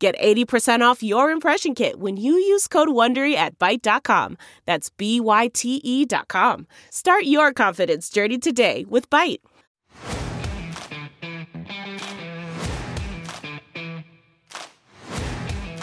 Get 0.00 0.18
80% 0.18 0.80
off 0.80 1.02
your 1.02 1.30
impression 1.30 1.74
kit 1.74 2.00
when 2.00 2.16
you 2.16 2.32
use 2.32 2.66
code 2.66 2.88
WONDERY 2.88 3.34
at 3.34 3.58
Byte.com. 3.58 4.38
That's 4.64 4.88
B-Y-T-E 4.88 6.06
dot 6.06 6.26
com. 6.26 6.66
Start 6.88 7.24
your 7.24 7.52
confidence 7.52 8.08
journey 8.08 8.38
today 8.38 8.86
with 8.88 9.10
Byte. 9.10 9.40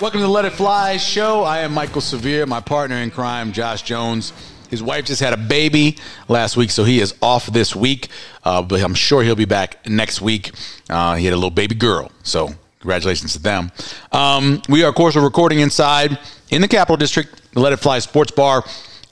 Welcome 0.01 0.19
to 0.21 0.25
the 0.25 0.31
Let 0.31 0.45
It 0.45 0.53
Fly 0.53 0.97
show. 0.97 1.43
I 1.43 1.59
am 1.59 1.75
Mike'l 1.75 2.01
Severe, 2.01 2.47
my 2.47 2.59
partner 2.59 2.95
in 2.95 3.11
crime, 3.11 3.51
Josh 3.51 3.83
Jones. 3.83 4.33
His 4.71 4.81
wife 4.81 5.05
just 5.05 5.21
had 5.21 5.33
a 5.33 5.37
baby 5.37 5.95
last 6.27 6.57
week, 6.57 6.71
so 6.71 6.83
he 6.83 7.01
is 7.01 7.13
off 7.21 7.45
this 7.45 7.75
week. 7.75 8.07
Uh, 8.43 8.63
but 8.63 8.81
I'm 8.81 8.95
sure 8.95 9.21
he'll 9.21 9.35
be 9.35 9.45
back 9.45 9.87
next 9.87 10.21
week. 10.21 10.51
Uh, 10.89 11.15
he 11.15 11.25
had 11.25 11.33
a 11.33 11.37
little 11.37 11.51
baby 11.51 11.75
girl, 11.75 12.11
so 12.23 12.49
congratulations 12.87 13.33
to 13.33 13.39
them. 13.39 13.69
Um, 14.13 14.61
we 14.69 14.81
are, 14.85 14.87
of 14.87 14.95
course, 14.95 15.17
recording 15.17 15.59
inside 15.59 16.17
in 16.51 16.61
the 16.61 16.69
Capital 16.69 16.95
District, 16.95 17.51
the 17.51 17.59
Let 17.59 17.73
It 17.73 17.77
Fly 17.77 17.99
Sports 17.99 18.31
Bar. 18.31 18.63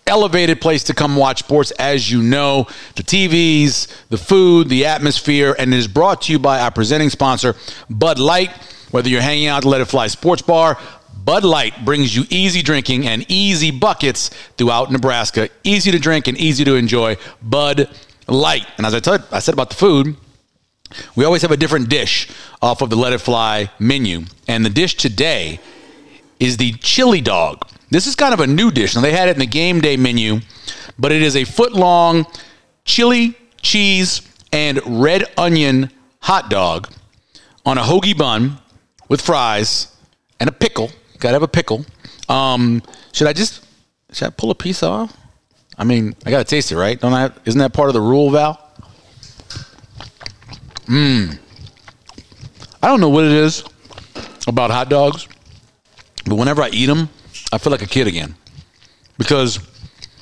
Elevated 0.07 0.61
place 0.61 0.85
to 0.85 0.93
come 0.93 1.17
watch 1.17 1.39
sports, 1.39 1.71
as 1.71 2.09
you 2.09 2.23
know. 2.23 2.67
The 2.95 3.03
TVs, 3.03 4.07
the 4.07 4.17
food, 4.17 4.69
the 4.69 4.85
atmosphere, 4.85 5.57
and 5.59 5.73
it 5.73 5.77
is 5.77 5.89
brought 5.89 6.21
to 6.21 6.31
you 6.31 6.39
by 6.39 6.61
our 6.61 6.71
presenting 6.71 7.09
sponsor, 7.09 7.53
Bud 7.89 8.17
Light. 8.17 8.51
Whether 8.91 9.09
you're 9.09 9.19
hanging 9.19 9.47
out 9.47 9.57
at 9.57 9.63
the 9.63 9.69
Let 9.69 9.81
It 9.81 9.85
Fly 9.85 10.07
Sports 10.07 10.41
Bar, 10.41 10.79
Bud 11.25 11.43
Light 11.43 11.83
brings 11.83 12.15
you 12.15 12.23
easy 12.29 12.61
drinking 12.61 13.05
and 13.07 13.29
easy 13.29 13.71
buckets 13.71 14.29
throughout 14.57 14.89
Nebraska. 14.89 15.49
Easy 15.65 15.91
to 15.91 15.99
drink 15.99 16.29
and 16.29 16.37
easy 16.37 16.63
to 16.63 16.75
enjoy. 16.75 17.17
Bud 17.41 17.89
Light. 18.29 18.67
And 18.77 18.85
as 18.85 18.93
I, 18.93 19.01
told, 19.01 19.23
I 19.33 19.39
said 19.39 19.53
about 19.53 19.69
the 19.69 19.75
food, 19.75 20.15
we 21.15 21.25
always 21.25 21.41
have 21.41 21.51
a 21.51 21.57
different 21.57 21.89
dish 21.89 22.29
off 22.61 22.81
of 22.81 22.89
the 22.89 22.95
Let 22.95 23.13
It 23.13 23.19
Fly 23.19 23.71
menu. 23.79 24.23
And 24.47 24.65
the 24.65 24.69
dish 24.69 24.95
today 24.95 25.59
is 26.39 26.57
the 26.57 26.73
chili 26.73 27.21
dog. 27.21 27.67
This 27.89 28.07
is 28.07 28.15
kind 28.15 28.33
of 28.33 28.39
a 28.39 28.47
new 28.47 28.71
dish. 28.71 28.95
Now, 28.95 29.01
they 29.01 29.11
had 29.11 29.29
it 29.29 29.33
in 29.33 29.39
the 29.39 29.45
game 29.45 29.81
day 29.81 29.97
menu, 29.97 30.39
but 30.97 31.11
it 31.11 31.21
is 31.21 31.35
a 31.35 31.43
foot 31.43 31.73
long 31.73 32.25
chili, 32.83 33.37
cheese, 33.61 34.21
and 34.51 34.79
red 35.01 35.25
onion 35.37 35.91
hot 36.21 36.49
dog 36.49 36.91
on 37.65 37.77
a 37.77 37.81
hoagie 37.81 38.17
bun 38.17 38.57
with 39.09 39.21
fries 39.21 39.95
and 40.39 40.49
a 40.49 40.53
pickle. 40.53 40.89
Got 41.19 41.29
to 41.29 41.33
have 41.33 41.43
a 41.43 41.47
pickle. 41.47 41.85
Um, 42.29 42.81
should 43.11 43.27
I 43.27 43.33
just 43.33 43.65
should 44.11 44.27
I 44.27 44.29
pull 44.31 44.51
a 44.51 44.55
piece 44.55 44.83
off? 44.83 45.15
I 45.77 45.83
mean, 45.83 46.15
I 46.25 46.31
got 46.31 46.39
to 46.39 46.43
taste 46.45 46.71
it, 46.71 46.77
right? 46.77 46.99
Don't 46.99 47.13
I? 47.13 47.31
Isn't 47.45 47.59
that 47.59 47.73
part 47.73 47.89
of 47.89 47.93
the 47.93 48.01
rule, 48.01 48.29
Val? 48.29 48.64
Mmm. 50.85 51.39
I 52.81 52.87
don't 52.87 52.99
know 52.99 53.09
what 53.09 53.25
it 53.25 53.31
is 53.31 53.63
about 54.47 54.69
hot 54.69 54.89
dogs, 54.89 55.27
but 56.25 56.35
whenever 56.35 56.61
I 56.61 56.69
eat 56.69 56.85
them, 56.85 57.09
I 57.51 57.57
feel 57.57 57.71
like 57.71 57.81
a 57.81 57.87
kid 57.87 58.07
again 58.07 58.35
because 59.17 59.59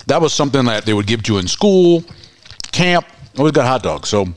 that 0.08 0.22
was 0.22 0.34
something 0.34 0.66
that 0.66 0.86
they 0.86 0.94
would 0.94 1.08
give 1.08 1.24
to 1.24 1.34
you 1.34 1.40
in 1.40 1.48
school, 1.48 2.04
camp. 2.72 3.06
Always 3.38 3.54
got 3.54 3.66
hot 3.66 3.84
dogs. 3.84 4.10
So 4.10 4.28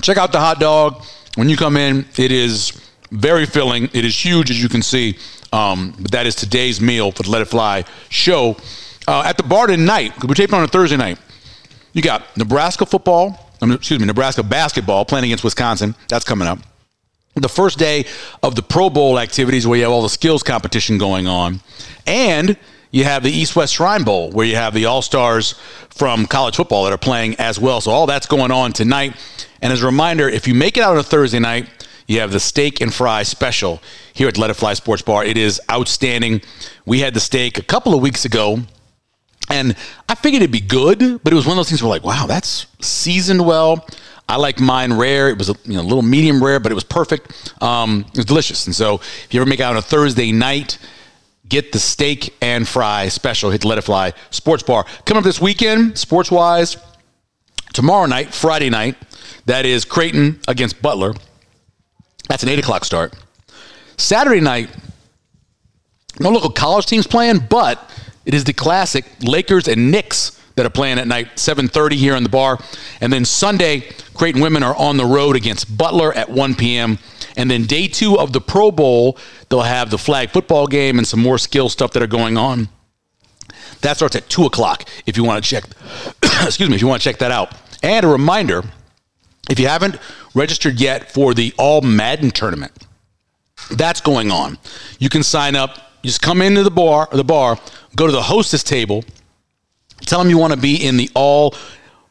check 0.00 0.16
out 0.16 0.32
the 0.32 0.40
hot 0.40 0.60
dog 0.60 1.02
when 1.36 1.48
you 1.48 1.56
come 1.56 1.76
in. 1.76 2.06
It 2.16 2.32
is 2.32 2.72
very 3.10 3.46
filling. 3.46 3.84
It 3.92 4.04
is 4.04 4.24
huge, 4.24 4.50
as 4.50 4.62
you 4.62 4.68
can 4.68 4.82
see. 4.82 5.18
Um, 5.52 5.94
but 6.00 6.10
that 6.12 6.26
is 6.26 6.34
today's 6.34 6.80
meal 6.80 7.12
for 7.12 7.22
the 7.22 7.30
Let 7.30 7.42
It 7.42 7.46
Fly 7.46 7.84
show. 8.08 8.56
Uh, 9.06 9.22
at 9.24 9.36
the 9.36 9.42
bar 9.42 9.66
tonight, 9.66 10.12
we're 10.24 10.34
taping 10.34 10.54
on 10.54 10.64
a 10.64 10.68
Thursday 10.68 10.96
night, 10.96 11.18
you 11.92 12.02
got 12.02 12.36
Nebraska 12.36 12.86
football, 12.86 13.50
excuse 13.70 14.00
me, 14.00 14.06
Nebraska 14.06 14.42
basketball 14.42 15.04
playing 15.04 15.26
against 15.26 15.44
Wisconsin. 15.44 15.94
That's 16.08 16.24
coming 16.24 16.48
up. 16.48 16.58
The 17.34 17.48
first 17.48 17.78
day 17.78 18.04
of 18.42 18.56
the 18.56 18.62
Pro 18.62 18.90
Bowl 18.90 19.18
activities 19.18 19.66
where 19.66 19.78
you 19.78 19.84
have 19.84 19.92
all 19.92 20.02
the 20.02 20.08
skills 20.08 20.42
competition 20.42 20.98
going 20.98 21.26
on. 21.26 21.60
And 22.06 22.58
you 22.90 23.04
have 23.04 23.22
the 23.22 23.30
East 23.30 23.56
West 23.56 23.74
Shrine 23.74 24.04
Bowl 24.04 24.30
where 24.30 24.46
you 24.46 24.56
have 24.56 24.74
the 24.74 24.84
All 24.84 25.00
Stars 25.00 25.54
from 25.88 26.26
college 26.26 26.56
football 26.56 26.84
that 26.84 26.92
are 26.92 26.98
playing 26.98 27.36
as 27.36 27.58
well. 27.58 27.80
So 27.80 27.90
all 27.90 28.06
that's 28.06 28.26
going 28.26 28.50
on 28.50 28.72
tonight. 28.72 29.16
And 29.62 29.72
as 29.72 29.82
a 29.82 29.86
reminder, 29.86 30.28
if 30.28 30.46
you 30.46 30.54
make 30.54 30.76
it 30.76 30.82
out 30.82 30.92
on 30.92 30.98
a 30.98 31.02
Thursday 31.02 31.38
night, 31.38 31.68
you 32.06 32.20
have 32.20 32.32
the 32.32 32.40
steak 32.40 32.80
and 32.80 32.92
fry 32.92 33.22
special 33.22 33.80
here 34.12 34.28
at 34.28 34.36
Let 34.36 34.50
It 34.50 34.54
Fly 34.54 34.74
Sports 34.74 35.02
Bar. 35.02 35.24
It 35.24 35.38
is 35.38 35.60
outstanding. 35.70 36.42
We 36.84 37.00
had 37.00 37.14
the 37.14 37.20
steak 37.20 37.58
a 37.58 37.62
couple 37.62 37.94
of 37.94 38.02
weeks 38.02 38.26
ago, 38.26 38.58
and 39.50 39.76
I 40.08 40.14
figured 40.14 40.42
it'd 40.42 40.52
be 40.52 40.60
good, 40.60 41.22
but 41.22 41.32
it 41.32 41.36
was 41.36 41.46
one 41.46 41.52
of 41.52 41.56
those 41.58 41.68
things 41.68 41.82
where 41.82 41.90
like, 41.90 42.04
wow, 42.04 42.26
that's 42.26 42.66
seasoned 42.80 43.44
well. 43.44 43.86
I 44.28 44.36
like 44.36 44.60
mine 44.60 44.94
rare. 44.94 45.28
It 45.28 45.38
was 45.38 45.50
a 45.50 45.54
you 45.64 45.74
know, 45.74 45.82
little 45.82 46.02
medium 46.02 46.42
rare, 46.42 46.60
but 46.60 46.72
it 46.72 46.74
was 46.74 46.84
perfect. 46.84 47.52
Um, 47.62 48.06
it 48.12 48.16
was 48.16 48.24
delicious. 48.24 48.66
And 48.66 48.74
so 48.74 48.94
if 48.94 49.28
you 49.30 49.40
ever 49.40 49.48
make 49.48 49.60
out 49.60 49.72
on 49.72 49.76
a 49.76 49.82
Thursday 49.82 50.32
night, 50.32 50.78
get 51.48 51.72
the 51.72 51.78
steak 51.78 52.34
and 52.40 52.66
fry 52.66 53.08
special. 53.08 53.50
Hit 53.50 53.62
the 53.62 53.68
Let 53.68 53.78
It 53.78 53.82
Fly 53.82 54.14
Sports 54.30 54.62
Bar. 54.62 54.86
Coming 55.04 55.18
up 55.18 55.24
this 55.24 55.40
weekend, 55.40 55.98
sports 55.98 56.30
wise, 56.30 56.76
tomorrow 57.74 58.06
night, 58.06 58.32
Friday 58.32 58.70
night, 58.70 58.96
that 59.46 59.66
is 59.66 59.84
Creighton 59.84 60.40
against 60.48 60.80
Butler. 60.80 61.14
That's 62.28 62.42
an 62.42 62.48
8 62.48 62.60
o'clock 62.60 62.84
start. 62.84 63.14
Saturday 63.98 64.40
night, 64.40 64.70
no 66.20 66.30
local 66.30 66.50
college 66.50 66.86
teams 66.86 67.06
playing, 67.06 67.40
but 67.50 67.90
it 68.24 68.34
is 68.34 68.44
the 68.44 68.52
classic 68.52 69.04
Lakers 69.22 69.68
and 69.68 69.90
Knicks 69.90 70.38
that 70.54 70.66
are 70.66 70.70
playing 70.70 70.98
at 70.98 71.06
night, 71.06 71.36
7.30 71.36 71.92
here 71.92 72.14
in 72.14 72.22
the 72.22 72.28
bar. 72.28 72.58
And 73.00 73.12
then 73.12 73.24
Sunday, 73.24 73.88
Creighton 74.14 74.42
women 74.42 74.62
are 74.62 74.76
on 74.76 74.96
the 74.96 75.04
road 75.06 75.36
against 75.36 75.76
Butler 75.76 76.12
at 76.12 76.28
1 76.28 76.54
p.m. 76.54 76.98
And 77.36 77.50
then 77.50 77.64
day 77.64 77.88
two 77.88 78.18
of 78.18 78.32
the 78.32 78.40
Pro 78.40 78.70
Bowl, 78.70 79.18
they'll 79.48 79.62
have 79.62 79.90
the 79.90 79.98
flag 79.98 80.30
football 80.30 80.66
game 80.66 80.98
and 80.98 81.06
some 81.06 81.20
more 81.20 81.38
skill 81.38 81.68
stuff 81.68 81.92
that 81.92 82.02
are 82.02 82.08
going 82.08 82.36
on. 82.36 82.68
That 83.80 83.96
starts 83.96 84.14
at 84.14 84.28
2 84.28 84.44
o'clock 84.44 84.88
if 85.06 85.16
you 85.16 85.24
want 85.24 85.42
to 85.42 85.48
check, 85.48 85.64
excuse 86.42 86.68
me, 86.68 86.76
if 86.76 86.82
you 86.82 86.86
want 86.86 87.02
to 87.02 87.08
check 87.08 87.18
that 87.18 87.30
out. 87.30 87.54
And 87.82 88.04
a 88.04 88.08
reminder, 88.08 88.62
if 89.50 89.58
you 89.58 89.68
haven't 89.68 89.98
registered 90.34 90.80
yet 90.80 91.10
for 91.10 91.34
the 91.34 91.52
All 91.58 91.80
Madden 91.80 92.30
tournament, 92.30 92.72
that's 93.70 94.00
going 94.00 94.30
on. 94.30 94.58
You 94.98 95.08
can 95.08 95.22
sign 95.22 95.56
up. 95.56 95.91
You 96.02 96.08
just 96.08 96.20
come 96.20 96.42
into 96.42 96.64
the 96.64 96.70
bar, 96.70 97.08
the 97.12 97.22
bar, 97.22 97.58
go 97.94 98.06
to 98.06 98.12
the 98.12 98.22
hostess 98.22 98.64
table, 98.64 99.04
tell 100.00 100.18
them 100.18 100.30
you 100.30 100.38
want 100.38 100.52
to 100.52 100.58
be 100.58 100.84
in 100.84 100.96
the 100.96 101.08
All 101.14 101.54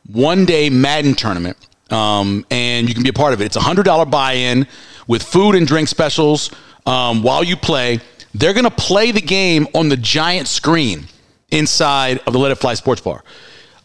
One 0.08 0.46
Day 0.46 0.70
Madden 0.70 1.14
tournament, 1.14 1.58
um, 1.90 2.46
and 2.50 2.88
you 2.88 2.94
can 2.94 3.04
be 3.04 3.10
a 3.10 3.14
part 3.14 3.34
of 3.34 3.42
it. 3.42 3.46
It's 3.46 3.58
a 3.58 3.62
hundred 3.62 3.84
dollar 3.84 4.06
buy 4.06 4.34
in 4.34 4.66
with 5.08 5.24
food 5.24 5.56
and 5.56 5.68
drink 5.68 5.90
specials 5.90 6.52
um, 6.86 7.22
while 7.22 7.44
you 7.44 7.58
play. 7.58 8.00
They're 8.34 8.54
going 8.54 8.64
to 8.64 8.72
play 8.72 9.12
the 9.12 9.22
game 9.22 9.68
on 9.76 9.90
the 9.90 9.98
giant 9.98 10.48
screen 10.48 11.08
inside 11.50 12.20
of 12.26 12.32
the 12.32 12.40
Let 12.40 12.52
It 12.52 12.56
Fly 12.56 12.76
Sports 12.76 13.02
Bar. 13.02 13.22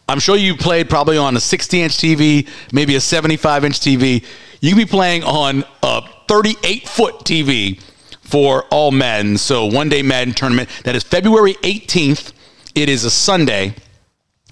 I'm 0.07 0.19
sure 0.19 0.37
you 0.37 0.55
played 0.55 0.89
probably 0.89 1.17
on 1.17 1.35
a 1.35 1.39
60 1.41 1.81
inch 1.81 1.97
TV, 1.97 2.47
maybe 2.71 2.95
a 2.95 3.01
75 3.01 3.65
inch 3.65 3.81
TV. 3.81 4.23
You 4.61 4.69
can 4.69 4.77
be 4.77 4.85
playing 4.85 5.23
on 5.23 5.65
a 5.83 6.01
38 6.29 6.87
foot 6.87 7.15
TV 7.25 7.81
for 8.27 8.65
all 8.65 8.91
men. 8.91 9.37
So 9.37 9.65
one 9.65 9.87
day 9.87 10.01
Madden 10.01 10.33
tournament. 10.33 10.69
That 10.83 10.95
is 10.95 11.03
February 11.03 11.53
18th. 11.63 12.33
It 12.75 12.89
is 12.89 13.05
a 13.05 13.09
Sunday. 13.09 13.73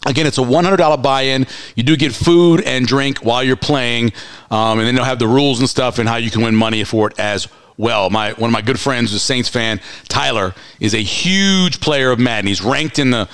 Again, 0.06 0.26
it's 0.26 0.38
a 0.38 0.42
$100 0.42 1.04
buy-in. 1.04 1.46
You 1.76 1.84
do 1.84 1.98
get 1.98 2.14
food 2.14 2.62
and 2.62 2.88
drink 2.88 3.20
while 3.20 3.44
you're 3.44 3.58
playing, 3.58 4.14
um, 4.50 4.80
and 4.80 4.88
then 4.88 4.96
they'll 4.96 5.04
have 5.04 5.20
the 5.20 5.28
rules 5.28 5.60
and 5.60 5.70
stuff 5.70 6.00
and 6.00 6.08
how 6.08 6.16
you 6.16 6.32
can 6.32 6.42
win 6.42 6.56
money 6.56 6.84
for 6.86 7.08
it 7.10 7.20
as 7.20 7.50
well. 7.76 8.10
My 8.10 8.32
one 8.34 8.50
of 8.50 8.54
my 8.54 8.62
good 8.62 8.80
friends, 8.80 9.12
a 9.14 9.20
Saints 9.20 9.50
fan, 9.50 9.82
Tyler, 10.08 10.54
is 10.80 10.94
a 10.94 11.02
huge 11.02 11.82
player 11.82 12.12
of 12.12 12.20
Madden. 12.20 12.48
He's 12.48 12.62
ranked 12.62 12.98
in 12.98 13.12
the 13.12 13.28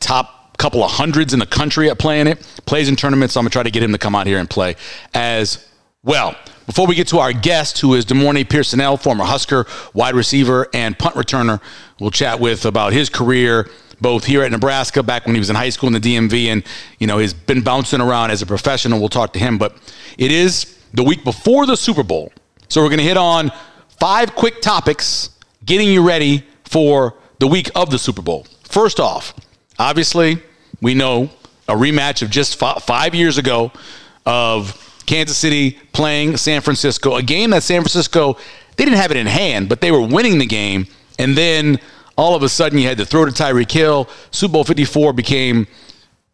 top 0.00 0.58
couple 0.58 0.84
of 0.84 0.90
hundreds 0.90 1.32
in 1.32 1.38
the 1.38 1.46
country 1.46 1.88
at 1.88 1.98
playing 1.98 2.26
it. 2.26 2.40
Plays 2.66 2.88
in 2.88 2.96
tournaments. 2.96 3.34
So 3.34 3.40
I'm 3.40 3.44
gonna 3.44 3.50
try 3.50 3.62
to 3.62 3.70
get 3.70 3.82
him 3.82 3.92
to 3.92 3.98
come 3.98 4.14
out 4.14 4.26
here 4.26 4.38
and 4.38 4.50
play 4.50 4.76
as 5.14 5.66
well. 6.04 6.34
Before 6.66 6.88
we 6.88 6.96
get 6.96 7.06
to 7.08 7.20
our 7.20 7.32
guest, 7.32 7.78
who 7.78 7.94
is 7.94 8.04
De'Mornay 8.04 8.48
Pierson-El, 8.48 8.96
former 8.96 9.22
Husker 9.22 9.66
wide 9.94 10.16
receiver 10.16 10.66
and 10.74 10.98
punt 10.98 11.14
returner, 11.14 11.60
we'll 12.00 12.10
chat 12.10 12.40
with 12.40 12.64
about 12.64 12.92
his 12.92 13.08
career 13.08 13.70
both 14.00 14.24
here 14.24 14.42
at 14.42 14.50
Nebraska 14.50 15.00
back 15.04 15.26
when 15.26 15.36
he 15.36 15.38
was 15.38 15.48
in 15.48 15.54
high 15.54 15.68
school 15.68 15.86
in 15.86 15.92
the 15.92 16.00
DMV 16.00 16.46
and 16.46 16.64
you 16.98 17.06
know 17.06 17.18
he's 17.18 17.32
been 17.32 17.62
bouncing 17.62 18.00
around 18.00 18.32
as 18.32 18.42
a 18.42 18.46
professional. 18.46 18.98
We'll 18.98 19.10
talk 19.10 19.32
to 19.34 19.38
him, 19.38 19.58
but 19.58 19.76
it 20.18 20.32
is 20.32 20.76
the 20.92 21.04
week 21.04 21.22
before 21.22 21.66
the 21.66 21.76
Super 21.76 22.02
Bowl. 22.02 22.32
So 22.68 22.82
we're 22.82 22.88
going 22.88 22.98
to 22.98 23.04
hit 23.04 23.16
on 23.16 23.52
five 24.00 24.34
quick 24.34 24.60
topics 24.60 25.30
getting 25.64 25.88
you 25.88 26.04
ready 26.04 26.44
for 26.64 27.14
the 27.38 27.46
week 27.46 27.70
of 27.76 27.90
the 27.90 27.98
Super 27.98 28.22
Bowl. 28.22 28.44
First 28.64 28.98
off, 28.98 29.34
obviously, 29.78 30.42
we 30.80 30.94
know 30.94 31.30
a 31.68 31.74
rematch 31.74 32.22
of 32.22 32.30
just 32.30 32.58
five 32.58 33.14
years 33.14 33.38
ago 33.38 33.70
of 34.26 34.91
Kansas 35.06 35.36
City 35.36 35.78
playing 35.92 36.36
San 36.36 36.60
Francisco, 36.60 37.16
a 37.16 37.22
game 37.22 37.50
that 37.50 37.62
San 37.62 37.80
Francisco, 37.80 38.36
they 38.76 38.84
didn't 38.84 38.98
have 38.98 39.10
it 39.10 39.16
in 39.16 39.26
hand, 39.26 39.68
but 39.68 39.80
they 39.80 39.90
were 39.90 40.06
winning 40.06 40.38
the 40.38 40.46
game. 40.46 40.86
And 41.18 41.36
then 41.36 41.78
all 42.16 42.34
of 42.34 42.42
a 42.42 42.48
sudden 42.48 42.78
you 42.78 42.88
had 42.88 42.98
to 42.98 43.06
throw 43.06 43.24
to 43.24 43.30
Tyreek 43.30 43.70
Hill. 43.70 44.08
Super 44.30 44.52
Bowl 44.52 44.64
54 44.64 45.12
became 45.12 45.66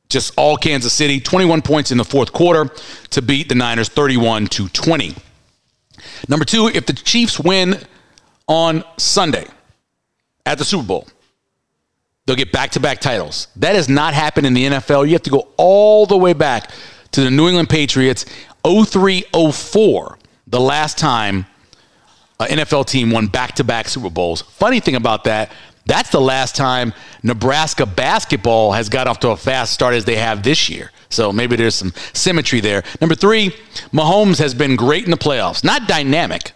just 0.09 0.32
all 0.37 0.56
Kansas 0.56 0.93
City, 0.93 1.20
21 1.20 1.62
points 1.62 1.91
in 1.91 1.99
the 1.99 2.05
fourth 2.05 2.32
quarter 2.32 2.70
to 3.11 3.23
beat 3.23 3.49
the 3.49 3.55
Niners 3.55 3.88
31 3.88 4.47
to 4.49 4.69
20. 4.69 5.15
Number 6.29 6.44
two, 6.44 6.69
if 6.69 6.87
the 6.87 6.93
Chiefs 6.93 7.38
win 7.38 7.79
on 8.47 8.82
Sunday 8.97 9.47
at 10.47 10.59
the 10.59 10.65
Super 10.65 10.87
Bowl, 10.87 11.09
they'll 12.26 12.37
get 12.37 12.53
back 12.53 12.70
to 12.70 12.81
back 12.81 13.00
titles. 13.00 13.49
That 13.56 13.75
has 13.75 13.88
not 13.88 14.15
happened 14.15 14.47
in 14.47 14.55
the 14.55 14.67
NFL. 14.67 15.06
You 15.06 15.12
have 15.12 15.23
to 15.25 15.31
go 15.31 15.49
all 15.56 16.06
the 16.06 16.17
way 16.17 16.32
back 16.32 16.70
to 17.12 17.23
the 17.23 17.31
New 17.31 17.49
England 17.49 17.69
Patriots 17.69 18.25
03 18.66 19.25
04, 19.52 20.19
the 20.46 20.60
last 20.60 20.99
time 20.99 21.46
uh, 22.40 22.46
an 22.50 22.58
NFL 22.58 22.87
team 22.87 23.10
won 23.10 23.26
back 23.26 23.55
to 23.56 23.64
back 23.64 23.88
Super 23.88 24.10
Bowls. 24.10 24.43
Funny 24.43 24.81
thing 24.81 24.94
about 24.94 25.25
that, 25.25 25.50
that's 25.87 26.10
the 26.10 26.20
last 26.20 26.55
time 26.55 26.93
Nebraska 27.22 27.87
basketball 27.87 28.72
has 28.72 28.88
got 28.88 29.08
off 29.08 29.20
to 29.20 29.31
a 29.31 29.37
fast 29.37 29.72
start 29.72 29.94
as 29.94 30.05
they 30.05 30.16
have 30.16 30.43
this 30.43 30.69
year. 30.69 30.90
So 31.08 31.32
maybe 31.32 31.56
there's 31.56 31.75
some 31.75 31.93
symmetry 32.12 32.60
there. 32.60 32.84
Number 33.00 33.14
three, 33.14 33.50
Mahomes 33.93 34.38
has 34.38 34.55
been 34.55 34.76
great 34.76 35.05
in 35.05 35.10
the 35.10 35.16
playoffs. 35.16 35.64
Not 35.64 35.88
dynamic, 35.88 36.52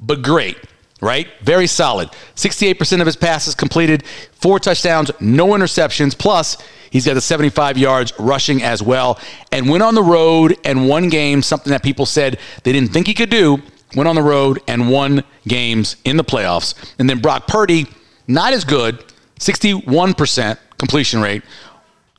but 0.00 0.22
great, 0.22 0.58
right? 1.00 1.28
Very 1.40 1.66
solid. 1.66 2.10
68% 2.36 3.00
of 3.00 3.06
his 3.06 3.16
passes 3.16 3.54
completed, 3.54 4.04
four 4.32 4.58
touchdowns, 4.58 5.10
no 5.20 5.48
interceptions. 5.48 6.16
Plus, 6.16 6.58
he's 6.94 7.04
got 7.04 7.14
the 7.14 7.20
75 7.20 7.76
yards 7.76 8.12
rushing 8.18 8.62
as 8.62 8.82
well. 8.82 9.18
And 9.52 9.68
went 9.68 9.82
on 9.82 9.94
the 9.94 10.02
road 10.02 10.56
and 10.64 10.88
won 10.88 11.10
games, 11.10 11.44
something 11.44 11.70
that 11.72 11.82
people 11.82 12.06
said 12.06 12.38
they 12.62 12.72
didn't 12.72 12.92
think 12.92 13.06
he 13.06 13.14
could 13.14 13.30
do. 13.30 13.60
Went 13.94 14.08
on 14.08 14.14
the 14.14 14.22
road 14.22 14.60
and 14.66 14.88
won 14.90 15.24
games 15.46 15.96
in 16.04 16.16
the 16.16 16.24
playoffs. 16.24 16.74
And 16.98 17.10
then 17.10 17.20
Brock 17.20 17.46
Purdy 17.46 17.86
not 18.26 18.52
as 18.52 18.64
good, 18.64 19.04
61% 19.38 20.56
completion 20.78 21.20
rate, 21.20 21.42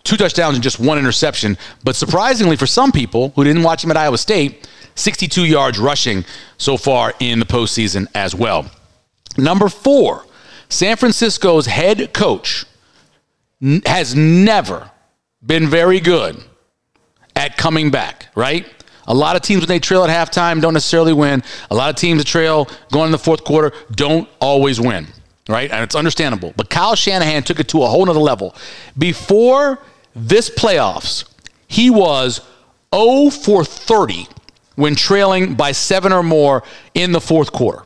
two 0.03 0.17
touchdowns 0.17 0.55
and 0.55 0.63
just 0.63 0.79
one 0.79 0.99
interception. 0.99 1.57
But 1.83 1.95
surprisingly, 1.95 2.57
for 2.57 2.67
some 2.67 2.91
people 2.91 3.29
who 3.29 3.43
didn't 3.43 3.63
watch 3.63 3.83
him 3.83 3.91
at 3.91 3.97
Iowa 3.97 4.17
State, 4.17 4.69
62 4.95 5.45
yards 5.45 5.79
rushing 5.79 6.25
so 6.57 6.77
far 6.77 7.13
in 7.19 7.39
the 7.39 7.45
postseason 7.45 8.07
as 8.13 8.35
well. 8.35 8.69
Number 9.37 9.69
four, 9.69 10.25
San 10.69 10.97
Francisco's 10.97 11.65
head 11.65 12.13
coach 12.13 12.65
has 13.85 14.15
never 14.15 14.89
been 15.45 15.67
very 15.67 15.99
good 15.99 16.41
at 17.35 17.57
coming 17.57 17.91
back, 17.91 18.27
right? 18.35 18.65
A 19.07 19.13
lot 19.13 19.35
of 19.35 19.41
teams, 19.43 19.61
when 19.61 19.67
they 19.67 19.79
trail 19.79 20.03
at 20.03 20.09
halftime, 20.09 20.61
don't 20.61 20.73
necessarily 20.73 21.13
win. 21.13 21.43
A 21.69 21.75
lot 21.75 21.89
of 21.89 21.95
teams 21.95 22.19
that 22.19 22.27
trail 22.27 22.67
going 22.91 23.07
in 23.07 23.11
the 23.11 23.19
fourth 23.19 23.43
quarter 23.43 23.71
don't 23.91 24.27
always 24.39 24.79
win 24.79 25.07
right? 25.47 25.71
And 25.71 25.83
it's 25.83 25.95
understandable. 25.95 26.53
But 26.55 26.69
Kyle 26.69 26.95
Shanahan 26.95 27.43
took 27.43 27.59
it 27.59 27.67
to 27.69 27.83
a 27.83 27.87
whole 27.87 28.05
nother 28.05 28.19
level. 28.19 28.55
Before 28.97 29.79
this 30.15 30.49
playoffs, 30.49 31.25
he 31.67 31.89
was 31.89 32.41
0 32.93 33.29
for 33.29 33.63
30 33.63 34.27
when 34.75 34.95
trailing 34.95 35.55
by 35.55 35.71
seven 35.71 36.11
or 36.11 36.23
more 36.23 36.63
in 36.93 37.11
the 37.11 37.21
fourth 37.21 37.51
quarter. 37.51 37.83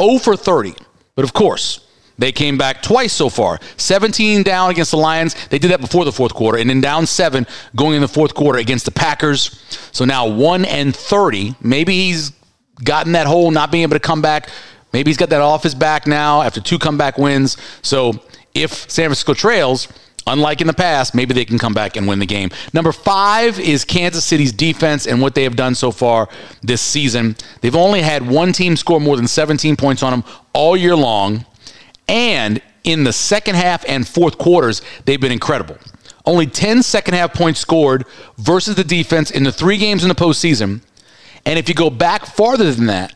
0 0.00 0.18
for 0.18 0.36
30. 0.36 0.74
But 1.14 1.24
of 1.24 1.32
course, 1.32 1.86
they 2.22 2.32
came 2.32 2.56
back 2.56 2.82
twice 2.82 3.12
so 3.12 3.28
far. 3.28 3.58
17 3.76 4.42
down 4.42 4.70
against 4.70 4.92
the 4.92 4.96
Lions. 4.96 5.34
They 5.48 5.58
did 5.58 5.70
that 5.70 5.80
before 5.80 6.04
the 6.04 6.12
fourth 6.12 6.34
quarter. 6.34 6.58
And 6.58 6.70
then 6.70 6.80
down 6.80 7.06
seven 7.06 7.46
going 7.76 7.96
in 7.96 8.02
the 8.02 8.08
fourth 8.08 8.34
quarter 8.34 8.58
against 8.58 8.84
the 8.84 8.92
Packers. 8.92 9.62
So 9.92 10.04
now 10.04 10.26
1 10.26 10.64
and 10.64 10.94
30. 10.94 11.56
Maybe 11.60 11.94
he's 11.94 12.32
gotten 12.82 13.12
that 13.12 13.26
hole, 13.26 13.50
not 13.50 13.70
being 13.70 13.82
able 13.82 13.94
to 13.94 14.00
come 14.00 14.22
back 14.22 14.48
Maybe 14.92 15.10
he's 15.10 15.16
got 15.16 15.30
that 15.30 15.40
off 15.40 15.62
his 15.62 15.74
back 15.74 16.06
now 16.06 16.42
after 16.42 16.60
two 16.60 16.78
comeback 16.78 17.18
wins. 17.18 17.56
So 17.82 18.12
if 18.54 18.72
San 18.90 19.06
Francisco 19.06 19.34
trails, 19.34 19.88
unlike 20.26 20.60
in 20.60 20.66
the 20.66 20.74
past, 20.74 21.14
maybe 21.14 21.32
they 21.32 21.44
can 21.44 21.58
come 21.58 21.72
back 21.72 21.96
and 21.96 22.06
win 22.06 22.18
the 22.18 22.26
game. 22.26 22.50
Number 22.72 22.92
five 22.92 23.58
is 23.58 23.84
Kansas 23.84 24.24
City's 24.24 24.52
defense 24.52 25.06
and 25.06 25.20
what 25.20 25.34
they 25.34 25.44
have 25.44 25.56
done 25.56 25.74
so 25.74 25.90
far 25.90 26.28
this 26.62 26.82
season. 26.82 27.36
They've 27.62 27.74
only 27.74 28.02
had 28.02 28.28
one 28.28 28.52
team 28.52 28.76
score 28.76 29.00
more 29.00 29.16
than 29.16 29.26
17 29.26 29.76
points 29.76 30.02
on 30.02 30.10
them 30.10 30.24
all 30.52 30.76
year 30.76 30.94
long. 30.94 31.46
And 32.08 32.60
in 32.84 33.04
the 33.04 33.12
second 33.12 33.54
half 33.54 33.84
and 33.88 34.06
fourth 34.06 34.38
quarters, 34.38 34.82
they've 35.04 35.20
been 35.20 35.32
incredible. 35.32 35.78
Only 36.24 36.46
10 36.46 36.82
second 36.82 37.14
half 37.14 37.34
points 37.34 37.60
scored 37.60 38.04
versus 38.38 38.76
the 38.76 38.84
defense 38.84 39.30
in 39.30 39.42
the 39.44 39.52
three 39.52 39.76
games 39.76 40.02
in 40.04 40.08
the 40.08 40.14
postseason. 40.14 40.80
And 41.44 41.58
if 41.58 41.68
you 41.68 41.74
go 41.74 41.90
back 41.90 42.26
farther 42.26 42.72
than 42.72 42.86
that, 42.86 43.14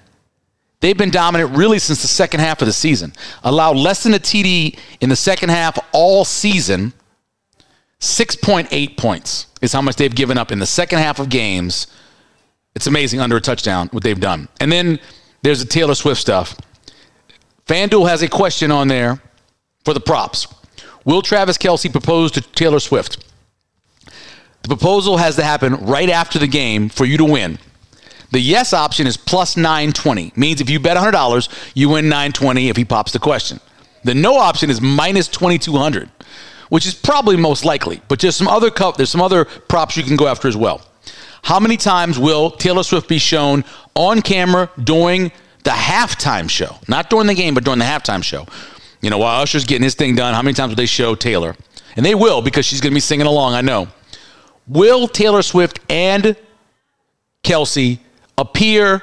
They've 0.80 0.96
been 0.96 1.10
dominant 1.10 1.56
really 1.56 1.78
since 1.78 2.02
the 2.02 2.08
second 2.08 2.40
half 2.40 2.60
of 2.60 2.66
the 2.66 2.72
season. 2.72 3.12
Allowed 3.42 3.76
less 3.76 4.02
than 4.02 4.14
a 4.14 4.18
TD 4.18 4.78
in 5.00 5.08
the 5.08 5.16
second 5.16 5.48
half 5.48 5.78
all 5.92 6.24
season. 6.24 6.92
6.8 8.00 8.96
points 8.96 9.46
is 9.62 9.72
how 9.72 9.80
much 9.80 9.96
they've 9.96 10.14
given 10.14 10.36
up 10.36 10.52
in 10.52 10.58
the 10.58 10.66
second 10.66 10.98
half 10.98 11.18
of 11.18 11.30
games. 11.30 11.86
It's 12.74 12.86
amazing 12.86 13.20
under 13.20 13.36
a 13.36 13.40
touchdown 13.40 13.88
what 13.90 14.02
they've 14.02 14.20
done. 14.20 14.48
And 14.60 14.70
then 14.70 14.98
there's 15.42 15.60
the 15.60 15.66
Taylor 15.66 15.94
Swift 15.94 16.20
stuff. 16.20 16.54
FanDuel 17.66 18.08
has 18.08 18.22
a 18.22 18.28
question 18.28 18.70
on 18.70 18.88
there 18.88 19.20
for 19.84 19.92
the 19.92 20.00
props. 20.00 20.46
Will 21.04 21.22
Travis 21.22 21.58
Kelce 21.58 21.90
propose 21.90 22.30
to 22.32 22.40
Taylor 22.40 22.80
Swift? 22.80 23.24
The 24.62 24.68
proposal 24.68 25.16
has 25.16 25.36
to 25.36 25.44
happen 25.44 25.74
right 25.86 26.10
after 26.10 26.38
the 26.38 26.46
game 26.46 26.88
for 26.88 27.04
you 27.04 27.16
to 27.16 27.24
win. 27.24 27.58
The 28.32 28.40
yes 28.40 28.72
option 28.72 29.06
is 29.06 29.16
plus 29.16 29.56
920. 29.56 30.32
Means 30.36 30.60
if 30.60 30.68
you 30.68 30.80
bet 30.80 30.96
$100, 30.96 31.70
you 31.74 31.88
win 31.88 32.08
920 32.08 32.68
if 32.68 32.76
he 32.76 32.84
pops 32.84 33.12
the 33.12 33.18
question. 33.18 33.60
The 34.04 34.14
no 34.14 34.36
option 34.36 34.70
is 34.70 34.80
minus 34.80 35.28
2200, 35.28 36.10
which 36.68 36.86
is 36.86 36.94
probably 36.94 37.36
most 37.36 37.64
likely, 37.64 38.00
but 38.08 38.20
there's 38.20 38.36
some 38.36 38.48
other 38.48 38.70
there's 38.96 39.10
some 39.10 39.20
other 39.20 39.44
props 39.44 39.96
you 39.96 40.02
can 40.02 40.16
go 40.16 40.26
after 40.26 40.48
as 40.48 40.56
well. 40.56 40.82
How 41.42 41.60
many 41.60 41.76
times 41.76 42.18
will 42.18 42.50
Taylor 42.50 42.82
Swift 42.82 43.08
be 43.08 43.18
shown 43.18 43.64
on 43.94 44.22
camera 44.22 44.70
during 44.82 45.30
the 45.66 45.72
halftime 45.72 46.48
show? 46.48 46.76
Not 46.86 47.10
during 47.10 47.26
the 47.26 47.34
game, 47.34 47.52
but 47.52 47.64
during 47.64 47.80
the 47.80 47.84
halftime 47.84 48.22
show. 48.22 48.46
You 49.02 49.10
know, 49.10 49.18
while 49.18 49.42
Usher's 49.42 49.64
getting 49.64 49.82
his 49.82 49.96
thing 49.96 50.14
done, 50.14 50.32
how 50.32 50.40
many 50.40 50.54
times 50.54 50.70
will 50.70 50.76
they 50.76 50.86
show 50.86 51.14
Taylor? 51.14 51.54
And 51.96 52.06
they 52.06 52.14
will 52.14 52.40
because 52.40 52.64
she's 52.64 52.80
going 52.80 52.92
to 52.92 52.94
be 52.94 53.00
singing 53.00 53.26
along, 53.26 53.54
I 53.54 53.60
know. 53.60 53.88
Will 54.68 55.08
Taylor 55.08 55.42
Swift 55.42 55.80
and 55.90 56.36
Kelce 57.42 57.98
appear 58.38 59.02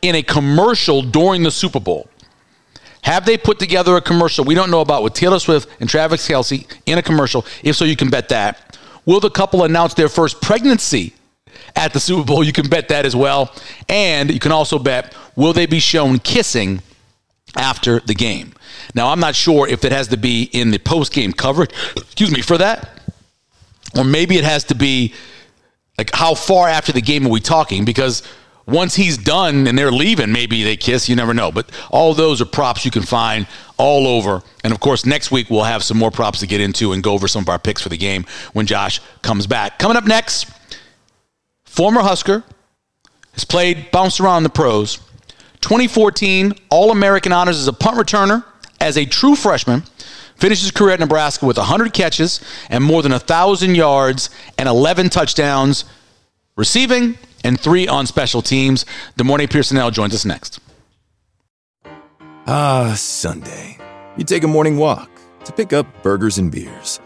in 0.00 0.14
a 0.14 0.22
commercial 0.22 1.02
during 1.02 1.42
the 1.42 1.50
Super 1.50 1.80
Bowl? 1.80 2.08
Have 3.02 3.26
they 3.26 3.36
put 3.36 3.58
together 3.58 3.96
a 3.96 4.00
commercial 4.00 4.44
we 4.44 4.54
don't 4.54 4.70
know 4.70 4.80
about 4.80 5.02
with 5.02 5.14
Taylor 5.14 5.38
Swift 5.38 5.68
and 5.80 5.88
Travis 5.88 6.26
Kelce 6.28 6.66
in 6.86 6.98
a 6.98 7.02
commercial? 7.02 7.44
If 7.62 7.76
so, 7.76 7.84
you 7.84 7.96
can 7.96 8.08
bet 8.08 8.28
that. 8.28 8.78
Will 9.04 9.20
the 9.20 9.30
couple 9.30 9.64
announce 9.64 9.94
their 9.94 10.08
first 10.08 10.40
pregnancy 10.40 11.14
at 11.76 11.92
the 11.92 12.00
Super 12.00 12.24
Bowl? 12.24 12.44
You 12.44 12.52
can 12.52 12.68
bet 12.68 12.88
that 12.88 13.06
as 13.06 13.14
well. 13.16 13.54
And 13.88 14.30
you 14.30 14.40
can 14.40 14.52
also 14.52 14.78
bet 14.78 15.14
will 15.36 15.52
they 15.52 15.66
be 15.66 15.80
shown 15.80 16.18
kissing 16.18 16.80
after 17.56 18.00
the 18.00 18.14
game? 18.14 18.52
Now, 18.94 19.08
I'm 19.08 19.20
not 19.20 19.34
sure 19.34 19.68
if 19.68 19.84
it 19.84 19.92
has 19.92 20.08
to 20.08 20.16
be 20.16 20.44
in 20.52 20.70
the 20.70 20.78
post 20.78 21.12
game 21.12 21.32
coverage, 21.32 21.70
excuse 21.96 22.30
me, 22.30 22.40
for 22.40 22.58
that, 22.58 22.88
or 23.96 24.04
maybe 24.04 24.36
it 24.36 24.44
has 24.44 24.64
to 24.64 24.74
be 24.74 25.14
like 25.98 26.14
how 26.14 26.34
far 26.34 26.68
after 26.68 26.92
the 26.92 27.00
game 27.00 27.26
are 27.26 27.30
we 27.30 27.40
talking? 27.40 27.84
Because 27.84 28.22
once 28.66 28.94
he's 28.94 29.18
done 29.18 29.66
and 29.66 29.76
they're 29.76 29.90
leaving, 29.90 30.30
maybe 30.30 30.62
they 30.62 30.76
kiss. 30.76 31.08
You 31.08 31.16
never 31.16 31.34
know. 31.34 31.50
But 31.50 31.70
all 31.90 32.14
those 32.14 32.40
are 32.40 32.44
props 32.44 32.84
you 32.84 32.90
can 32.90 33.02
find 33.02 33.46
all 33.78 34.06
over. 34.06 34.42
And 34.62 34.72
of 34.72 34.80
course, 34.80 35.04
next 35.04 35.30
week 35.30 35.50
we'll 35.50 35.64
have 35.64 35.82
some 35.82 35.98
more 35.98 36.10
props 36.10 36.40
to 36.40 36.46
get 36.46 36.60
into 36.60 36.92
and 36.92 37.02
go 37.02 37.12
over 37.14 37.26
some 37.26 37.42
of 37.42 37.48
our 37.48 37.58
picks 37.58 37.82
for 37.82 37.88
the 37.88 37.96
game 37.96 38.26
when 38.52 38.66
Josh 38.66 39.00
comes 39.22 39.46
back. 39.46 39.78
Coming 39.78 39.96
up 39.96 40.04
next, 40.04 40.50
former 41.68 42.00
Husker 42.00 42.42
has 43.32 43.44
played, 43.44 43.90
bounced 43.90 44.20
around 44.20 44.42
the 44.42 44.50
pros. 44.50 44.96
2014 45.60 46.54
All 46.70 46.90
American 46.90 47.32
honors 47.32 47.58
as 47.58 47.68
a 47.68 47.72
punt 47.72 47.96
returner 47.96 48.44
as 48.80 48.96
a 48.96 49.04
true 49.04 49.34
freshman. 49.34 49.82
Finishes 50.36 50.64
his 50.64 50.70
career 50.70 50.94
at 50.94 51.00
Nebraska 51.00 51.44
with 51.46 51.56
100 51.56 51.92
catches 51.92 52.40
and 52.70 52.82
more 52.82 53.02
than 53.02 53.12
1,000 53.12 53.74
yards 53.74 54.30
and 54.56 54.68
11 54.68 55.08
touchdowns 55.08 55.84
receiving 56.56 57.18
and 57.44 57.58
three 57.58 57.88
on 57.88 58.06
special 58.06 58.40
teams. 58.40 58.84
De'Mornay 59.16 59.50
Pierson-El 59.50 59.90
joins 59.90 60.14
us 60.14 60.24
next. 60.24 60.60
Ah, 62.46 62.94
Sunday. 62.96 63.78
You 64.16 64.24
take 64.24 64.42
a 64.44 64.48
morning 64.48 64.78
walk 64.78 65.10
to 65.44 65.52
pick 65.52 65.72
up 65.72 65.86
burgers 66.02 66.38
and 66.38 66.50
beers. 66.50 67.00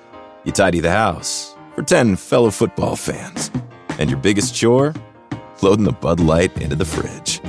You 0.44 0.52
tidy 0.52 0.80
the 0.80 0.90
house 0.90 1.54
for 1.74 1.82
10 1.82 2.16
fellow 2.16 2.50
football 2.50 2.96
fans. 2.96 3.50
And 3.98 4.10
your 4.10 4.18
biggest 4.18 4.54
chore? 4.54 4.94
Loading 5.62 5.84
the 5.84 5.92
Bud 5.92 6.20
Light 6.20 6.56
into 6.60 6.76
the 6.76 6.84
fridge. 6.84 7.40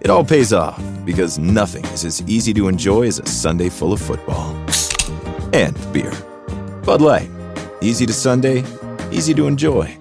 It 0.00 0.10
all 0.10 0.24
pays 0.24 0.52
off 0.52 0.82
because 1.04 1.38
nothing 1.38 1.84
is 1.86 2.04
as 2.04 2.22
easy 2.22 2.52
to 2.54 2.68
enjoy 2.68 3.06
as 3.06 3.18
a 3.18 3.26
Sunday 3.26 3.68
full 3.68 3.92
of 3.92 4.00
football. 4.00 4.56
and 5.52 5.76
beer. 5.92 6.12
Bud 6.84 7.00
Light. 7.02 7.28
Easy 7.82 8.06
to 8.06 8.12
Sunday, 8.12 8.64
easy 9.10 9.34
to 9.34 9.46
enjoy. 9.46 9.99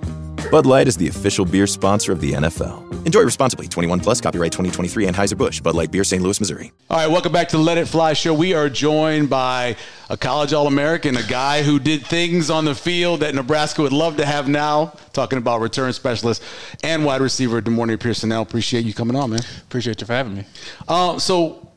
Bud 0.52 0.66
Light 0.66 0.88
is 0.88 0.98
the 0.98 1.08
official 1.08 1.46
beer 1.46 1.68
sponsor 1.68 2.12
of 2.12 2.22
the 2.22 2.32
NFL. 2.32 3.06
Enjoy 3.06 3.22
responsibly. 3.22 3.68
21 3.68 4.00
plus. 4.00 4.20
Copyright 4.20 4.52
2023. 4.52 5.06
Anheuser 5.06 5.38
Busch. 5.38 5.62
Bud 5.62 5.76
Light 5.76 5.92
Beer. 5.92 6.04
St. 6.04 6.24
Louis, 6.24 6.40
Missouri. 6.40 6.72
All 6.90 6.98
right, 6.98 7.08
welcome 7.08 7.32
back 7.32 7.50
to 7.50 7.58
the 7.58 7.62
Let 7.62 7.78
It 7.78 7.88
Fly 7.88 8.14
show. 8.14 8.34
We 8.34 8.56
are 8.56 8.68
joined 8.68 9.30
by 9.30 9.76
a 10.10 10.18
college 10.18 10.52
All 10.52 10.66
American, 10.66 11.18
a 11.18 11.24
guy 11.24 11.62
who 11.62 11.78
did 11.78 12.04
things 12.04 12.50
on 12.50 12.66
the 12.66 12.74
field 12.74 13.20
that 13.20 13.36
Nebraska 13.36 13.84
would 13.84 13.94
love 13.94 14.18
to 14.18 14.26
have 14.26 14.48
now. 14.48 14.98
Talking 15.14 15.38
about 15.38 15.62
return 15.62 15.94
specialist 15.94 16.42
and 16.84 17.06
wide 17.06 17.22
receiver 17.22 17.62
De'Mornay 17.62 18.00
Pierson-El. 18.00 18.42
Appreciate 18.42 18.86
you 18.86 18.94
coming 18.96 19.16
on, 19.16 19.30
man. 19.30 19.42
Appreciate 19.62 20.02
you 20.02 20.08
for 20.08 20.14
having 20.14 20.34
me. 20.34 20.46
Uh, 20.88 21.20
so 21.20 21.70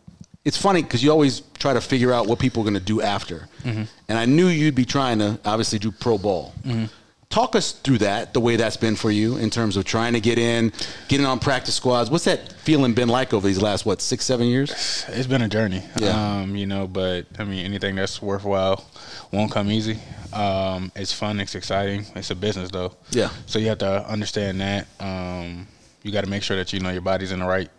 it's 0.47 0.57
funny 0.57 0.83
because 0.83 1.03
you 1.05 1.11
always 1.11 1.43
try 1.59 1.75
to 1.75 1.81
figure 1.83 2.11
out 2.11 2.27
what 2.27 2.39
people 2.39 2.63
are 2.63 2.65
going 2.65 2.73
to 2.73 2.81
do 2.81 3.03
after. 3.03 3.51
Mm-hmm. 3.65 3.83
And 4.09 4.19
I 4.19 4.25
knew 4.25 4.47
you'd 4.47 4.75
be 4.75 4.87
trying 4.87 5.19
to 5.19 5.39
obviously 5.45 5.79
do 5.79 5.93
pro 5.93 6.17
ball. 6.17 6.55
Mm-hmm. 6.65 6.87
Talk 7.33 7.57
us 7.57 7.73
through 7.73 7.97
that, 7.99 8.35
the 8.35 8.41
way 8.41 8.57
that's 8.57 8.77
been 8.77 8.95
for 8.95 9.11
you 9.11 9.39
in 9.39 9.49
terms 9.49 9.79
of 9.79 9.87
trying 9.87 10.13
to 10.13 10.21
get 10.21 10.39
in, 10.39 10.71
getting 11.09 11.25
on 11.25 11.39
practice 11.39 11.75
squads. 11.75 12.11
What's 12.11 12.25
that 12.25 12.53
feeling 12.53 12.93
been 12.93 13.09
like 13.09 13.33
over 13.33 13.49
these 13.49 13.63
last, 13.63 13.87
what, 13.87 14.03
six, 14.03 14.27
seven 14.27 14.47
years? 14.47 15.07
It's 15.09 15.27
been 15.27 15.41
a 15.41 15.49
journey, 15.49 15.83
yeah. 15.99 16.41
Um, 16.43 16.55
you 16.57 16.67
know, 16.67 16.87
but 16.87 17.25
I 17.39 17.45
mean, 17.45 17.65
anything 17.65 17.95
that's 17.95 18.21
worthwhile 18.21 18.85
won't 19.33 19.51
come 19.51 19.71
easy. 19.71 19.99
Um, 20.35 20.93
it's 20.95 21.15
fun, 21.15 21.41
it's 21.41 21.55
exciting. 21.55 22.05
It's 22.15 22.31
a 22.31 22.35
business, 22.35 22.71
though. 22.71 22.93
Yeah. 23.13 23.31
So 23.47 23.59
you 23.59 23.69
have 23.69 23.79
to 23.79 24.07
understand 24.07 24.61
that. 24.61 24.87
Um, 25.01 25.69
you 26.03 26.13
got 26.13 26.25
to 26.25 26.31
make 26.31 26.43
sure 26.43 26.59
that 26.59 26.75
you 26.75 26.81
know 26.81 26.91
your 26.91 27.01
body's 27.01 27.33
in 27.33 27.39
the 27.39 27.47
right 27.47 27.71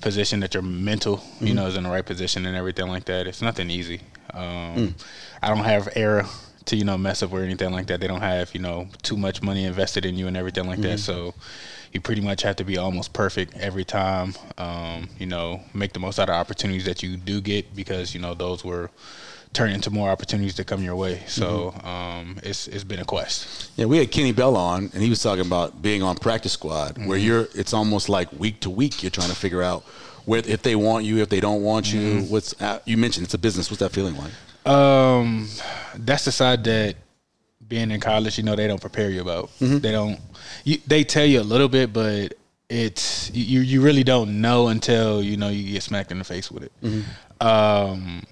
position, 0.00 0.38
that 0.40 0.54
your 0.54 0.62
mental, 0.62 1.16
mm-hmm. 1.16 1.48
you 1.48 1.54
know, 1.54 1.66
is 1.66 1.76
in 1.76 1.82
the 1.82 1.90
right 1.90 2.06
position 2.06 2.46
and 2.46 2.56
everything 2.56 2.86
like 2.86 3.06
that. 3.06 3.26
It's 3.26 3.42
nothing 3.42 3.68
easy. 3.68 4.00
Um, 4.32 4.76
mm. 4.76 5.04
I 5.42 5.48
don't 5.48 5.64
have 5.64 5.88
era 5.96 6.28
to 6.66 6.76
you 6.76 6.84
know 6.84 6.98
mess 6.98 7.22
up 7.22 7.32
or 7.32 7.42
anything 7.42 7.72
like 7.72 7.86
that. 7.88 8.00
They 8.00 8.06
don't 8.06 8.20
have 8.20 8.54
you 8.54 8.60
know 8.60 8.88
too 9.02 9.16
much 9.16 9.42
money 9.42 9.64
invested 9.64 10.04
in 10.04 10.16
you 10.16 10.26
and 10.26 10.36
everything 10.36 10.66
like 10.66 10.78
mm-hmm. 10.78 10.90
that. 10.90 10.98
So 10.98 11.34
you 11.92 12.00
pretty 12.00 12.22
much 12.22 12.42
have 12.42 12.56
to 12.56 12.64
be 12.64 12.78
almost 12.78 13.12
perfect 13.12 13.56
every 13.56 13.84
time. 13.84 14.34
Um, 14.58 15.08
you 15.18 15.26
know, 15.26 15.60
make 15.74 15.92
the 15.92 16.00
most 16.00 16.18
out 16.18 16.28
of 16.28 16.34
opportunities 16.34 16.84
that 16.86 17.02
you 17.02 17.16
do 17.16 17.40
get 17.40 17.74
because 17.74 18.14
you 18.14 18.20
know 18.20 18.34
those 18.34 18.64
were 18.64 18.90
turn 19.52 19.70
into 19.70 19.90
more 19.90 20.08
opportunities 20.08 20.54
to 20.54 20.64
come 20.64 20.82
your 20.82 20.96
way. 20.96 21.22
So 21.26 21.72
mm-hmm. 21.76 21.86
um, 21.86 22.38
it's 22.42 22.68
it's 22.68 22.84
been 22.84 23.00
a 23.00 23.04
quest. 23.04 23.70
Yeah, 23.76 23.86
we 23.86 23.98
had 23.98 24.10
Kenny 24.10 24.32
Bell 24.32 24.56
on, 24.56 24.90
and 24.92 25.02
he 25.02 25.10
was 25.10 25.22
talking 25.22 25.46
about 25.46 25.82
being 25.82 26.02
on 26.02 26.16
practice 26.16 26.52
squad, 26.52 26.94
mm-hmm. 26.94 27.06
where 27.06 27.18
you're. 27.18 27.48
It's 27.54 27.72
almost 27.72 28.08
like 28.08 28.32
week 28.32 28.60
to 28.60 28.70
week, 28.70 29.02
you're 29.02 29.10
trying 29.10 29.30
to 29.30 29.36
figure 29.36 29.62
out 29.62 29.82
where 30.24 30.42
if 30.46 30.62
they 30.62 30.76
want 30.76 31.04
you, 31.04 31.18
if 31.18 31.28
they 31.28 31.40
don't 31.40 31.62
want 31.62 31.92
you. 31.92 32.00
Mm-hmm. 32.00 32.30
What's 32.30 32.60
uh, 32.60 32.80
you 32.84 32.96
mentioned 32.96 33.24
it's 33.24 33.34
a 33.34 33.38
business. 33.38 33.70
What's 33.70 33.80
that 33.80 33.92
feeling 33.92 34.16
like? 34.16 34.32
Um, 34.64 35.48
that's 35.96 36.24
the 36.24 36.32
side 36.32 36.64
that 36.64 36.96
being 37.66 37.90
in 37.90 38.00
college, 38.00 38.38
you 38.38 38.44
know, 38.44 38.54
they 38.54 38.66
don't 38.66 38.80
prepare 38.80 39.10
you 39.10 39.20
about. 39.20 39.46
Mm-hmm. 39.58 39.78
They 39.78 39.92
don't. 39.92 40.20
You, 40.64 40.78
they 40.86 41.04
tell 41.04 41.24
you 41.24 41.40
a 41.40 41.42
little 41.42 41.68
bit, 41.68 41.92
but 41.92 42.34
it's 42.68 43.30
you. 43.34 43.60
You 43.60 43.82
really 43.82 44.04
don't 44.04 44.40
know 44.40 44.68
until 44.68 45.22
you 45.22 45.36
know 45.36 45.48
you 45.48 45.72
get 45.72 45.82
smacked 45.82 46.12
in 46.12 46.18
the 46.18 46.24
face 46.24 46.50
with 46.50 46.64
it. 46.64 46.72
Mm-hmm. 46.82 47.46
Um, 47.46 48.22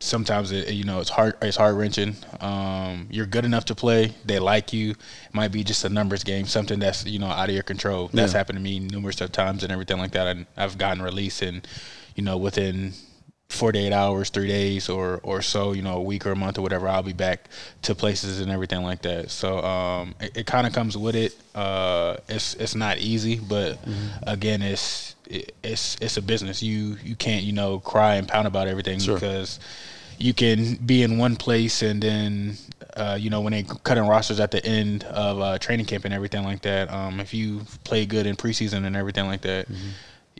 sometimes 0.00 0.52
it, 0.52 0.70
you 0.72 0.84
know 0.84 1.00
it's 1.00 1.10
hard. 1.10 1.36
It's 1.42 1.56
heart 1.56 1.76
wrenching. 1.76 2.16
Um, 2.40 3.08
you're 3.10 3.26
good 3.26 3.44
enough 3.44 3.64
to 3.66 3.74
play. 3.74 4.14
They 4.24 4.38
like 4.38 4.72
you. 4.72 4.90
It 4.90 5.34
might 5.34 5.52
be 5.52 5.64
just 5.64 5.84
a 5.84 5.88
numbers 5.88 6.24
game, 6.24 6.46
something 6.46 6.78
that's 6.78 7.04
you 7.04 7.18
know 7.18 7.26
out 7.26 7.48
of 7.48 7.54
your 7.54 7.64
control. 7.64 8.10
That's 8.12 8.32
yeah. 8.32 8.38
happened 8.38 8.58
to 8.58 8.62
me 8.62 8.78
numerous 8.78 9.20
of 9.20 9.32
times 9.32 9.62
and 9.62 9.72
everything 9.72 9.98
like 9.98 10.12
that. 10.12 10.26
And 10.26 10.46
I've 10.56 10.78
gotten 10.78 11.02
released 11.02 11.42
and 11.42 11.66
you 12.14 12.22
know 12.22 12.36
within 12.36 12.92
48 13.50 13.92
hours, 13.92 14.28
three 14.28 14.46
days, 14.46 14.90
or 14.90 15.20
or 15.22 15.40
so, 15.40 15.72
you 15.72 15.80
know, 15.80 15.96
a 15.96 16.02
week 16.02 16.26
or 16.26 16.32
a 16.32 16.36
month 16.36 16.58
or 16.58 16.62
whatever, 16.62 16.86
I'll 16.86 17.02
be 17.02 17.14
back 17.14 17.48
to 17.82 17.94
places 17.94 18.40
and 18.40 18.50
everything 18.50 18.82
like 18.82 19.02
that. 19.02 19.30
So 19.30 19.60
um, 19.60 20.14
it, 20.20 20.38
it 20.38 20.46
kind 20.46 20.66
of 20.66 20.74
comes 20.74 20.98
with 20.98 21.16
it. 21.16 21.34
Uh, 21.54 22.18
it's 22.28 22.54
it's 22.54 22.74
not 22.74 22.98
easy, 22.98 23.36
but 23.36 23.82
mm-hmm. 23.82 24.28
again, 24.28 24.60
it's 24.60 25.16
it, 25.26 25.54
it's 25.62 25.96
it's 26.00 26.18
a 26.18 26.22
business. 26.22 26.62
You 26.62 26.98
you 27.02 27.16
can't 27.16 27.42
you 27.42 27.52
know 27.52 27.80
cry 27.80 28.16
and 28.16 28.28
pound 28.28 28.46
about 28.46 28.68
everything 28.68 28.98
sure. 28.98 29.14
because 29.14 29.58
you 30.18 30.34
can 30.34 30.74
be 30.76 31.02
in 31.02 31.16
one 31.16 31.36
place 31.36 31.80
and 31.80 32.02
then 32.02 32.58
uh, 32.96 33.16
you 33.18 33.30
know 33.30 33.40
when 33.40 33.52
they 33.52 33.62
cut 33.62 33.96
in 33.96 34.06
rosters 34.06 34.40
at 34.40 34.50
the 34.50 34.64
end 34.66 35.04
of 35.04 35.40
uh, 35.40 35.56
training 35.58 35.86
camp 35.86 36.04
and 36.04 36.12
everything 36.12 36.44
like 36.44 36.60
that. 36.62 36.92
Um, 36.92 37.18
if 37.18 37.32
you 37.32 37.62
play 37.84 38.04
good 38.04 38.26
in 38.26 38.36
preseason 38.36 38.84
and 38.84 38.94
everything 38.94 39.26
like 39.26 39.40
that. 39.40 39.68
Mm-hmm 39.68 39.88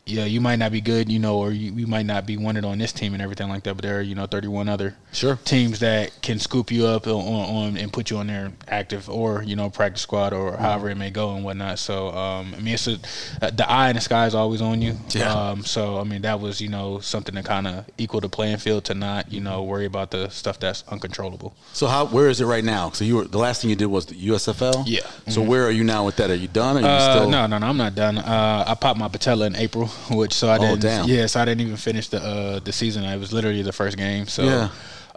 yeah, 0.09 0.25
you 0.25 0.41
might 0.41 0.57
not 0.57 0.73
be 0.73 0.81
good, 0.81 1.11
you 1.11 1.19
know, 1.19 1.39
or 1.39 1.53
you, 1.53 1.73
you 1.73 1.87
might 1.87 2.07
not 2.07 2.27
be 2.27 2.37
wanted 2.37 2.65
on 2.65 2.79
this 2.79 2.93
team 2.93 3.13
and 3.13 3.23
everything 3.23 3.49
like 3.49 3.65
that. 3.65 3.75
But 3.75 3.83
there 3.83 3.99
are, 3.99 4.03
you 4.03 4.15
know, 4.15 4.27
31 4.27 4.69
other 4.69 4.97
sure. 5.13 5.39
teams 5.45 5.81
that 5.81 6.11
can 6.23 6.39
scoop 6.39 6.71
you 6.71 6.87
up 6.87 7.07
on, 7.07 7.13
on 7.13 7.77
and 7.77 7.93
put 7.93 8.11
you 8.11 8.19
on 8.19 8.27
their 8.27 8.53
active 8.69 9.09
or 9.09 9.43
you 9.43 9.57
know 9.57 9.71
practice 9.71 10.03
squad 10.03 10.33
or 10.33 10.53
mm-hmm. 10.53 10.63
however 10.63 10.91
it 10.91 10.97
may 10.97 11.11
go 11.11 11.35
and 11.35 11.45
whatnot. 11.45 11.79
So 11.79 12.09
um, 12.11 12.55
I 12.57 12.61
mean, 12.61 12.75
it's 12.75 12.87
a, 12.87 12.99
uh, 13.43 13.51
the 13.51 13.69
eye 13.69 13.91
in 13.91 13.97
the 13.97 14.01
sky 14.01 14.27
is 14.27 14.35
always 14.35 14.63
on 14.63 14.83
you. 14.83 14.97
Yeah. 15.11 15.33
Um, 15.33 15.65
so 15.65 15.99
I 15.99 16.05
mean, 16.05 16.23
that 16.23 16.41
was 16.41 16.61
you 16.61 16.69
know 16.69 17.01
something 17.01 17.35
to 17.35 17.43
kind 17.43 17.67
of 17.67 17.85
equal 17.99 18.21
the 18.21 18.29
playing 18.29 18.59
field 18.59 18.85
to 18.87 18.95
not 18.95 19.33
you 19.33 19.41
know 19.41 19.63
worry 19.63 19.87
about 19.87 20.11
the 20.11 20.29
stuff 20.29 20.59
that's 20.59 20.85
uncontrollable. 20.89 21.55
So 21.73 21.87
how 21.87 22.07
where 22.07 22.29
is 22.29 22.41
it 22.41 22.47
right 22.47 22.65
now? 22.65 22.91
So 22.91 23.05
you 23.05 23.17
were 23.17 23.25
the 23.25 23.39
last 23.39 23.63
thing 23.63 23.71
you 23.71 23.77
did 23.77 23.87
was 23.87 24.07
the 24.07 24.15
USFL. 24.15 24.85
Yeah. 24.87 25.01
So 25.29 25.41
mm-hmm. 25.41 25.51
where 25.51 25.65
are 25.65 25.71
you 25.71 25.85
now 25.85 26.05
with 26.05 26.17
that? 26.17 26.31
Are 26.31 26.35
you 26.35 26.49
done? 26.49 26.77
Are 26.77 26.81
you 26.81 26.87
uh, 26.87 27.15
still? 27.15 27.31
No, 27.31 27.47
no, 27.47 27.59
no. 27.59 27.67
I'm 27.67 27.77
not 27.77 27.95
done. 27.95 28.19
Uh, 28.19 28.65
I 28.67 28.75
popped 28.75 28.99
my 28.99 29.09
patella 29.09 29.47
in 29.47 29.57
April, 29.57 29.91
which 30.11 30.33
so 30.33 30.49
I 30.49 30.57
oh, 30.57 30.61
didn't 30.61 30.81
damn. 30.83 31.09
Yeah, 31.09 31.27
so 31.27 31.41
I 31.41 31.45
didn't 31.45 31.63
even 31.63 31.77
finish 31.77 32.09
the 32.09 32.23
uh, 32.23 32.59
the 32.61 32.73
season. 32.73 33.05
It 33.05 33.19
was 33.19 33.33
literally 33.33 33.63
the 33.63 33.73
first 33.73 33.97
game. 33.97 34.27
So 34.27 34.45
yeah. 34.45 34.69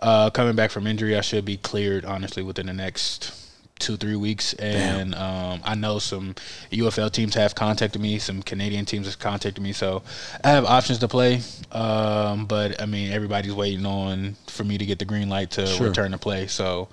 uh, 0.01 0.29
coming 0.29 0.55
back 0.55 0.71
from 0.71 0.87
injury, 0.87 1.17
I 1.17 1.21
should 1.21 1.45
be 1.45 1.57
cleared 1.57 2.05
honestly 2.05 2.43
within 2.43 2.67
the 2.67 2.73
next 2.73 3.41
two 3.81 3.97
three 3.97 4.15
weeks 4.15 4.53
and 4.53 5.15
um, 5.15 5.59
I 5.63 5.73
know 5.75 5.97
some 5.99 6.35
UFL 6.71 7.11
teams 7.11 7.33
have 7.33 7.55
contacted 7.55 7.99
me 7.99 8.19
some 8.19 8.43
Canadian 8.43 8.85
teams 8.85 9.07
have 9.07 9.17
contacted 9.17 9.61
me 9.61 9.73
so 9.73 10.03
I 10.43 10.51
have 10.51 10.65
options 10.65 10.99
to 10.99 11.07
play 11.07 11.41
um, 11.71 12.45
but 12.45 12.79
I 12.79 12.85
mean 12.85 13.11
everybody's 13.11 13.53
waiting 13.53 13.85
on 13.85 14.35
for 14.45 14.63
me 14.63 14.77
to 14.77 14.85
get 14.85 14.99
the 14.99 15.05
green 15.05 15.29
light 15.29 15.51
to 15.51 15.65
sure. 15.65 15.87
return 15.87 16.11
to 16.11 16.19
play 16.19 16.45
so 16.45 16.89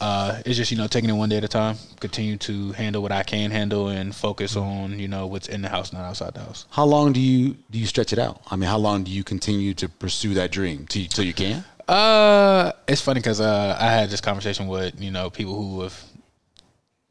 uh, 0.00 0.40
it's 0.44 0.56
just 0.56 0.70
you 0.70 0.76
know 0.76 0.86
taking 0.86 1.10
it 1.10 1.14
one 1.14 1.28
day 1.28 1.36
at 1.36 1.44
a 1.44 1.48
time. 1.48 1.76
Continue 2.00 2.36
to 2.38 2.72
handle 2.72 3.02
what 3.02 3.12
I 3.12 3.22
can 3.22 3.50
handle 3.50 3.88
and 3.88 4.14
focus 4.14 4.54
mm-hmm. 4.54 4.68
on 4.68 4.98
you 4.98 5.08
know 5.08 5.26
what's 5.26 5.48
in 5.48 5.62
the 5.62 5.68
house, 5.68 5.92
not 5.92 6.02
outside 6.02 6.34
the 6.34 6.40
house. 6.40 6.66
How 6.70 6.84
long 6.84 7.12
do 7.12 7.20
you 7.20 7.56
do 7.70 7.78
you 7.78 7.86
stretch 7.86 8.12
it 8.12 8.18
out? 8.18 8.40
I 8.50 8.56
mean, 8.56 8.68
how 8.68 8.78
long 8.78 9.04
do 9.04 9.10
you 9.10 9.24
continue 9.24 9.74
to 9.74 9.88
pursue 9.88 10.34
that 10.34 10.50
dream 10.50 10.86
till, 10.86 11.06
till 11.06 11.24
you 11.24 11.34
can? 11.34 11.64
Uh, 11.88 12.72
it's 12.86 13.00
funny 13.00 13.20
because 13.20 13.40
uh, 13.40 13.76
I 13.80 13.90
had 13.90 14.10
this 14.10 14.20
conversation 14.20 14.66
with 14.66 15.00
you 15.00 15.10
know 15.10 15.30
people 15.30 15.54
who 15.54 15.82
have 15.82 16.04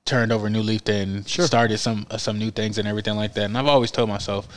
turned 0.07 0.31
over 0.31 0.47
a 0.47 0.49
new 0.49 0.61
leaf 0.61 0.87
and 0.87 1.27
sure. 1.27 1.45
started 1.45 1.77
some 1.77 2.07
uh, 2.09 2.17
some 2.17 2.39
new 2.39 2.49
things 2.49 2.77
and 2.77 2.87
everything 2.87 3.15
like 3.15 3.33
that. 3.35 3.45
And 3.45 3.57
I've 3.57 3.67
always 3.67 3.91
told 3.91 4.09
myself, 4.09 4.47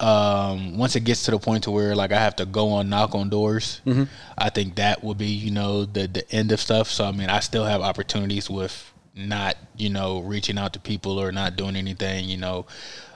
um, 0.00 0.78
once 0.78 0.94
it 0.94 1.00
gets 1.00 1.24
to 1.24 1.32
the 1.32 1.38
point 1.38 1.64
to 1.64 1.70
where 1.70 1.96
like 1.96 2.12
I 2.12 2.20
have 2.20 2.36
to 2.36 2.46
go 2.46 2.68
on 2.70 2.88
knock 2.88 3.14
on 3.14 3.28
doors, 3.28 3.80
mm-hmm. 3.84 4.04
I 4.36 4.50
think 4.50 4.76
that 4.76 5.02
will 5.02 5.14
be 5.14 5.26
you 5.26 5.50
know 5.50 5.84
the 5.84 6.06
the 6.06 6.30
end 6.30 6.52
of 6.52 6.60
stuff. 6.60 6.88
So 6.88 7.04
I 7.04 7.12
mean, 7.12 7.30
I 7.30 7.40
still 7.40 7.64
have 7.64 7.80
opportunities 7.80 8.48
with 8.48 8.92
not 9.16 9.56
you 9.76 9.90
know 9.90 10.20
reaching 10.20 10.58
out 10.58 10.74
to 10.74 10.80
people 10.80 11.18
or 11.18 11.32
not 11.32 11.56
doing 11.56 11.74
anything. 11.74 12.26
You 12.26 12.36
know, 12.36 12.66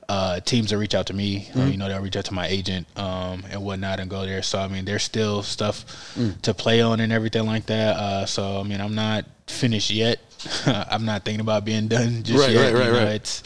uh, 0.08 0.40
teams 0.40 0.70
that 0.70 0.78
reach 0.78 0.94
out 0.94 1.06
to 1.06 1.14
me, 1.14 1.40
mm-hmm. 1.40 1.60
uh, 1.60 1.66
you 1.66 1.76
know, 1.76 1.88
they'll 1.88 2.02
reach 2.02 2.16
out 2.16 2.24
to 2.26 2.34
my 2.34 2.46
agent 2.46 2.86
um, 2.98 3.44
and 3.50 3.62
whatnot 3.62 4.00
and 4.00 4.10
go 4.10 4.26
there. 4.26 4.42
So 4.42 4.58
I 4.58 4.68
mean, 4.68 4.84
there's 4.84 5.04
still 5.04 5.42
stuff 5.42 6.14
mm. 6.16 6.40
to 6.42 6.54
play 6.54 6.80
on 6.80 7.00
and 7.00 7.12
everything 7.12 7.46
like 7.46 7.66
that. 7.66 7.96
Uh, 7.96 8.26
so 8.26 8.60
I 8.60 8.62
mean, 8.62 8.80
I'm 8.80 8.94
not 8.94 9.24
finished 9.46 9.90
yet. 9.90 10.18
I'm 10.66 11.04
not 11.04 11.24
thinking 11.24 11.40
about 11.40 11.64
being 11.64 11.88
done 11.88 12.22
just 12.22 12.38
right, 12.38 12.50
yet. 12.50 12.72
Right, 12.72 12.74
right, 12.74 12.86
you 12.86 12.92
know, 12.92 13.04
right. 13.04 13.14
It's 13.14 13.42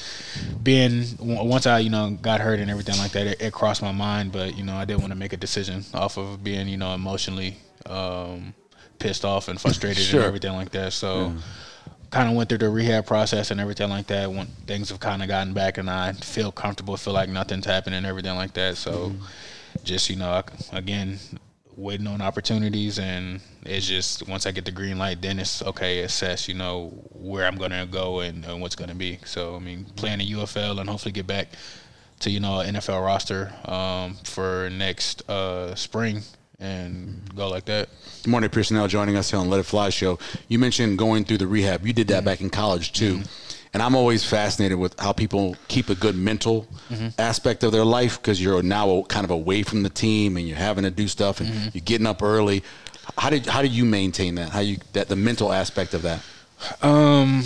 being 0.63 1.05
once 1.21 1.67
I 1.67 1.81
you 1.81 1.91
know 1.91 2.11
got 2.21 2.41
hurt 2.41 2.61
and 2.61 2.71
everything 2.71 2.99
like 2.99 3.13
that. 3.13 3.27
It, 3.27 3.43
it, 3.43 3.53
crossed 3.53 3.83
my 3.83 3.93
mind, 3.93 4.33
but 4.33 4.57
you 4.57 4.65
know 4.65 4.75
I 4.75 4.85
didn't 4.85 5.01
want 5.01 5.13
to 5.13 5.19
make 5.19 5.33
a 5.33 5.37
decision 5.37 5.85
off 5.95 6.17
of 6.17 6.43
being 6.43 6.69
you 6.69 6.77
know 6.77 6.95
emotionally 6.95 7.57
um, 7.87 8.55
pissed 8.99 9.25
off 9.25 9.49
and 9.49 9.61
frustrated 9.61 10.03
sure. 10.05 10.21
and 10.21 10.27
everything 10.27 10.53
like 10.53 10.71
that. 10.71 10.93
So. 10.93 11.35
Kind 12.09 12.31
of 12.31 12.37
went 12.37 12.49
through 12.49 12.59
the 12.59 12.71
rehab 12.71 13.05
process 13.05 13.51
and 13.51 13.61
everything 13.61 13.91
like 13.91 14.07
that. 14.07 14.31
When 14.31 14.47
things 14.69 14.91
have 14.91 15.01
kind 15.01 15.23
of 15.23 15.29
gotten 15.29 15.53
back, 15.53 15.77
and 15.77 15.91
I 15.91 16.13
feel 16.13 16.53
comfortable, 16.53 16.97
feel 16.97 17.13
like 17.13 17.29
nothing's 17.29 17.67
happening, 17.67 17.97
and 17.99 18.07
everything 18.07 18.37
like 18.37 18.55
that. 18.55 18.77
So, 18.77 19.11
mm-hmm. 19.11 19.25
just 19.83 20.09
you 20.09 20.15
know, 20.15 20.31
I, 20.31 20.45
again, 20.73 21.19
waiting 21.77 22.07
on 22.07 22.23
opportunities 22.23 22.99
and 22.99 23.41
it's 23.65 23.87
just 23.87 24.27
once 24.29 24.47
I 24.47 24.51
get 24.51 24.65
the 24.65 24.71
green 24.71 24.99
light 24.99 25.21
then 25.21 25.39
it's 25.39 25.63
okay 25.63 26.01
assess 26.01 26.49
you 26.49 26.55
know 26.55 26.89
where 27.13 27.47
I'm 27.47 27.57
gonna 27.57 27.87
go 27.87 28.21
and, 28.21 28.45
and 28.45 28.61
what's 28.61 28.75
gonna 28.75 28.95
be 28.95 29.19
so 29.25 29.57
I 29.57 29.59
mean 29.59 29.85
playing 29.97 30.19
the 30.19 30.33
UFL 30.33 30.81
and 30.81 30.89
hopefully 30.89 31.13
get 31.13 31.27
back 31.27 31.49
to 32.21 32.31
you 32.31 32.41
know 32.41 32.63
NFL 32.65 33.05
roster 33.05 33.53
um, 33.67 34.15
for 34.25 34.71
next 34.71 35.29
uh, 35.29 35.75
spring 35.75 36.23
and 36.59 37.21
go 37.35 37.49
like 37.49 37.67
that. 37.67 37.89
De'Mornay, 38.23 38.51
Pierson-El 38.51 38.89
joining 38.89 39.17
us 39.17 39.31
here 39.31 39.39
on 39.39 39.51
Let 39.51 39.61
It 39.61 39.65
Fly 39.65 39.91
show. 39.91 40.19
You 40.49 40.59
mentioned 40.59 40.97
going 40.97 41.25
through 41.25 41.39
the 41.39 41.47
rehab. 41.47 41.87
You 41.87 41.93
did 41.93 42.09
that 42.09 42.19
mm-hmm. 42.19 42.25
back 42.25 42.41
in 42.41 42.51
college 42.51 42.93
too. 42.93 43.19
Mm-hmm. 43.19 43.46
And 43.77 43.83
I'm 43.83 43.95
always 43.95 44.25
fascinated 44.25 44.79
with 44.79 44.99
how 44.99 45.13
people 45.13 45.55
keep 45.69 45.91
a 45.91 45.95
good 45.95 46.17
mental 46.17 46.67
mm-hmm. 46.89 47.09
aspect 47.19 47.63
of 47.63 47.73
their 47.73 47.85
life 47.85 48.17
because 48.17 48.43
you're 48.43 48.63
now 48.63 49.03
kind 49.03 49.23
of 49.23 49.31
away 49.31 49.65
from 49.65 49.83
the 49.83 49.91
team 49.91 50.39
and 50.39 50.49
you're 50.49 50.57
having 50.57 50.85
to 50.85 50.91
do 50.91 51.07
stuff 51.07 51.41
and 51.41 51.51
mm-hmm. 51.51 51.69
you're 51.75 51.85
getting 51.85 52.07
up 52.07 52.23
early. 52.23 52.63
How 53.19 53.29
did 53.29 53.45
how 53.45 53.61
did 53.61 53.73
you 53.73 53.85
maintain 53.85 54.37
that? 54.37 54.49
How 54.49 54.61
you 54.61 54.79
that 54.95 55.09
the 55.09 55.17
mental 55.17 55.53
aspect 55.53 55.93
of 55.93 56.01
that? 56.01 56.23
Um, 56.81 57.45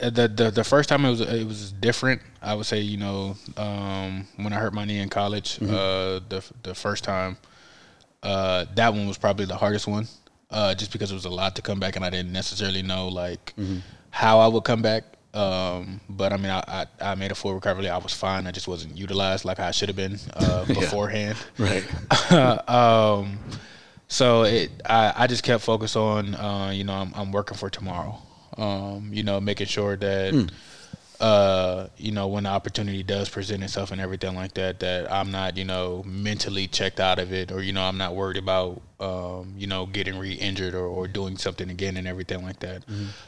the 0.00 0.26
the 0.26 0.50
the 0.52 0.64
first 0.64 0.88
time 0.88 1.04
it 1.04 1.10
was 1.10 1.20
it 1.20 1.46
was 1.46 1.70
different. 1.70 2.22
I 2.42 2.54
would 2.56 2.66
say 2.66 2.80
you 2.80 2.96
know 2.96 3.36
um, 3.56 4.26
when 4.34 4.52
I 4.52 4.56
hurt 4.56 4.74
my 4.74 4.84
knee 4.84 4.98
in 4.98 5.10
college, 5.10 5.60
Mm-hmm. 5.60 5.72
uh, 5.72 6.28
the 6.28 6.44
the 6.64 6.74
first 6.74 7.04
time, 7.04 7.36
uh, 8.24 8.64
that 8.74 8.94
one 8.94 9.06
was 9.06 9.16
probably 9.16 9.44
the 9.44 9.58
hardest 9.58 9.86
one, 9.86 10.08
uh, 10.52 10.74
just 10.74 10.92
because 10.92 11.10
it 11.10 11.14
was 11.14 11.24
a 11.24 11.30
lot 11.30 11.56
to 11.56 11.62
come 11.62 11.80
back, 11.80 11.96
and 11.96 12.04
I 12.04 12.10
didn't 12.10 12.32
necessarily 12.32 12.82
know 12.82 13.08
like 13.08 13.54
Mm-hmm. 13.58 13.78
how 14.10 14.38
I 14.40 14.46
would 14.46 14.64
come 14.64 14.82
back. 14.82 15.04
Um, 15.34 16.00
but 16.10 16.32
I 16.32 16.36
mean, 16.36 16.50
I, 16.50 16.62
I 16.68 16.86
I 17.12 17.14
made 17.14 17.30
a 17.32 17.34
full 17.34 17.54
recovery. 17.54 17.88
I 17.88 17.96
was 17.96 18.12
fine. 18.12 18.46
I 18.46 18.50
just 18.52 18.68
wasn't 18.68 18.96
utilized 18.98 19.44
like 19.46 19.58
I 19.60 19.70
should 19.70 19.88
have 19.88 19.96
been 19.96 20.18
uh, 20.34 20.64
beforehand. 20.80 21.38
Right. 21.58 21.84
um, 22.68 23.38
so 24.08 24.42
it, 24.42 24.70
I, 24.84 25.12
I 25.16 25.26
just 25.26 25.42
kept 25.42 25.64
focused 25.64 25.96
on, 25.96 26.34
uh, 26.34 26.70
you 26.74 26.84
know, 26.84 26.92
I'm, 26.92 27.12
I'm 27.14 27.32
working 27.32 27.56
for 27.56 27.70
tomorrow. 27.70 28.18
Um, 28.58 29.08
you 29.12 29.22
know, 29.22 29.40
making 29.40 29.66
sure 29.68 29.96
that, 29.96 30.52
uh, 31.22 31.86
you 31.96 32.10
know, 32.10 32.26
when 32.26 32.42
the 32.42 32.50
opportunity 32.50 33.04
does 33.04 33.28
present 33.28 33.62
itself 33.62 33.92
and 33.92 34.00
everything 34.00 34.34
like 34.34 34.54
that, 34.54 34.80
that 34.80 35.10
I'm 35.10 35.30
not, 35.30 35.56
you 35.56 35.64
know, 35.64 36.02
mentally 36.04 36.66
checked 36.66 36.98
out 36.98 37.20
of 37.20 37.32
it, 37.32 37.52
or 37.52 37.62
you 37.62 37.72
know, 37.72 37.82
I'm 37.82 37.96
not 37.96 38.16
worried 38.16 38.38
about, 38.38 38.82
um, 38.98 39.54
you 39.56 39.68
know, 39.68 39.86
getting 39.86 40.18
re-injured 40.18 40.74
or, 40.74 40.84
or 40.84 41.06
doing 41.06 41.36
something 41.36 41.70
again 41.70 41.96
and 41.96 42.08
everything 42.08 42.42
like 42.42 42.58
that. 42.58 42.82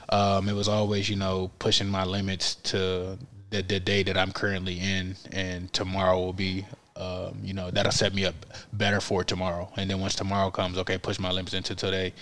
Um, 0.08 0.48
it 0.48 0.54
was 0.54 0.66
always, 0.66 1.08
you 1.08 1.14
know, 1.14 1.52
pushing 1.60 1.88
my 1.88 2.04
limits 2.04 2.56
to 2.56 3.16
the, 3.50 3.62
the 3.62 3.78
day 3.78 4.02
that 4.02 4.18
I'm 4.18 4.32
currently 4.32 4.80
in, 4.80 5.14
and 5.30 5.72
tomorrow 5.72 6.18
will 6.18 6.32
be 6.32 6.66
um, 6.96 7.38
you 7.42 7.54
know 7.54 7.70
that'll 7.70 7.92
set 7.92 8.12
me 8.12 8.24
up 8.24 8.34
better 8.72 9.00
for 9.00 9.22
tomorrow. 9.22 9.70
And 9.76 9.88
then 9.88 10.00
once 10.00 10.16
tomorrow 10.16 10.50
comes 10.50 10.78
okay 10.78 10.98
push 10.98 11.20
my 11.20 11.30
limits 11.30 11.54
into 11.54 11.76
today 11.76 12.12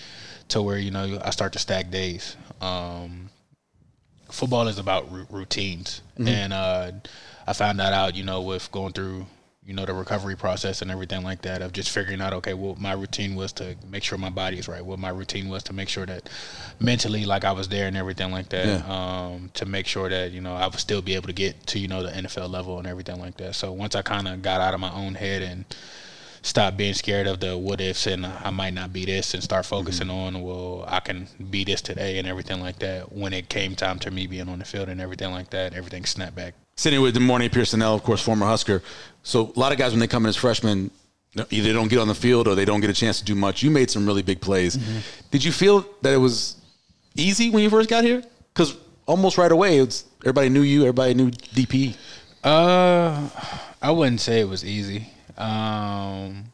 to 0.49 0.61
where 0.61 0.79
you 0.79 0.91
know 0.91 1.19
i 1.25 1.31
start 1.31 1.53
to 1.55 1.59
stack 1.59 1.91
days. 1.91 2.37
Um, 2.61 3.31
football 4.33 4.67
is 4.69 4.79
about 4.79 5.11
ru- 5.13 5.27
routines. 5.31 6.03
And 6.19 6.53
uh, 6.53 6.93
i 7.47 7.53
found 7.53 7.81
that 7.81 7.93
out 7.93 8.15
you 8.15 8.23
know 8.23 8.41
with 8.41 8.71
going 8.71 8.93
through 8.93 9.27
you 9.67 9.75
know 9.75 9.85
the 9.85 9.93
recovery 9.95 10.37
process 10.37 10.81
and 10.83 10.91
everything 10.93 11.23
like 11.25 11.43
that 11.43 11.61
of 11.63 11.73
just 11.73 11.91
figuring 11.91 12.21
out 12.21 12.33
okay 12.33 12.55
well 12.55 12.77
my 12.79 12.93
routine 12.93 13.35
was 13.35 13.53
to 13.53 13.75
make 13.91 14.05
sure 14.05 14.17
my 14.17 14.31
body 14.31 14.59
is 14.59 14.69
right 14.69 14.85
what 14.85 14.99
my 15.01 15.09
routine 15.11 15.49
was 15.49 15.63
to 15.65 15.73
make 15.73 15.89
sure 15.89 16.07
that 16.07 16.29
mentally 16.81 17.25
like 17.25 17.45
i 17.45 17.51
was 17.51 17.69
there 17.69 17.89
and 17.89 17.97
everything 17.97 18.31
like 18.31 18.49
that 18.51 18.67
Yeah. 18.67 18.83
um, 19.27 19.51
to 19.55 19.67
make 19.67 19.87
sure 19.89 20.09
that 20.09 20.31
you 20.31 20.41
know 20.41 20.55
i 20.55 20.67
would 20.67 20.79
still 20.79 21.03
be 21.03 21.15
able 21.17 21.27
to 21.27 21.33
get 21.33 21.67
to 21.69 21.79
you 21.81 21.89
know 21.89 22.03
the 22.05 22.11
nfl 22.11 22.49
level 22.49 22.79
and 22.79 22.87
everything 22.87 23.19
like 23.21 23.37
that. 23.39 23.55
So 23.57 23.73
once 23.73 23.95
i 23.97 24.03
kind 24.03 24.29
of 24.29 24.41
got 24.43 24.61
out 24.61 24.75
of 24.75 24.79
my 24.81 24.93
own 24.93 25.15
head 25.15 25.43
and 25.43 25.65
stop 26.43 26.77
being 26.77 26.95
scared 26.95 27.27
of 27.27 27.41
the 27.41 27.57
what 27.57 27.81
ifs 27.81 28.07
and 28.07 28.27
I 28.27 28.51
might 28.51 28.75
not 28.75 28.93
be 28.93 29.05
this 29.05 29.33
and 29.35 29.43
start 29.43 29.65
focusing 29.65 30.11
on 30.11 30.43
well 30.43 30.85
I 30.89 31.01
can 31.01 31.29
be 31.51 31.65
this 31.65 31.81
today 31.81 32.19
and 32.19 32.27
everything 32.27 32.61
like 32.61 32.79
that. 32.81 33.13
When 33.13 33.33
it 33.33 33.49
came 33.49 33.75
time 33.77 33.99
to 34.01 34.11
me 34.11 34.27
being 34.27 34.49
on 34.49 34.59
the 34.59 34.65
field 34.65 34.89
and 34.89 35.01
everything 35.01 35.31
like 35.31 35.51
that, 35.51 35.75
everything 35.75 36.05
snapped 36.05 36.35
back. 36.35 36.55
Sitting 36.77 37.01
with 37.01 37.17
De'Mornay 37.17 37.53
Pierson-El, 37.53 37.95
of 37.95 38.03
course, 38.03 38.23
former 38.23 38.47
Husker. 38.47 38.83
So 39.23 39.53
a 39.55 39.59
lot 39.59 39.73
of 39.73 39.79
guys 39.79 39.93
when 39.93 40.01
they 40.01 40.09
come 40.09 40.25
in 40.25 40.31
as 40.31 40.37
freshmen, 40.37 40.91
either 41.37 41.69
they 41.69 41.73
don't 41.73 41.89
get 41.89 41.99
on 41.99 42.09
the 42.09 42.15
field 42.15 42.49
or 42.49 42.55
they 42.55 42.65
don't 42.65 42.81
get 42.81 42.91
a 42.91 42.95
chance 42.95 43.19
to 43.19 43.25
do 43.25 43.35
much. 43.35 43.63
You 43.63 43.71
made 43.71 43.91
some 43.91 44.07
really 44.07 44.23
big 44.23 44.41
plays. 44.41 44.79
Did 45.31 45.45
you 45.45 45.53
feel 45.53 45.87
that 46.03 46.13
it 46.13 46.19
was 46.19 46.57
easy 47.15 47.51
when 47.51 47.63
you 47.63 47.71
first 47.71 47.89
got 47.89 48.05
here? 48.05 48.23
Because 48.53 48.77
almost 49.07 49.39
right 49.39 49.53
away, 49.53 49.79
it's 49.79 50.05
everybody 50.23 50.49
knew 50.49 50.63
you, 50.63 50.83
everybody 50.83 51.15
knew 51.15 51.31
DP. 51.31 51.97
Uh, 52.43 53.29
I 53.81 53.91
wouldn't 53.91 54.21
say 54.21 54.41
it 54.41 54.49
was 54.49 54.65
easy. 54.65 55.12
Um, 55.39 56.53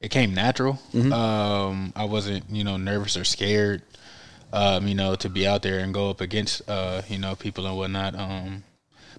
it 0.00 0.10
came 0.10 0.34
natural. 0.34 0.78
Um, 1.12 1.92
I 1.94 2.04
wasn't, 2.04 2.50
you 2.50 2.64
know, 2.64 2.76
nervous 2.76 3.16
or 3.16 3.24
scared. 3.24 3.82
Um, 4.52 4.86
you 4.86 4.94
know, 4.94 5.14
to 5.14 5.30
be 5.30 5.46
out 5.46 5.62
there 5.62 5.78
and 5.78 5.94
go 5.94 6.10
up 6.10 6.20
against, 6.20 6.68
uh, 6.68 7.00
you 7.08 7.18
know, 7.18 7.34
people 7.34 7.66
and 7.66 7.76
whatnot. 7.76 8.14
Um, 8.14 8.64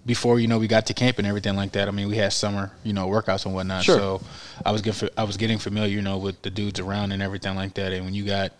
before 0.06 0.40
you 0.40 0.48
know 0.48 0.60
we 0.60 0.68
got 0.68 0.88
to 0.88 0.94
camp 0.94 1.18
and 1.18 1.28
everything 1.28 1.56
like 1.56 1.72
that. 1.74 1.88
I 1.88 1.92
mean, 1.92 2.08
we 2.08 2.18
had 2.18 2.34
summer, 2.34 2.72
you 2.84 2.94
know, 2.94 3.08
workouts 3.08 3.46
and 3.46 3.54
whatnot. 3.56 3.84
Sure. 3.84 3.98
So 3.98 4.22
I 4.66 4.72
was 4.72 4.82
getting, 4.82 5.10
I 5.18 5.24
was 5.24 5.38
getting 5.38 5.58
familiar, 5.58 5.96
you 5.96 6.02
know, 6.02 6.18
with 6.18 6.42
the 6.42 6.50
dudes 6.50 6.80
around 6.80 7.12
and 7.12 7.22
everything 7.22 7.56
like 7.56 7.76
that. 7.76 7.94
And 7.94 8.06
when 8.06 8.14
you 8.14 8.26
got, 8.26 8.52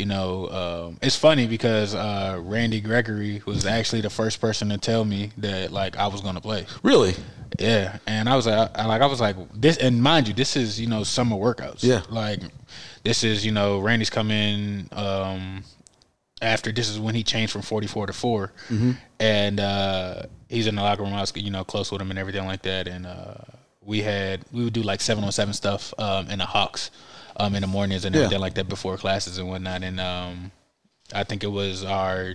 you 0.00 0.06
know, 0.06 0.48
um, 0.48 0.96
it's 1.02 1.14
funny 1.14 1.46
because 1.46 1.94
uh, 1.94 2.40
Randy 2.42 2.80
Gregory 2.80 3.42
was 3.44 3.66
actually 3.66 4.00
the 4.00 4.08
first 4.08 4.40
person 4.40 4.70
to 4.70 4.78
tell 4.78 5.04
me 5.04 5.30
that 5.36 5.70
like 5.72 5.96
I 5.98 6.06
was 6.06 6.22
gonna 6.22 6.40
play. 6.40 6.64
Really? 6.82 7.14
Yeah, 7.58 7.98
and 8.06 8.26
I 8.26 8.34
was 8.34 8.46
like, 8.46 8.70
I, 8.74 8.86
like 8.86 9.02
I 9.02 9.06
was 9.06 9.20
like 9.20 9.36
this, 9.52 9.76
and 9.76 10.02
mind 10.02 10.26
you, 10.26 10.32
this 10.32 10.56
is 10.56 10.80
you 10.80 10.86
know 10.86 11.04
summer 11.04 11.36
workouts. 11.36 11.82
Yeah. 11.82 12.00
like 12.08 12.40
this 13.04 13.22
is 13.22 13.44
you 13.44 13.52
know 13.52 13.78
Randy's 13.78 14.08
coming 14.08 14.88
um, 14.92 15.64
after 16.40 16.72
this 16.72 16.88
is 16.88 16.98
when 16.98 17.14
he 17.14 17.22
changed 17.22 17.52
from 17.52 17.60
forty 17.62 17.86
four 17.86 18.06
to 18.06 18.14
4 18.14 18.52
and 19.20 19.60
uh, 19.60 20.22
he's 20.48 20.66
in 20.66 20.76
the 20.76 20.82
locker 20.82 21.02
room. 21.02 21.12
I 21.12 21.20
was 21.20 21.32
you 21.36 21.50
know 21.50 21.64
close 21.64 21.92
with 21.92 22.00
him 22.00 22.08
and 22.08 22.18
everything 22.18 22.46
like 22.46 22.62
that, 22.62 22.88
and 22.88 23.06
uh, 23.06 23.34
we 23.82 24.00
had 24.00 24.46
we 24.50 24.64
would 24.64 24.72
do 24.72 24.82
like 24.82 25.02
seven 25.02 25.24
on 25.24 25.32
seven 25.32 25.52
stuff 25.52 25.92
um, 25.98 26.30
in 26.30 26.38
the 26.38 26.46
Hawks 26.46 26.90
um, 27.40 27.54
in 27.54 27.62
the 27.62 27.66
mornings 27.66 28.04
and 28.04 28.14
Yeah. 28.14 28.22
everything 28.22 28.40
like 28.40 28.54
that 28.54 28.68
before 28.68 28.96
classes 28.96 29.38
and 29.38 29.48
whatnot, 29.48 29.82
and 29.82 29.98
um, 30.00 30.52
I 31.14 31.24
think 31.24 31.42
it 31.42 31.48
was 31.48 31.84
our 31.84 32.34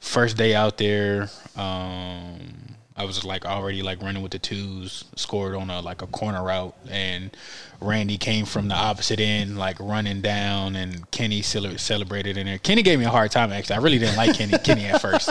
first 0.00 0.36
day 0.36 0.54
out 0.54 0.78
there. 0.78 1.28
Um, 1.56 2.61
I 2.96 3.04
was 3.04 3.24
like 3.24 3.46
already 3.46 3.82
like 3.82 4.02
running 4.02 4.22
with 4.22 4.32
the 4.32 4.38
twos, 4.38 5.04
scored 5.16 5.54
on 5.54 5.70
a 5.70 5.80
like 5.80 6.02
a 6.02 6.06
corner 6.06 6.42
route, 6.42 6.74
and 6.90 7.34
Randy 7.80 8.18
came 8.18 8.44
from 8.44 8.68
the 8.68 8.74
opposite 8.74 9.18
end, 9.18 9.58
like 9.58 9.78
running 9.80 10.20
down, 10.20 10.76
and 10.76 11.10
Kenny 11.10 11.42
celebrated 11.42 12.36
in 12.36 12.46
there. 12.46 12.58
Kenny 12.58 12.82
gave 12.82 12.98
me 12.98 13.04
a 13.06 13.10
hard 13.10 13.30
time 13.30 13.50
actually. 13.52 13.76
I 13.76 13.78
really 13.78 13.98
didn't 13.98 14.16
like 14.16 14.36
Kenny 14.36 14.58
Kenny 14.58 14.84
at 14.84 15.00
first. 15.00 15.30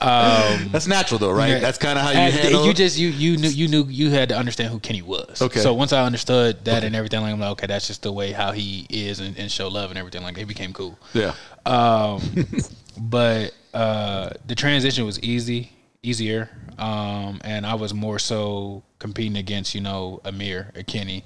That's 0.00 0.86
natural 0.86 1.18
though, 1.18 1.32
right? 1.32 1.60
That's 1.60 1.78
kind 1.78 1.98
of 1.98 2.04
how 2.04 2.10
you 2.10 2.32
handle 2.32 2.66
you 2.66 2.74
just 2.74 2.98
you 2.98 3.08
you 3.08 3.36
knew 3.36 3.48
you 3.48 3.68
knew 3.68 3.84
you 3.84 4.10
had 4.10 4.28
to 4.30 4.36
understand 4.36 4.72
who 4.72 4.78
Kenny 4.78 5.02
was. 5.02 5.40
Okay. 5.40 5.60
So 5.60 5.72
once 5.74 5.92
I 5.92 6.04
understood 6.04 6.64
that 6.64 6.84
and 6.84 6.94
everything, 6.94 7.22
like 7.22 7.32
I'm 7.32 7.40
like, 7.40 7.50
okay, 7.52 7.66
that's 7.66 7.86
just 7.86 8.02
the 8.02 8.12
way 8.12 8.32
how 8.32 8.52
he 8.52 8.86
is 8.90 9.20
and, 9.20 9.38
and 9.38 9.50
show 9.50 9.68
love 9.68 9.90
and 9.90 9.98
everything. 9.98 10.22
Like 10.22 10.38
it 10.38 10.46
became 10.46 10.72
cool. 10.72 10.98
Yeah. 11.14 11.34
Um, 11.66 12.20
but 12.98 13.54
uh, 13.74 14.30
the 14.46 14.54
transition 14.54 15.04
was 15.06 15.20
easy, 15.20 15.72
easier, 16.02 16.48
um, 16.78 17.40
and 17.44 17.66
I 17.66 17.74
was 17.74 17.92
more 17.92 18.18
so 18.18 18.82
competing 18.98 19.36
against 19.36 19.74
you 19.74 19.80
know 19.80 20.20
Amir, 20.24 20.72
Kenny, 20.86 21.24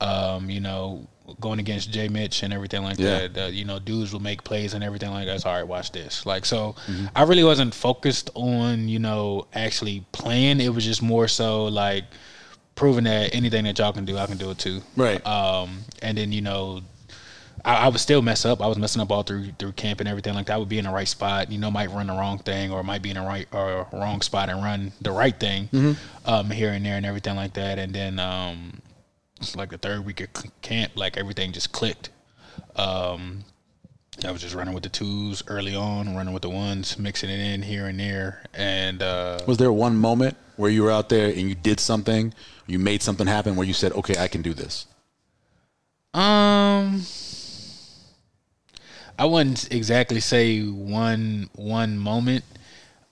um, 0.00 0.48
you 0.50 0.60
know, 0.60 1.06
going 1.40 1.58
against 1.58 1.90
Jay 1.90 2.08
Mitch 2.08 2.42
and 2.42 2.52
everything 2.52 2.82
like 2.82 2.98
Yeah. 2.98 3.26
that. 3.28 3.44
Uh, 3.44 3.46
you 3.48 3.64
know, 3.64 3.78
dudes 3.78 4.12
will 4.12 4.20
make 4.20 4.44
plays 4.44 4.74
and 4.74 4.82
everything 4.84 5.10
like 5.10 5.26
that. 5.26 5.40
So, 5.42 5.50
all 5.50 5.56
right, 5.56 5.66
watch 5.66 5.92
this. 5.92 6.24
Like 6.24 6.44
so, 6.46 6.76
I 7.14 7.22
really 7.24 7.44
wasn't 7.44 7.74
focused 7.74 8.30
on 8.34 8.88
you 8.88 8.98
know 8.98 9.46
actually 9.54 10.04
playing. 10.12 10.60
It 10.60 10.72
was 10.74 10.84
just 10.84 11.02
more 11.02 11.28
so 11.28 11.64
like 11.66 12.04
proving 12.74 13.04
that 13.04 13.34
anything 13.34 13.64
that 13.64 13.78
y'all 13.78 13.92
can 13.92 14.04
do, 14.04 14.18
I 14.18 14.26
can 14.26 14.36
do 14.36 14.50
it 14.50 14.58
too. 14.58 14.82
Right. 14.96 15.24
Um, 15.26 15.80
and 16.02 16.16
then 16.18 16.32
you 16.32 16.42
know, 16.42 16.80
I, 17.66 17.74
I 17.74 17.88
would 17.88 18.00
still 18.00 18.22
mess 18.22 18.46
up. 18.46 18.62
I 18.62 18.66
was 18.68 18.78
messing 18.78 19.02
up 19.02 19.10
all 19.10 19.22
through 19.24 19.48
through 19.58 19.72
camp 19.72 20.00
and 20.00 20.08
everything 20.08 20.32
like 20.34 20.46
that. 20.46 20.54
I 20.54 20.56
would 20.58 20.68
be 20.68 20.78
in 20.78 20.84
the 20.84 20.90
right 20.92 21.08
spot, 21.08 21.50
you 21.50 21.58
know, 21.58 21.70
might 21.70 21.90
run 21.90 22.06
the 22.06 22.14
wrong 22.14 22.38
thing, 22.38 22.70
or 22.70 22.82
might 22.82 23.02
be 23.02 23.10
in 23.10 23.16
the 23.16 23.22
right 23.22 23.46
or 23.52 23.86
wrong 23.92 24.22
spot 24.22 24.48
and 24.48 24.62
run 24.62 24.92
the 25.02 25.10
right 25.10 25.38
thing, 25.38 25.96
um, 26.24 26.50
here 26.50 26.70
and 26.70 26.86
there 26.86 26.96
and 26.96 27.04
everything 27.04 27.34
like 27.36 27.54
that. 27.54 27.78
And 27.78 27.92
then, 27.92 28.18
um, 28.20 28.80
like 29.54 29.70
the 29.70 29.78
third 29.78 30.06
week 30.06 30.20
of 30.20 30.28
camp, 30.62 30.92
like 30.94 31.16
everything 31.18 31.52
just 31.52 31.72
clicked. 31.72 32.08
Um, 32.76 33.44
I 34.24 34.30
was 34.30 34.40
just 34.40 34.54
running 34.54 34.72
with 34.72 34.82
the 34.82 34.88
twos 34.88 35.42
early 35.46 35.74
on, 35.74 36.14
running 36.16 36.32
with 36.32 36.42
the 36.42 36.48
ones, 36.48 36.98
mixing 36.98 37.28
it 37.28 37.38
in 37.38 37.60
here 37.60 37.86
and 37.86 38.00
there, 38.00 38.44
and 38.54 39.02
uh, 39.02 39.40
Was 39.46 39.58
there 39.58 39.70
one 39.72 39.96
moment 39.96 40.38
where 40.56 40.70
you 40.70 40.84
were 40.84 40.90
out 40.90 41.10
there 41.10 41.28
and 41.28 41.48
you 41.50 41.54
did 41.54 41.80
something, 41.80 42.32
you 42.66 42.78
made 42.78 43.02
something 43.02 43.26
happen 43.26 43.56
where 43.56 43.66
you 43.66 43.74
said, 43.74 43.92
"Okay, 43.92 44.16
I 44.16 44.26
can 44.28 44.40
do 44.40 44.54
this"? 44.54 44.86
Um, 46.14 47.02
I 49.18 49.24
wouldn't 49.24 49.72
exactly 49.72 50.20
say 50.20 50.60
one 50.62 51.48
one 51.54 51.98
moment. 51.98 52.44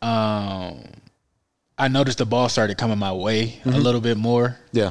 Um, 0.03 0.85
I 1.79 1.89
noticed 1.89 2.19
the 2.19 2.27
ball 2.27 2.49
started 2.49 2.77
coming 2.79 2.99
my 2.99 3.13
way 3.13 3.61
a 3.65 3.71
little 3.71 4.01
bit 4.01 4.17
more. 4.17 4.59
Yeah. 4.73 4.91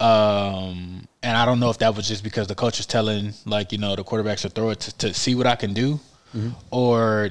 Um, 0.00 1.06
and 1.22 1.36
I 1.36 1.44
don't 1.44 1.58
know 1.60 1.70
if 1.70 1.78
that 1.78 1.96
was 1.96 2.06
just 2.06 2.22
because 2.22 2.46
the 2.46 2.54
coach 2.54 2.78
is 2.80 2.86
telling 2.86 3.34
like 3.46 3.72
you 3.72 3.78
know 3.78 3.96
the 3.96 4.04
quarterbacks 4.04 4.42
to 4.42 4.48
throw 4.50 4.70
it 4.70 4.80
to, 4.80 4.96
to 4.98 5.14
see 5.14 5.34
what 5.34 5.46
I 5.46 5.56
can 5.56 5.74
do, 5.74 5.98
or 6.70 7.30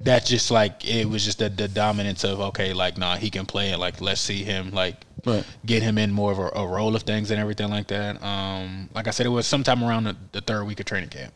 that's 0.00 0.28
just 0.28 0.50
like 0.50 0.84
it 0.88 1.06
was 1.06 1.24
just 1.24 1.38
the, 1.38 1.48
the 1.50 1.68
dominance 1.68 2.24
of 2.24 2.40
okay 2.40 2.72
like 2.72 2.96
nah 2.96 3.16
he 3.16 3.28
can 3.30 3.44
play 3.46 3.70
it 3.70 3.78
like 3.78 4.00
let's 4.00 4.20
see 4.20 4.42
him 4.44 4.70
like 4.70 4.96
Right. 5.26 5.44
get 5.66 5.82
him 5.82 5.98
in 5.98 6.10
more 6.12 6.32
of 6.32 6.38
a, 6.38 6.50
a 6.54 6.66
role 6.66 6.96
of 6.96 7.02
things 7.02 7.30
and 7.30 7.38
everything 7.38 7.68
like 7.68 7.88
that. 7.88 8.22
Um, 8.22 8.88
like 8.94 9.06
I 9.06 9.10
said, 9.10 9.26
it 9.26 9.28
was 9.28 9.46
sometime 9.46 9.84
around 9.84 10.04
the, 10.04 10.16
the 10.32 10.40
third 10.40 10.64
week 10.64 10.80
of 10.80 10.86
training 10.86 11.10
camp, 11.10 11.34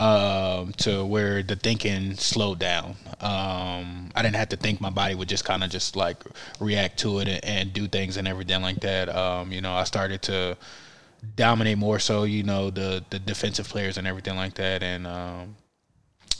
um, 0.00 0.72
to 0.78 1.04
where 1.04 1.40
the 1.44 1.54
thinking 1.54 2.16
slowed 2.16 2.58
down. 2.58 2.96
Um, 3.20 4.10
I 4.16 4.22
didn't 4.22 4.34
have 4.34 4.48
to 4.48 4.56
think; 4.56 4.80
my 4.80 4.90
body 4.90 5.14
would 5.14 5.28
just 5.28 5.44
kind 5.44 5.62
of 5.62 5.70
just 5.70 5.94
like 5.94 6.16
react 6.58 6.98
to 7.00 7.20
it 7.20 7.28
and, 7.28 7.44
and 7.44 7.72
do 7.72 7.86
things 7.86 8.16
and 8.16 8.26
everything 8.26 8.60
like 8.60 8.80
that. 8.80 9.08
Um, 9.08 9.52
you 9.52 9.60
know, 9.60 9.72
I 9.72 9.84
started 9.84 10.20
to 10.22 10.56
dominate 11.36 11.78
more 11.78 11.98
so, 12.00 12.24
you 12.24 12.42
know, 12.42 12.70
the 12.70 13.04
the 13.10 13.18
defensive 13.20 13.68
players 13.68 13.98
and 13.98 14.06
everything 14.08 14.34
like 14.34 14.54
that. 14.54 14.82
And 14.82 15.06
um, 15.06 15.54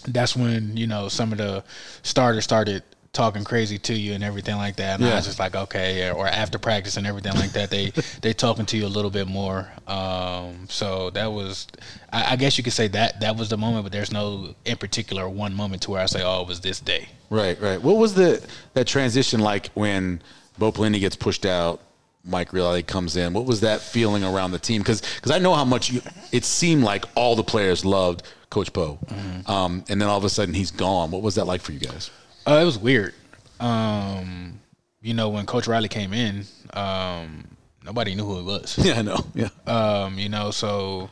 that's 0.09 0.37
when 0.37 0.77
you 0.77 0.87
know 0.87 1.09
some 1.09 1.33
of 1.33 1.39
the 1.39 1.65
starters 2.03 2.45
started 2.45 2.83
talking 3.13 3.45
crazy 3.45 3.79
to 3.79 3.93
you 3.93 4.15
and 4.15 4.25
everything 4.25 4.57
like 4.57 4.77
that. 4.77 4.99
And 4.99 5.09
I 5.09 5.17
was 5.17 5.27
just 5.27 5.39
like, 5.39 5.55
okay, 5.55 6.11
or 6.11 6.27
after 6.27 6.59
practice 6.59 6.97
and 6.97 7.07
everything 7.07 7.35
like 7.35 7.53
that, 7.53 7.71
they 7.71 7.91
they 8.23 8.33
talking 8.33 8.67
to 8.67 8.77
you 8.77 8.87
a 8.87 8.89
little 8.89 9.11
bit 9.11 9.29
more. 9.29 9.71
Um, 9.87 10.67
so 10.69 11.11
that 11.11 11.27
was, 11.27 11.67
I, 12.13 12.33
I 12.33 12.37
guess 12.37 12.57
you 12.57 12.65
could 12.65 12.73
say 12.73 12.89
that 12.89 13.21
that 13.21 13.37
was 13.37 13.51
the 13.51 13.59
moment, 13.59 13.85
but 13.85 13.93
there's 13.93 14.13
no 14.13 14.55
in 14.65 14.77
particular 14.79 15.29
one 15.29 15.55
moment 15.55 15.83
to 15.83 15.91
where 15.91 16.01
I 16.01 16.07
say, 16.07 16.23
oh, 16.23 16.43
it 16.43 16.49
was 16.49 16.61
this 16.61 16.81
day. 16.81 17.09
Right, 17.29 17.61
right. 17.61 17.81
What 17.81 17.97
was 17.97 18.15
the 18.15 18.45
that 18.75 18.87
transition 18.87 19.41
like 19.41 19.69
when 19.75 20.23
Bo 20.59 20.73
Pelini 20.73 21.01
gets 21.01 21.17
pushed 21.17 21.45
out, 21.45 21.81
Mike 22.25 22.53
Riley 22.53 22.83
comes 22.83 23.17
in? 23.17 23.35
What 23.35 23.45
was 23.45 23.61
that 23.61 23.81
feeling 23.81 24.25
around 24.25 24.53
the 24.53 24.59
team? 24.59 24.81
Because 24.81 25.03
I 25.31 25.39
know 25.39 25.55
how 25.55 25.65
much 25.65 25.91
you, 25.91 26.01
it 26.31 26.45
seemed 26.45 26.83
like 26.83 27.05
all 27.15 27.37
the 27.37 27.45
players 27.45 27.85
loved 27.85 28.23
Coach 28.53 28.73
Bo, 28.73 28.99
um, 29.47 29.83
and 29.89 30.01
then 30.01 30.09
all 30.09 30.19
of 30.19 30.25
a 30.25 30.29
sudden 30.31 30.53
he's 30.55 30.71
gone. 30.71 31.11
What 31.11 31.23
was 31.23 31.35
that 31.37 31.47
like 31.47 31.61
for 31.63 31.73
you 31.73 31.81
guys? 31.81 32.11
Uh, 32.47 32.61
it 32.63 32.65
was 32.65 32.79
weird. 32.79 33.15
Um, 33.59 34.61
you 35.01 35.15
know, 35.15 35.31
when 35.31 35.47
Coach 35.47 35.67
Riley 35.67 35.89
came 35.89 36.13
in, 36.13 36.45
um, 36.75 37.45
nobody 37.85 38.15
knew 38.15 38.25
who 38.27 38.37
he 38.39 38.45
was. 38.45 38.79
Yeah, 38.85 38.99
I 38.99 39.03
know. 39.03 39.25
Yeah, 39.35 39.49
Um, 39.67 40.19
you 40.19 40.29
know, 40.29 40.51
so 40.51 41.09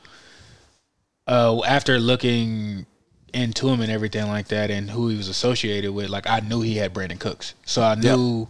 uh, 1.26 1.62
after 1.64 1.98
looking 1.98 2.86
into 3.32 3.68
him 3.68 3.80
and 3.80 3.90
everything 3.90 4.26
like 4.28 4.48
that, 4.48 4.70
and 4.70 4.90
who 4.90 5.08
he 5.08 5.16
was 5.16 5.28
associated 5.28 5.92
with, 5.92 6.10
like 6.10 6.28
I 6.28 6.40
knew 6.40 6.60
he 6.60 6.76
had 6.76 6.92
Brandin 6.92 7.18
Cooks, 7.18 7.54
so 7.64 7.82
I 7.82 7.94
knew 7.94 8.48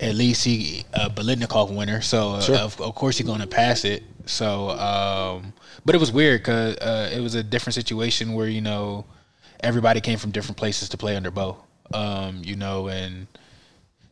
at 0.00 0.14
least 0.14 0.44
he 0.44 0.84
a 0.92 1.10
Biletnikoff 1.10 1.74
winner. 1.74 2.00
So 2.00 2.32
uh, 2.34 2.40
Sure. 2.40 2.56
of, 2.56 2.80
of 2.80 2.94
course 2.94 3.18
he's 3.18 3.26
going 3.26 3.40
to 3.40 3.46
pass 3.46 3.84
it. 3.84 4.02
So, 4.26 4.70
um, 4.70 5.52
but 5.84 5.94
it 5.94 5.98
was 5.98 6.12
weird 6.12 6.40
because 6.42 6.76
uh, 6.76 7.10
it 7.14 7.20
was 7.20 7.34
a 7.34 7.42
different 7.42 7.74
situation 7.74 8.34
where 8.34 8.48
you 8.48 8.60
know 8.60 9.04
everybody 9.60 10.00
came 10.00 10.18
from 10.18 10.30
different 10.30 10.56
places 10.56 10.88
to 10.90 10.96
play 10.96 11.16
under 11.16 11.30
Bo. 11.30 11.56
Um, 11.94 12.42
you 12.44 12.54
know, 12.54 12.88
and 12.88 13.26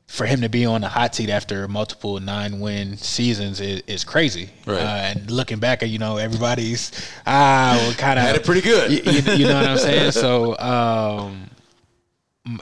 for 0.06 0.24
him 0.24 0.40
to 0.40 0.48
be 0.48 0.64
on 0.64 0.80
the 0.80 0.88
hot 0.88 1.14
seat 1.14 1.28
after 1.28 1.66
multiple 1.68 2.18
nine 2.20 2.60
win 2.60 2.96
seasons 2.96 3.60
is, 3.60 3.82
is 3.86 4.04
crazy. 4.04 4.48
Right. 4.64 4.78
Uh, 4.78 4.86
and 4.86 5.30
looking 5.30 5.58
back 5.58 5.82
at 5.82 5.90
you 5.90 5.98
know 5.98 6.16
everybody's 6.16 6.92
ah 7.26 7.76
well, 7.78 7.92
kind 7.94 8.18
of 8.18 8.24
Had 8.24 8.36
it 8.36 8.44
pretty 8.44 8.62
good. 8.62 8.90
You, 8.90 9.12
you- 9.12 9.32
you 9.40 9.46
know 9.46 9.56
what 9.60 9.68
I'm 9.68 9.78
saying? 9.78 10.12
So 10.12 10.56
um, 10.58 11.50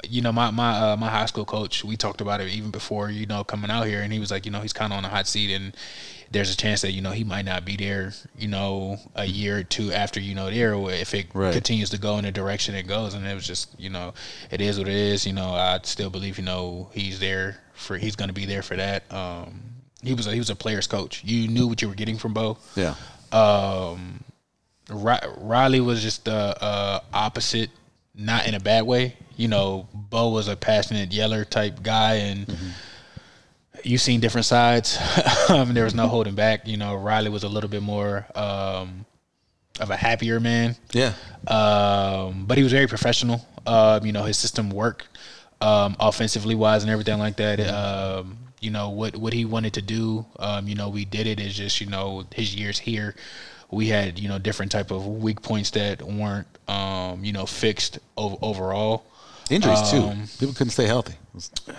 you 0.09 0.23
know 0.23 0.33
my 0.33 0.51
my 0.51 0.93
uh, 0.93 0.97
my 0.97 1.09
high 1.11 1.27
school 1.27 1.45
coach 1.45 1.85
we 1.85 1.97
talked 1.97 2.21
about 2.21 2.41
it 2.41 2.49
even 2.49 2.71
before 2.71 3.11
you 3.11 3.27
know 3.27 3.45
coming 3.45 3.71
out 3.71 3.87
here 3.87 4.01
and 4.03 4.13
he 4.13 4.19
was 4.19 4.31
like 4.31 4.47
you 4.47 4.51
know 4.53 4.61
he's 4.61 4.73
kind 4.73 4.93
of 4.93 4.97
on 4.99 5.05
a 5.05 5.09
hot 5.09 5.27
seat 5.27 5.53
and 5.55 5.77
there's 6.31 6.53
a 6.53 6.57
chance 6.57 6.81
that 6.81 6.93
you 6.93 7.03
know 7.03 7.11
he 7.11 7.23
might 7.23 7.45
not 7.45 7.65
be 7.67 7.77
there 7.77 8.13
you 8.39 8.49
know 8.49 8.97
a 9.15 9.27
year 9.27 9.59
or 9.59 9.63
two 9.63 9.93
after 9.93 10.19
you 10.21 10.35
know 10.35 10.51
there 10.51 10.75
if 10.91 11.13
it 11.15 11.27
Right. 11.35 11.53
continues 11.53 11.91
to 11.91 11.99
go 11.99 12.17
in 12.19 12.25
the 12.25 12.33
direction 12.33 12.75
it 12.75 12.85
goes 12.87 13.13
and 13.15 13.27
it 13.27 13.35
was 13.35 13.47
just 13.47 13.79
you 13.79 13.91
know 13.91 14.15
it 14.51 14.61
is 14.63 14.79
what 14.79 14.89
it 14.89 14.95
is 14.95 15.27
you 15.27 15.33
know 15.35 15.51
I 15.51 15.79
still 15.83 16.09
believe 16.11 16.39
you 16.39 16.45
know 16.45 16.89
he's 16.95 17.21
there 17.21 17.61
for 17.75 17.99
he's 17.99 18.17
going 18.17 18.29
to 18.29 18.35
be 18.35 18.47
there 18.47 18.63
for 18.63 18.77
that 18.77 19.13
um 19.13 19.61
he 20.03 20.15
was 20.15 20.27
a, 20.27 20.33
he 20.33 20.39
was 20.39 20.51
a 20.51 20.57
player's 20.57 20.87
coach 20.87 21.23
you 21.25 21.47
knew 21.49 21.67
what 21.67 21.83
you 21.83 21.89
were 21.89 21.95
getting 21.95 22.17
from 22.17 22.33
Bo 22.33 22.57
yeah. 22.75 22.95
um, 23.33 24.25
Riley 24.91 25.81
was 25.81 26.03
just 26.03 26.25
the 26.27 26.33
uh, 26.63 27.01
opposite, 27.13 27.71
not 28.15 28.47
in 28.47 28.55
a 28.55 28.61
bad 28.61 28.83
way. 28.85 29.17
You 29.37 29.49
know, 29.49 29.89
Bo 29.93 30.29
was 30.31 30.49
a 30.49 30.57
passionate 30.57 31.13
yeller 31.13 31.45
type 31.45 31.83
guy, 31.83 32.15
and 32.17 32.47
you've 33.83 34.01
seen 34.01 34.21
different 34.21 34.47
sides. 34.47 34.99
um, 35.49 35.75
there 35.75 35.85
was 35.85 35.95
no 35.95 36.07
holding 36.09 36.35
back. 36.35 36.67
You 36.67 36.77
know, 36.77 36.95
Riley 36.95 37.31
was 37.31 37.45
a 37.45 37.49
little 37.49 37.71
bit 37.71 37.83
more 37.83 38.27
um, 38.35 39.05
of 39.81 39.91
a 39.91 39.97
happier 39.97 40.39
man 40.39 40.77
Yeah. 40.93 41.15
um, 41.49 42.45
but 42.47 42.57
he 42.59 42.63
was 42.63 42.73
very 42.73 42.87
professional. 42.87 43.45
Um, 43.67 44.05
you 44.07 44.13
know, 44.13 44.23
his 44.25 44.39
system 44.39 44.71
worked 44.71 45.09
um, 45.61 45.97
offensively 45.99 46.55
wise 46.55 46.83
and 46.83 46.91
everything 46.93 47.19
like 47.19 47.37
that. 47.37 47.61
Um, 47.61 48.39
you 48.61 48.71
know 48.71 48.89
what 48.91 49.17
what 49.17 49.33
he 49.33 49.45
wanted 49.45 49.75
to 49.75 49.83
do. 49.83 50.25
Um, 50.39 50.69
you 50.69 50.75
know, 50.75 50.89
we 50.89 51.05
did 51.05 51.27
it. 51.27 51.39
It's 51.41 51.55
just 51.55 51.81
you 51.81 51.87
know 51.87 52.25
his 52.35 52.55
years 52.55 52.79
here, 52.79 53.15
we 53.71 53.89
had 53.89 54.19
you 54.19 54.29
know 54.29 54.39
different 54.39 54.73
type 54.73 54.91
of 54.91 55.07
weak 55.07 55.43
points 55.43 55.71
that 55.73 56.01
weren't 56.03 56.47
um, 56.69 57.25
you 57.25 57.33
know 57.33 57.45
fixed 57.47 57.99
ov- 58.17 58.39
overall. 58.43 59.05
Injuries 59.51 59.91
too. 59.91 59.99
Um, 59.99 60.25
People 60.39 60.55
couldn't 60.55 60.71
stay 60.71 60.87
healthy. 60.87 61.15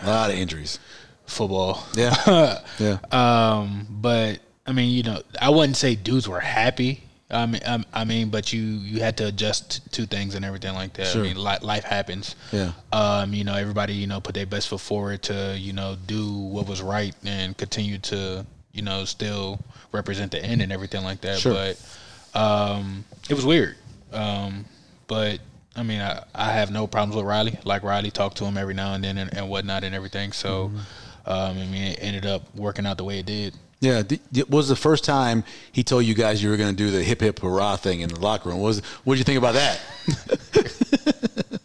A 0.04 0.08
lot 0.08 0.30
of 0.30 0.36
injuries. 0.36 0.80
Football. 1.25 1.84
Yeah. 1.95 2.60
yeah. 2.80 2.97
Um, 3.12 3.88
but 3.89 4.39
I 4.67 4.71
mean, 4.71 4.91
you 4.91 5.04
know, 5.04 5.21
I 5.41 5.49
wouldn't 5.49 5.78
say 5.78 5.95
dudes 5.95 6.28
were 6.28 6.39
happy. 6.39 7.01
I 7.32 7.45
mean, 7.47 7.62
I, 7.65 7.84
I 7.93 8.06
mean, 8.06 8.30
but 8.30 8.54
you 8.54 8.62
you 8.62 8.99
had 8.99 9.17
to 9.17 9.28
adjust 9.28 9.91
to 9.93 10.06
things 10.06 10.36
and 10.36 10.45
everything 10.45 10.75
like 10.75 10.93
that. 10.93 11.08
Sure. 11.08 11.21
I 11.21 11.28
mean, 11.28 11.38
li- 11.38 11.58
life 11.62 11.84
happens. 11.84 12.36
Yeah. 12.51 12.71
Um, 12.93 13.34
you 13.34 13.43
know, 13.43 13.56
everybody 13.56 13.93
you 13.93 14.06
know 14.06 14.21
put 14.21 14.36
their 14.36 14.45
best 14.45 14.67
foot 14.67 14.82
forward 14.82 15.23
to 15.23 15.56
you 15.58 15.73
know 15.73 15.97
do 16.06 16.32
what 16.32 16.67
was 16.67 16.82
right 16.82 17.15
and 17.25 17.58
continue 17.58 17.97
to 17.99 18.45
you 18.73 18.84
know 18.84 19.06
still 19.06 19.60
represent 19.91 20.32
the 20.32 20.43
end 20.43 20.62
and 20.62 20.71
everything 20.71 21.04
like 21.04 21.21
that. 21.21 21.39
Sure. 21.39 21.54
But 21.54 22.39
um, 22.39 23.06
it 23.28 23.34
was 23.34 23.45
weird. 23.45 23.75
Um, 24.12 24.65
but 25.08 25.39
I 25.75 25.83
mean, 25.83 25.99
I, 26.01 26.23
I 26.33 26.51
have 26.53 26.71
no 26.71 26.88
problems 26.88 27.15
with 27.15 27.25
Riley. 27.25 27.57
Like 27.63 27.83
Riley, 27.83 28.11
talk 28.11 28.33
to 28.35 28.45
him 28.45 28.57
every 28.57 28.73
now 28.73 28.93
and 28.93 29.03
then 29.03 29.17
and, 29.17 29.33
and 29.35 29.49
whatnot 29.49 29.83
and 29.83 29.93
everything. 29.95 30.31
So, 30.31 30.69
Mm-hmm. 30.69 31.29
um, 31.31 31.57
I 31.57 31.65
mean, 31.65 31.83
it 31.83 31.99
ended 32.01 32.25
up 32.25 32.43
working 32.55 32.85
out 32.85 32.97
the 32.97 33.03
way 33.03 33.19
it 33.19 33.25
did. 33.25 33.53
Yeah, 33.81 34.01
it 34.33 34.49
was 34.49 34.69
the 34.69 34.75
first 34.75 35.03
time 35.03 35.43
he 35.71 35.83
told 35.83 36.05
you 36.05 36.13
guys 36.15 36.41
you 36.41 36.49
were 36.49 36.57
going 36.57 36.69
to 36.69 36.75
do 36.75 36.89
the 36.91 37.03
hip 37.03 37.19
hip 37.21 37.39
hurrah 37.39 37.75
thing 37.75 37.99
in 37.99 38.09
the 38.09 38.19
locker 38.19 38.49
room. 38.49 38.61
Was 38.61 38.79
what 39.03 39.15
did 39.15 39.19
you 39.19 39.25
think 39.25 39.38
about 39.38 39.53
that? 39.55 39.79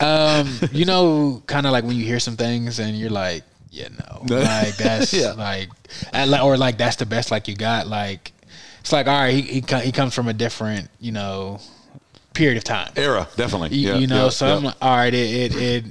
Um, 0.00 0.58
you 0.72 0.84
know, 0.84 1.42
kind 1.46 1.64
of 1.64 1.72
like 1.72 1.84
when 1.84 1.96
you 1.96 2.04
hear 2.04 2.18
some 2.18 2.36
things 2.36 2.80
and 2.80 2.98
you're 2.98 3.08
like, 3.10 3.44
yeah, 3.70 3.88
no, 3.88 4.22
like 4.36 4.76
that's 4.76 5.12
Yeah. 5.14 5.32
like, 5.32 5.68
or 6.42 6.56
like 6.56 6.76
that's 6.76 6.96
the 6.96 7.06
best 7.06 7.30
like 7.30 7.46
you 7.46 7.54
got. 7.54 7.86
Like, 7.86 8.32
it's 8.80 8.90
like 8.92 9.06
all 9.06 9.16
right, 9.18 9.32
he 9.32 9.60
he, 9.60 9.80
he 9.80 9.92
comes 9.92 10.12
from 10.12 10.26
a 10.28 10.32
different, 10.32 10.90
you 11.00 11.12
know, 11.12 11.60
period 12.34 12.56
of 12.58 12.64
time. 12.64 12.90
Era, 12.96 13.28
definitely. 13.36 13.76
You, 13.76 13.88
Yeah, 13.92 13.98
you 13.98 14.06
know, 14.06 14.24
yeah, 14.24 14.30
so 14.30 14.46
yeah. 14.46 14.56
I'm 14.56 14.64
like, 14.64 14.76
all 14.80 14.96
right, 14.96 15.12
it 15.14 15.52
it, 15.52 15.56
it 15.56 15.84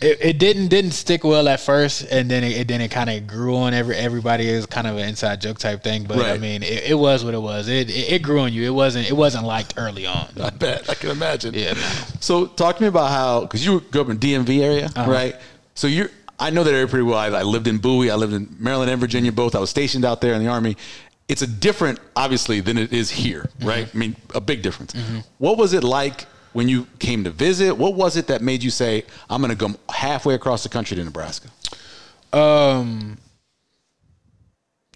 it 0.00 0.18
it 0.20 0.38
didn't 0.38 0.68
didn't 0.68 0.90
stick 0.90 1.22
well 1.24 1.48
at 1.48 1.60
first, 1.60 2.02
and 2.10 2.30
then 2.30 2.42
it, 2.44 2.56
it 2.58 2.68
then 2.68 2.80
it 2.80 2.90
kind 2.90 3.08
of 3.08 3.26
grew 3.26 3.56
on 3.56 3.72
every 3.74 3.94
everybody 3.96 4.48
is 4.48 4.66
kind 4.66 4.86
of 4.86 4.96
an 4.96 5.08
inside 5.08 5.40
joke 5.40 5.58
type 5.58 5.82
thing. 5.82 6.04
But 6.04 6.18
I 6.26 6.36
mean, 6.38 6.62
it, 6.62 6.90
it 6.90 6.98
was 6.98 7.24
what 7.24 7.32
it 7.34 7.40
was. 7.40 7.68
It, 7.68 7.90
it 7.90 8.22
grew 8.22 8.40
on 8.40 8.52
you. 8.52 8.64
It 8.64 8.74
wasn't 8.74 9.08
it 9.08 9.14
wasn't 9.14 9.44
liked 9.46 9.74
early 9.76 10.06
on. 10.06 10.28
I 10.42 10.50
bet 10.50 10.90
I 10.90 10.94
can 10.94 11.10
imagine. 11.10 11.54
Yeah. 11.54 11.74
So 12.20 12.46
talk 12.46 12.76
to 12.76 12.82
me 12.82 12.88
about 12.88 13.10
how 13.10 13.42
because 13.42 13.64
you 13.64 13.80
grew 13.80 14.00
up 14.00 14.08
in 14.08 14.18
DMV 14.18 14.60
area, 14.62 14.86
Uh-huh. 14.96 15.10
right? 15.10 15.36
So 15.74 15.86
you're 15.86 16.10
I 16.36 16.50
know 16.50 16.64
that 16.64 16.74
area 16.74 16.88
pretty 16.88 17.04
well. 17.04 17.16
I, 17.16 17.26
I 17.28 17.42
lived 17.44 17.68
in 17.68 17.78
Bowie. 17.78 18.10
I 18.10 18.16
lived 18.16 18.32
in 18.32 18.56
Maryland 18.58 18.90
and 18.90 19.00
Virginia 19.00 19.30
both. 19.30 19.54
I 19.54 19.60
was 19.60 19.70
stationed 19.70 20.04
out 20.04 20.20
there 20.20 20.34
in 20.34 20.42
the 20.42 20.50
army. 20.50 20.76
It's 21.28 21.42
a 21.42 21.46
different, 21.46 22.00
obviously, 22.16 22.60
than 22.60 22.76
it 22.78 22.92
is 22.92 23.10
here, 23.10 23.48
Mm-hmm. 23.58 23.68
right? 23.68 23.88
I 23.92 23.96
mean, 23.96 24.16
a 24.34 24.40
big 24.40 24.62
difference. 24.62 24.94
What 25.38 25.56
was 25.58 25.72
it 25.72 25.82
like 25.84 26.26
when 26.52 26.68
you 26.68 26.86
came 26.98 27.24
to 27.24 27.30
visit? 27.30 27.76
What 27.76 27.94
was 27.94 28.16
it 28.16 28.26
that 28.26 28.42
made 28.42 28.62
you 28.62 28.70
say, 28.70 29.04
"I'm 29.30 29.40
going 29.40 29.56
to 29.56 29.66
go 29.68 29.74
halfway 29.88 30.34
across 30.34 30.62
the 30.62 30.68
country 30.68 30.96
to 30.96 31.04
Nebraska"? 31.04 31.48
Um, 32.32 33.18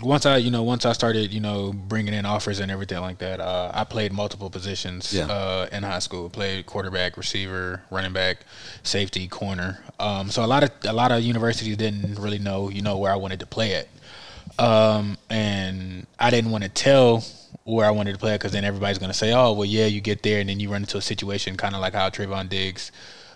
once 0.03 0.27
I, 0.27 0.37
you 0.37 0.51
know, 0.53 0.62
once 0.62 0.85
I 0.87 0.93
started, 0.93 1.33
you 1.33 1.41
know, 1.41 1.73
bringing 1.73 2.14
in 2.14 2.25
offers 2.25 2.61
and 2.61 2.71
everything 2.71 3.01
like 3.01 3.19
that, 3.19 3.41
uh, 3.41 3.73
I 3.75 3.83
played 3.85 4.12
multiple 4.12 4.49
positions 4.51 5.12
Yeah. 5.12 5.27
uh, 5.27 5.69
in 5.73 5.83
high 5.83 5.99
school. 5.99 6.29
Played 6.31 6.67
quarterback, 6.67 7.17
receiver, 7.17 7.83
running 7.91 8.12
back, 8.12 8.38
safety, 8.85 9.27
corner. 9.29 9.83
Um, 9.99 10.31
so 10.31 10.45
a 10.45 10.47
lot 10.47 10.62
of 10.62 10.71
a 10.85 10.93
lot 10.93 11.11
of 11.11 11.23
universities 11.23 11.77
didn't 11.77 12.17
really 12.17 12.38
know, 12.38 12.69
you 12.69 12.83
know, 12.83 12.97
where 12.99 13.11
I 13.12 13.17
wanted 13.17 13.41
to 13.41 13.47
play 13.47 13.75
at. 13.75 13.88
Um, 14.59 15.18
and 15.31 16.07
I 16.18 16.31
didn't 16.31 16.51
want 16.51 16.64
to 16.64 16.71
tell 16.71 17.25
where 17.64 17.87
I 17.87 17.90
wanted 17.90 18.12
to 18.12 18.18
play 18.18 18.35
because 18.35 18.53
then 18.53 18.64
everybody's 18.64 18.99
going 18.99 19.11
to 19.11 19.16
say, 19.16 19.33
"Oh, 19.33 19.53
well, 19.53 19.64
yeah, 19.64 19.87
you 19.87 20.01
get 20.01 20.23
there 20.23 20.40
and 20.40 20.49
then 20.49 20.59
you 20.61 20.71
run 20.71 20.83
into 20.83 20.97
a 20.97 21.03
situation 21.03 21.57
kind 21.57 21.75
of 21.75 21.81
like 21.81 21.94
how 21.94 22.09
Trevon 22.11 22.49
Diggs 22.49 22.90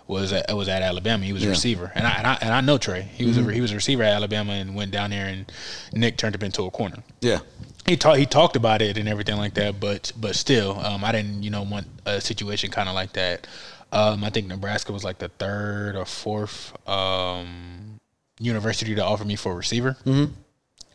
was 0.07 0.33
at, 0.33 0.53
was 0.53 0.67
at 0.67 0.81
Alabama. 0.81 1.23
He 1.23 1.31
was 1.31 1.43
a 1.43 1.49
receiver, 1.51 1.91
and 1.95 2.05
I, 2.05 2.11
and 2.17 2.27
I 2.27 2.37
and 2.41 2.53
I 2.53 2.61
know 2.61 2.77
Trey. 2.77 3.01
He 3.03 3.25
was 3.25 3.37
a, 3.37 3.53
he 3.53 3.61
was 3.61 3.71
a 3.71 3.75
receiver 3.75 4.03
at 4.03 4.11
Alabama 4.13 4.53
and 4.53 4.75
went 4.75 4.91
down 4.91 5.11
there 5.11 5.27
and 5.27 5.49
Nick 5.93 6.17
turned 6.17 6.35
him 6.35 6.43
into 6.43 6.63
a 6.63 6.71
corner. 6.71 6.97
Yeah, 7.21 7.39
He 7.85 7.95
talked 7.95 8.19
he 8.19 8.25
talked 8.25 8.55
about 8.57 8.81
it 8.81 8.97
and 8.97 9.07
everything 9.07 9.37
like 9.37 9.53
that, 9.53 9.79
but 9.79 10.11
but 10.17 10.35
still, 10.35 10.77
um, 10.79 11.05
I 11.05 11.11
didn't 11.13 11.41
you 11.43 11.49
know 11.51 11.63
want 11.63 11.87
a 12.05 12.19
situation 12.19 12.69
kind 12.69 12.89
of 12.89 12.95
like 12.95 13.13
that. 13.13 13.47
Um, 13.93 14.23
I 14.23 14.29
think 14.29 14.47
Nebraska 14.47 14.91
was 14.91 15.03
like 15.03 15.19
the 15.19 15.29
third 15.29 15.95
or 15.95 16.05
fourth 16.05 16.73
um, 16.89 17.99
university 18.39 18.95
to 18.95 19.03
offer 19.05 19.23
me 19.23 19.35
for 19.35 19.51
a 19.51 19.55
receiver. 19.55 19.95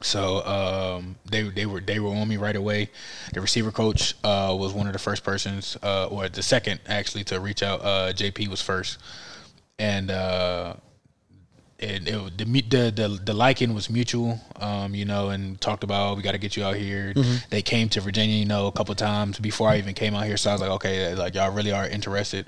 So 0.00 0.44
um, 0.44 1.16
they 1.28 1.42
they 1.42 1.66
were 1.66 1.80
they 1.80 1.98
were 1.98 2.11
on 2.11 2.28
me 2.28 2.37
right 2.37 2.56
away. 2.56 2.90
The 3.32 3.40
receiver 3.40 3.72
coach 3.72 4.14
uh, 4.22 4.54
was 4.58 4.72
one 4.72 4.87
of 4.87 4.92
the 4.92 4.98
first 4.98 5.24
persons, 5.24 5.76
uh, 5.82 6.06
or 6.06 6.28
the 6.28 6.42
second 6.42 6.80
actually, 6.87 7.24
to 7.24 7.40
reach 7.40 7.62
out. 7.62 7.80
Uh, 7.80 8.12
JP 8.12 8.48
was 8.48 8.62
first, 8.62 8.98
and 9.78 10.11
uh, 10.11 10.74
it, 11.78 12.08
it 12.08 12.38
the, 12.38 12.44
the 12.44 12.90
the 12.90 13.20
the 13.24 13.34
liking 13.34 13.74
was 13.74 13.88
mutual, 13.90 14.40
um, 14.56 14.94
you 14.94 15.04
know, 15.04 15.30
and 15.30 15.61
talked 15.61 15.84
about 15.84 16.16
we 16.16 16.22
got 16.22 16.32
to 16.32 16.38
get 16.38 16.56
you 16.56 16.64
out 16.64 16.76
here. 16.76 17.12
Mm-hmm. 17.14 17.37
They 17.50 17.62
came 17.62 17.88
to 17.90 18.00
Virginia, 18.00 18.37
you 18.37 18.46
know, 18.46 18.66
a 18.66 18.72
couple 18.72 18.94
times 18.94 19.38
before 19.38 19.68
I 19.68 19.78
even 19.78 19.94
came 19.94 20.14
out 20.14 20.26
here. 20.26 20.37
So 20.37 20.50
I 20.50 20.54
was 20.54 20.61
like, 20.61 20.70
okay, 20.70 21.14
like 21.14 21.34
y'all 21.34 21.52
really 21.52 21.72
are 21.72 21.87
interested. 21.87 22.46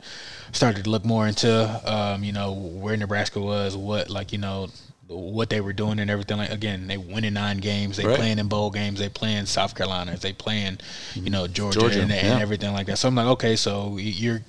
Started 0.53 0.85
to 0.85 0.91
look 0.91 1.05
more 1.05 1.29
into, 1.29 1.81
um, 1.85 2.25
you 2.25 2.33
know, 2.33 2.53
where 2.53 2.97
Nebraska 2.97 3.41
was, 3.41 3.77
what 3.77 4.11
like 4.11 4.33
you 4.33 4.39
know 4.39 4.69
what 5.11 5.51
they 5.51 5.61
were 5.61 5.73
doing 5.73 5.99
and 5.99 6.11
everything. 6.11 6.39
Like 6.39 6.51
again, 6.51 6.87
they 6.87 6.97
winning 6.97 7.35
nine 7.35 7.59
games, 7.59 7.97
they 7.97 8.07
Right. 8.07 8.17
playing 8.17 8.39
in 8.39 8.47
bowl 8.49 8.71
games, 8.71 9.01
they 9.01 9.09
playing 9.09 9.47
South 9.47 9.75
Carolina, 9.75 10.17
they 10.17 10.33
playing, 10.33 10.79
you 11.15 11.31
know, 11.31 11.47
Georgia, 11.47 11.81
Georgia, 11.81 12.03
and, 12.03 12.13
and 12.13 12.41
everything 12.41 12.73
like 12.73 12.87
that. 12.87 12.97
So 12.99 13.09
I'm 13.09 13.15
like, 13.15 13.27
okay, 13.27 13.57
so 13.57 13.97
you're 13.99 14.43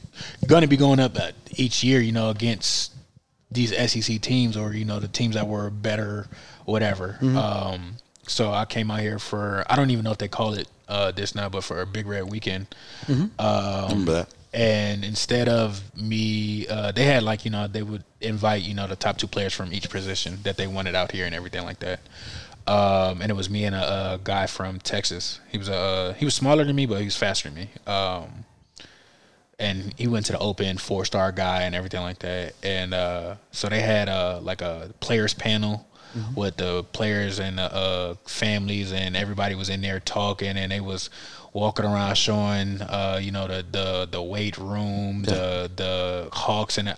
going 0.47 0.61
to 0.61 0.67
be 0.67 0.77
going 0.77 0.99
up 0.99 1.17
uh, 1.19 1.31
each 1.51 1.83
year, 1.83 1.99
you 1.99 2.11
know, 2.11 2.29
against 2.29 2.93
these 3.49 3.75
SEC 3.91 4.21
teams 4.21 4.55
or 4.55 4.73
you 4.73 4.85
know 4.85 4.99
the 4.99 5.07
teams 5.07 5.35
that 5.35 5.47
were 5.47 5.69
better, 5.69 6.27
whatever. 6.65 7.17
Mm-hmm. 7.21 7.37
Um, 7.37 7.95
so 8.27 8.51
I 8.51 8.65
came 8.65 8.89
out 8.91 8.99
here 9.01 9.19
for 9.19 9.65
I 9.69 9.75
don't 9.75 9.89
even 9.89 10.03
know 10.05 10.11
if 10.11 10.19
they 10.19 10.27
call 10.27 10.53
it 10.53 10.67
uh, 10.87 11.11
this 11.11 11.35
now, 11.35 11.49
but 11.49 11.63
for 11.63 11.81
a 11.81 11.85
Big 11.85 12.05
Red 12.05 12.29
Weekend. 12.31 12.67
Remember 13.89 14.11
that? 14.13 14.29
And 14.53 15.05
instead 15.05 15.47
of 15.47 15.81
me, 15.95 16.67
uh, 16.67 16.91
they 16.91 17.05
had 17.05 17.23
like 17.23 17.45
you 17.45 17.51
know 17.51 17.67
they 17.67 17.83
would 17.83 18.03
invite 18.19 18.63
you 18.63 18.73
know 18.73 18.87
the 18.87 18.95
top 18.95 19.17
two 19.17 19.27
players 19.27 19.53
from 19.53 19.73
each 19.73 19.89
position 19.89 20.39
that 20.43 20.57
they 20.57 20.67
wanted 20.67 20.93
out 20.95 21.11
here 21.11 21.25
and 21.25 21.33
everything 21.33 21.63
like 21.63 21.79
that. 21.79 22.01
Um, 22.67 23.21
and 23.21 23.31
it 23.31 23.35
was 23.35 23.49
me 23.49 23.65
and 23.65 23.75
a, 23.75 24.13
a 24.13 24.19
guy 24.23 24.47
from 24.47 24.79
Texas. 24.79 25.39
He 25.49 25.57
was 25.57 25.69
a 25.69 26.13
he 26.13 26.25
was 26.25 26.35
smaller 26.35 26.63
than 26.63 26.75
me, 26.75 26.85
but 26.85 26.99
he 26.99 27.05
was 27.05 27.15
faster 27.15 27.49
than 27.49 27.55
me. 27.55 27.69
Um, 27.87 28.45
and 29.57 29.93
he 29.97 30.07
went 30.07 30.25
to 30.25 30.31
the 30.33 30.39
open 30.39 30.77
four 30.77 31.05
star 31.05 31.31
guy 31.31 31.61
and 31.63 31.75
everything 31.75 32.01
like 32.01 32.19
that. 32.19 32.53
And 32.63 32.93
uh, 32.93 33.35
so 33.51 33.69
they 33.69 33.81
had 33.81 34.09
uh, 34.09 34.39
like 34.41 34.61
a 34.61 34.91
players 34.99 35.33
panel 35.33 35.87
with 36.35 36.57
the 36.57 36.83
players 36.91 37.39
and 37.39 37.57
the 37.57 37.73
uh, 37.73 38.15
families, 38.25 38.91
and 38.91 39.15
everybody 39.15 39.55
was 39.55 39.69
in 39.69 39.79
there 39.81 40.01
talking, 40.01 40.57
and 40.57 40.69
they 40.69 40.81
was 40.81 41.09
walking 41.53 41.85
around 41.85 42.15
showing 42.15 42.81
uh, 42.81 43.19
you 43.21 43.31
know 43.31 43.47
the 43.47 43.65
the 43.71 44.07
the 44.11 44.21
weight 44.21 44.57
room, 44.57 45.23
the 45.23 45.69
the 45.75 46.29
Hawks, 46.31 46.77
and 46.77 46.89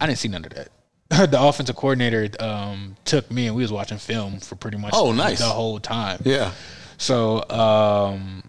I 0.00 0.06
didn't 0.06 0.18
see 0.18 0.28
none 0.28 0.44
of 0.44 0.52
that. 0.54 0.68
the 1.30 1.40
offensive 1.40 1.76
coordinator 1.76 2.28
um, 2.42 2.96
took 3.04 3.30
me, 3.30 3.46
and 3.46 3.54
we 3.56 3.62
was 3.62 3.70
watching 3.72 3.96
film 3.98 4.40
for 4.40 4.56
pretty 4.56 4.76
much 4.76 4.90
Oh, 4.94 5.12
nice. 5.12 5.38
the 5.38 5.44
whole 5.44 5.78
time. 5.78 6.20
Yeah. 6.24 6.50
So 6.98 7.48
um, 7.48 8.42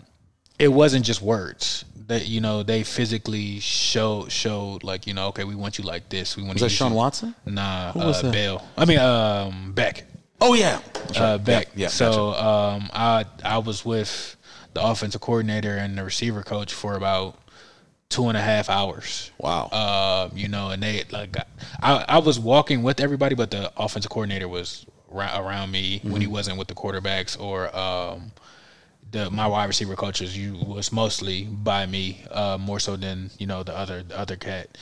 it 0.58 0.70
wasn't 0.70 1.06
just 1.06 1.22
words. 1.22 1.86
That 2.08 2.26
you 2.26 2.40
know 2.40 2.64
they 2.64 2.84
physically 2.84 3.60
showed 3.60 4.32
showed 4.32 4.86
like 4.86 5.08
you 5.08 5.14
know 5.14 5.28
okay 5.28 5.44
we 5.44 5.56
want 5.56 5.78
you 5.78 5.84
like 5.84 6.08
this 6.08 6.38
we 6.38 6.44
want 6.44 6.54
Was 6.54 6.62
you 6.62 6.68
that 6.70 6.74
Shawn 6.74 6.92
you- 6.92 6.98
Watson? 6.98 7.36
Nah, 7.46 7.92
was 7.94 8.20
uh, 8.20 8.22
that? 8.22 8.34
Bell. 8.34 8.66
I 8.78 8.86
mean 8.86 8.98
um 9.00 9.74
Beck. 9.74 10.06
Oh 10.40 10.54
yeah. 10.54 10.80
Uh. 11.18 11.38
Beck. 11.38 11.68
Yeah. 11.76 11.82
yeah 11.84 11.88
so 11.90 12.32
gotcha. 12.32 12.46
um 12.48 12.90
I 12.94 13.26
I 13.44 13.58
was 13.58 13.84
with 13.84 14.37
the 14.78 14.86
offensive 14.88 15.22
coordinator 15.22 15.76
and 15.76 15.98
the 15.98 16.04
receiver 16.04 16.44
coach 16.44 16.74
for 16.74 16.96
about 16.96 17.36
two 18.10 18.28
and 18.30 18.38
a 18.38 18.42
half 18.42 18.70
hours. 18.70 19.32
wow. 19.40 19.68
Um, 20.30 20.38
you 20.38 20.48
know, 20.48 20.70
and 20.70 20.82
they 20.82 21.04
like 21.12 21.36
I, 21.82 22.06
I 22.08 22.18
was 22.20 22.40
walking 22.40 22.84
with 22.84 23.00
everybody, 23.00 23.36
but 23.36 23.52
the 23.52 23.72
offensive 23.76 24.12
coordinator 24.12 24.48
was 24.48 24.86
ra- 25.10 25.40
around 25.40 25.72
me 25.72 26.00
when 26.04 26.14
Mm-hmm. 26.14 26.22
he 26.22 26.28
wasn't 26.28 26.58
with 26.58 26.68
the 26.68 26.76
quarterbacks 26.76 27.40
or 27.40 27.76
um, 27.76 28.32
the 29.12 29.30
my 29.32 29.48
wide 29.48 29.66
receiver 29.66 29.96
coaches. 29.96 30.38
You 30.38 30.56
was 30.66 30.92
mostly 30.92 31.44
by 31.46 31.86
me, 31.86 32.24
uh, 32.32 32.58
more 32.60 32.80
so 32.80 32.96
than 32.96 33.30
you 33.40 33.48
know 33.48 33.64
the 33.64 33.76
other 33.76 34.04
the 34.04 34.18
other 34.18 34.36
cat. 34.36 34.78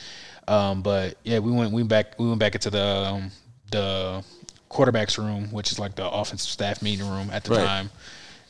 Um, 0.48 0.82
but 0.82 1.16
yeah, 1.24 1.38
we 1.40 1.50
went 1.50 1.70
we 1.72 1.82
went 1.82 1.88
back 1.88 2.18
we 2.18 2.28
went 2.28 2.38
back 2.38 2.54
into 2.54 2.70
the 2.70 2.86
um, 2.86 3.30
the 3.70 4.22
quarterbacks 4.70 5.16
room, 5.18 5.50
which 5.52 5.72
is 5.72 5.78
like 5.78 5.94
the 5.96 6.08
offensive 6.08 6.50
staff 6.50 6.82
meeting 6.82 7.08
room 7.08 7.30
at 7.32 7.42
the 7.44 7.54
Right. 7.54 7.64
time. 7.66 7.90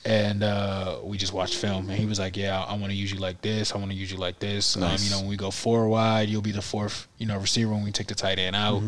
And 0.06 0.44
uh, 0.44 0.98
we 1.02 1.18
just 1.18 1.32
watched 1.32 1.56
film, 1.56 1.90
and 1.90 1.98
he 1.98 2.06
was 2.06 2.20
like, 2.20 2.36
"Yeah, 2.36 2.62
I 2.62 2.76
want 2.76 2.92
to 2.92 2.96
use 2.96 3.10
you 3.10 3.18
like 3.18 3.42
this. 3.42 3.72
I 3.72 3.78
want 3.78 3.90
to 3.90 3.96
use 3.96 4.12
you 4.12 4.18
like 4.18 4.38
this. 4.38 4.76
Um, 4.76 4.96
you 5.00 5.10
know, 5.10 5.18
when 5.18 5.28
we 5.28 5.36
go 5.36 5.50
four 5.50 5.88
wide, 5.88 6.28
you'll 6.28 6.42
be 6.42 6.52
the 6.52 6.62
fourth, 6.62 7.08
you 7.18 7.26
know, 7.26 7.36
receiver 7.38 7.72
when 7.72 7.82
we 7.82 7.90
take 7.90 8.06
the 8.06 8.14
tight 8.14 8.38
end 8.38 8.54
out. 8.54 8.82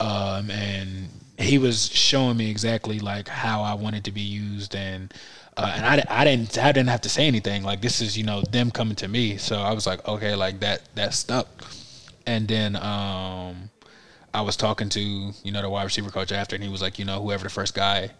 Um, 0.00 0.50
and 0.50 1.08
he 1.38 1.58
was 1.58 1.90
showing 1.92 2.38
me 2.38 2.50
exactly 2.50 2.98
like 3.00 3.28
how 3.28 3.62
I 3.62 3.74
wanted 3.74 4.04
to 4.04 4.12
be 4.12 4.22
used, 4.22 4.74
and 4.74 5.12
uh, 5.58 5.72
and 5.76 5.84
I, 5.84 6.20
I 6.20 6.24
didn't 6.24 6.56
I 6.58 6.72
didn't 6.72 6.88
have 6.88 7.02
to 7.02 7.10
say 7.10 7.26
anything. 7.26 7.62
Like 7.62 7.82
this 7.82 8.00
is 8.00 8.16
you 8.16 8.24
know 8.24 8.40
them 8.40 8.70
coming 8.70 8.96
to 8.96 9.08
me, 9.08 9.36
so 9.36 9.58
I 9.58 9.74
was 9.74 9.86
like, 9.86 10.06
okay, 10.08 10.34
like 10.34 10.60
that 10.60 10.82
that 10.94 11.12
stuck. 11.12 11.48
And 12.26 12.48
then 12.48 12.76
um, 12.76 13.70
I 14.36 14.42
was 14.42 14.54
talking 14.54 14.90
to 14.90 15.00
you 15.00 15.50
know 15.50 15.62
the 15.62 15.70
wide 15.70 15.84
receiver 15.84 16.10
coach 16.10 16.30
after, 16.30 16.54
and 16.54 16.62
he 16.62 16.68
was 16.68 16.82
like, 16.82 16.98
you 16.98 17.06
know, 17.06 17.22
whoever 17.22 17.44
the 17.44 17.50
first 17.50 17.74
guy. 17.74 18.10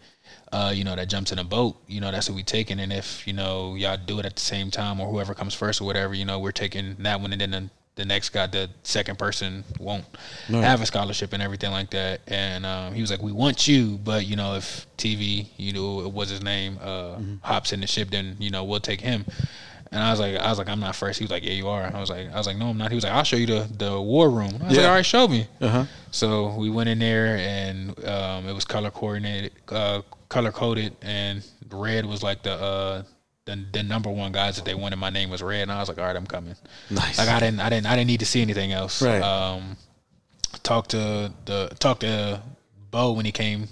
Uh, 0.51 0.73
you 0.75 0.83
know 0.83 0.97
that 0.97 1.09
jumps 1.09 1.31
in 1.31 1.39
a 1.39 1.45
boat. 1.45 1.77
You 1.87 2.01
know 2.01 2.11
that's 2.11 2.27
who 2.27 2.35
we 2.35 2.43
taking, 2.43 2.81
and 2.81 2.93
if 2.93 3.27
you 3.27 3.33
know 3.33 3.75
y'all 3.75 3.99
do 3.99 4.19
it 4.19 4.25
at 4.25 4.35
the 4.35 4.41
same 4.41 4.71
time, 4.71 4.99
or 4.99 5.09
whoever 5.09 5.35
comes 5.35 5.55
first, 5.55 5.81
or 5.81 5.85
whatever, 5.85 6.15
you 6.15 6.25
know 6.25 6.39
we're 6.39 6.53
taking 6.53 6.97
that 7.01 7.21
one, 7.21 7.33
and 7.33 7.41
then 7.41 7.51
the, 7.51 7.71
the 7.97 8.05
next 8.05 8.31
guy, 8.31 8.47
the 8.47 8.71
second 8.83 9.19
person, 9.19 9.63
won't 9.79 10.05
have 10.63 10.81
a 10.81 10.87
scholarship 10.87 11.33
and 11.33 11.43
everything 11.43 11.71
like 11.71 11.91
that. 11.91 12.23
And 12.27 12.65
um, 12.65 12.95
he 12.95 13.01
was 13.03 13.11
like, 13.11 13.23
"We 13.23 13.33
want 13.33 13.69
you, 13.69 13.99
but 14.03 14.27
you 14.27 14.37
know 14.37 14.55
if 14.55 14.87
TV, 14.97 15.49
you 15.59 15.73
know 15.75 16.01
it 16.01 16.13
was 16.13 16.31
his 16.31 16.43
name, 16.43 16.79
uh, 16.81 17.19
hops 17.43 17.73
in 17.73 17.81
the 17.81 17.87
ship, 17.87 18.11
then 18.11 18.37
you 18.39 18.51
know 18.51 18.65
we'll 18.65 18.81
take 18.81 19.01
him." 19.03 19.27
And 19.93 20.03
I 20.03 20.11
was 20.11 20.19
like, 20.21 20.37
I 20.37 20.49
was 20.51 20.59
like, 20.59 20.69
I'm 20.69 20.81
not 20.81 20.97
first. 20.97 21.19
He 21.19 21.25
was 21.25 21.31
like, 21.31 21.45
Yeah, 21.45 21.53
you 21.53 21.69
are. 21.69 21.85
I 21.95 22.01
was 22.01 22.11
like, 22.11 22.33
I 22.33 22.37
was 22.37 22.47
like, 22.47 22.57
No, 22.57 22.69
I'm 22.71 22.79
not. 22.79 22.91
He 22.91 22.95
was 22.97 23.05
like, 23.05 23.13
I'll 23.13 23.25
show 23.25 23.37
you 23.37 23.47
the 23.47 23.69
the 23.79 24.01
war 24.01 24.29
room. 24.31 24.51
I 24.63 24.69
was 24.69 24.77
Yeah. 24.77 24.83
like, 24.83 24.89
All 24.89 24.95
right, 24.97 25.07
show 25.07 25.29
me. 25.29 25.47
Uh-huh. 25.61 25.85
So 26.11 26.55
we 26.57 26.71
went 26.71 26.89
in 26.89 26.99
there 26.99 27.37
and 27.37 27.91
um, 28.05 28.49
it 28.49 28.53
was 28.55 28.65
color 28.65 28.91
coordinated, 28.91 29.53
uh, 29.69 30.03
color 30.29 30.51
coded, 30.53 30.97
and 31.03 31.47
red 31.71 32.05
was 32.07 32.23
like 32.23 32.43
the 32.43 32.53
uh, 32.53 33.03
the 33.45 33.65
the 33.73 33.83
number 33.83 34.11
one 34.11 34.33
guys 34.33 34.57
that 34.57 34.65
they 34.65 34.75
wanted. 34.75 34.97
My 34.97 35.11
name 35.11 35.31
was 35.31 35.43
red, 35.43 35.63
and 35.63 35.73
I 35.73 35.79
was 35.79 35.89
like, 35.89 35.99
all 35.99 36.05
right, 36.05 36.17
I'm 36.17 36.27
coming. 36.27 36.57
Nice. 36.91 37.19
Like 37.19 37.29
I 37.29 37.39
didn't, 37.41 37.61
I 37.61 37.69
didn't, 37.71 37.87
I 37.87 37.95
didn't 37.97 38.09
need 38.09 38.21
to 38.21 38.27
see 38.27 38.43
anything 38.43 38.73
else. 38.73 39.01
Right. 39.03 39.23
Um, 39.23 39.77
talked 40.63 40.91
to 40.91 41.33
the 41.45 41.69
talked 41.79 42.01
to 42.01 42.41
Bo 42.97 43.13
when 43.13 43.27
he 43.27 43.33
came 43.33 43.69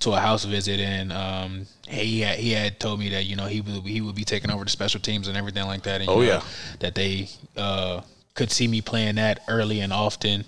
to 0.00 0.12
a 0.12 0.18
house 0.18 0.44
visit, 0.44 0.80
and 0.80 1.12
um, 1.12 1.66
he 1.88 2.20
had, 2.20 2.38
he 2.38 2.50
had 2.50 2.80
told 2.80 2.98
me 2.98 3.08
that 3.10 3.24
you 3.24 3.36
know 3.36 3.46
he 3.46 3.60
would 3.60 3.82
he 3.86 4.00
would 4.00 4.16
be 4.16 4.24
taking 4.24 4.50
over 4.50 4.64
the 4.64 4.70
special 4.70 5.00
teams 5.00 5.28
and 5.28 5.36
everything 5.36 5.66
like 5.66 5.82
that. 5.84 6.00
And, 6.00 6.10
Oh, 6.10 6.16
know, 6.16 6.22
yeah. 6.22 6.42
that 6.80 6.94
they 6.96 7.28
uh, 7.56 8.00
could 8.34 8.50
see 8.50 8.66
me 8.66 8.80
playing 8.80 9.14
that 9.16 9.40
early 9.48 9.78
and 9.80 9.92
often. 9.92 10.44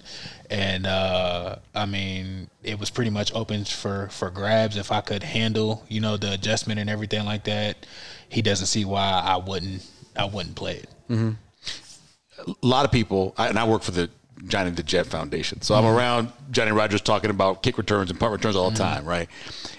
And 0.51 0.87
uh, 0.87 1.57
I 1.75 1.87
mean, 1.87 2.49
it 2.63 2.79
was 2.81 2.91
pretty 2.91 3.11
much 3.11 3.33
open 3.35 3.65
for 3.65 4.09
for 4.11 4.31
grabs 4.31 4.77
if 4.77 4.91
I 4.91 5.01
could 5.03 5.23
handle, 5.23 5.85
you 5.89 6.01
know, 6.01 6.17
the 6.17 6.33
adjustment 6.33 6.81
and 6.81 6.91
everything 6.91 7.25
like 7.25 7.45
that. 7.45 7.87
He 8.29 8.43
doesn't 8.43 8.67
see 8.67 8.85
why 8.85 9.23
I 9.25 9.37
wouldn't 9.37 9.83
I 10.17 10.25
wouldn't 10.25 10.57
play 10.57 10.77
it. 10.83 10.89
a 11.11 12.55
lot 12.67 12.85
of 12.85 12.91
people, 12.93 13.35
I, 13.39 13.49
and 13.49 13.59
I 13.59 13.65
work 13.67 13.83
for 13.83 13.93
the 13.93 14.11
Johnny 14.47 14.71
the 14.71 14.83
Jet 14.83 15.07
Foundation, 15.07 15.63
so 15.63 15.75
I'm 15.75 15.87
around 15.87 16.31
Johnny 16.51 16.71
Rodgers 16.71 17.01
talking 17.01 17.31
about 17.31 17.63
kick 17.63 17.79
returns 17.79 18.11
and 18.11 18.21
punt 18.21 18.33
returns 18.33 18.55
all 18.55 18.71
the 18.71 18.77
time, 18.77 19.05
right? 19.05 19.29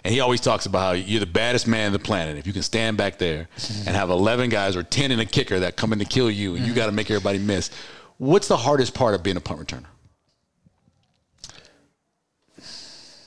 And 0.04 0.14
he 0.14 0.20
always 0.20 0.42
talks 0.42 0.66
about 0.66 0.80
how 0.80 0.92
you're 0.94 1.20
the 1.20 1.26
baddest 1.26 1.68
man 1.68 1.88
on 1.88 1.94
the 1.94 2.00
planet 2.00 2.38
if 2.38 2.48
you 2.48 2.54
can 2.54 2.64
stand 2.64 2.98
back 2.98 3.20
there 3.20 3.48
and 3.86 3.96
have 3.96 4.10
11 4.10 4.50
guys 4.50 4.76
or 4.76 4.84
10 4.84 5.12
in 5.12 5.20
a 5.20 5.26
kicker 5.26 5.60
that 5.60 5.76
come 5.76 5.94
in 5.94 6.00
to 6.00 6.06
kill 6.06 6.32
you, 6.32 6.56
and 6.56 6.66
you 6.66 6.74
got 6.74 6.88
to 6.88 6.92
make 6.92 7.10
everybody 7.12 7.38
miss. 7.38 7.70
What's 8.18 8.48
the 8.48 8.58
hardest 8.58 8.94
part 8.94 9.14
of 9.14 9.22
being 9.22 9.38
a 9.38 9.42
punt 9.42 9.60
returner? 9.60 9.86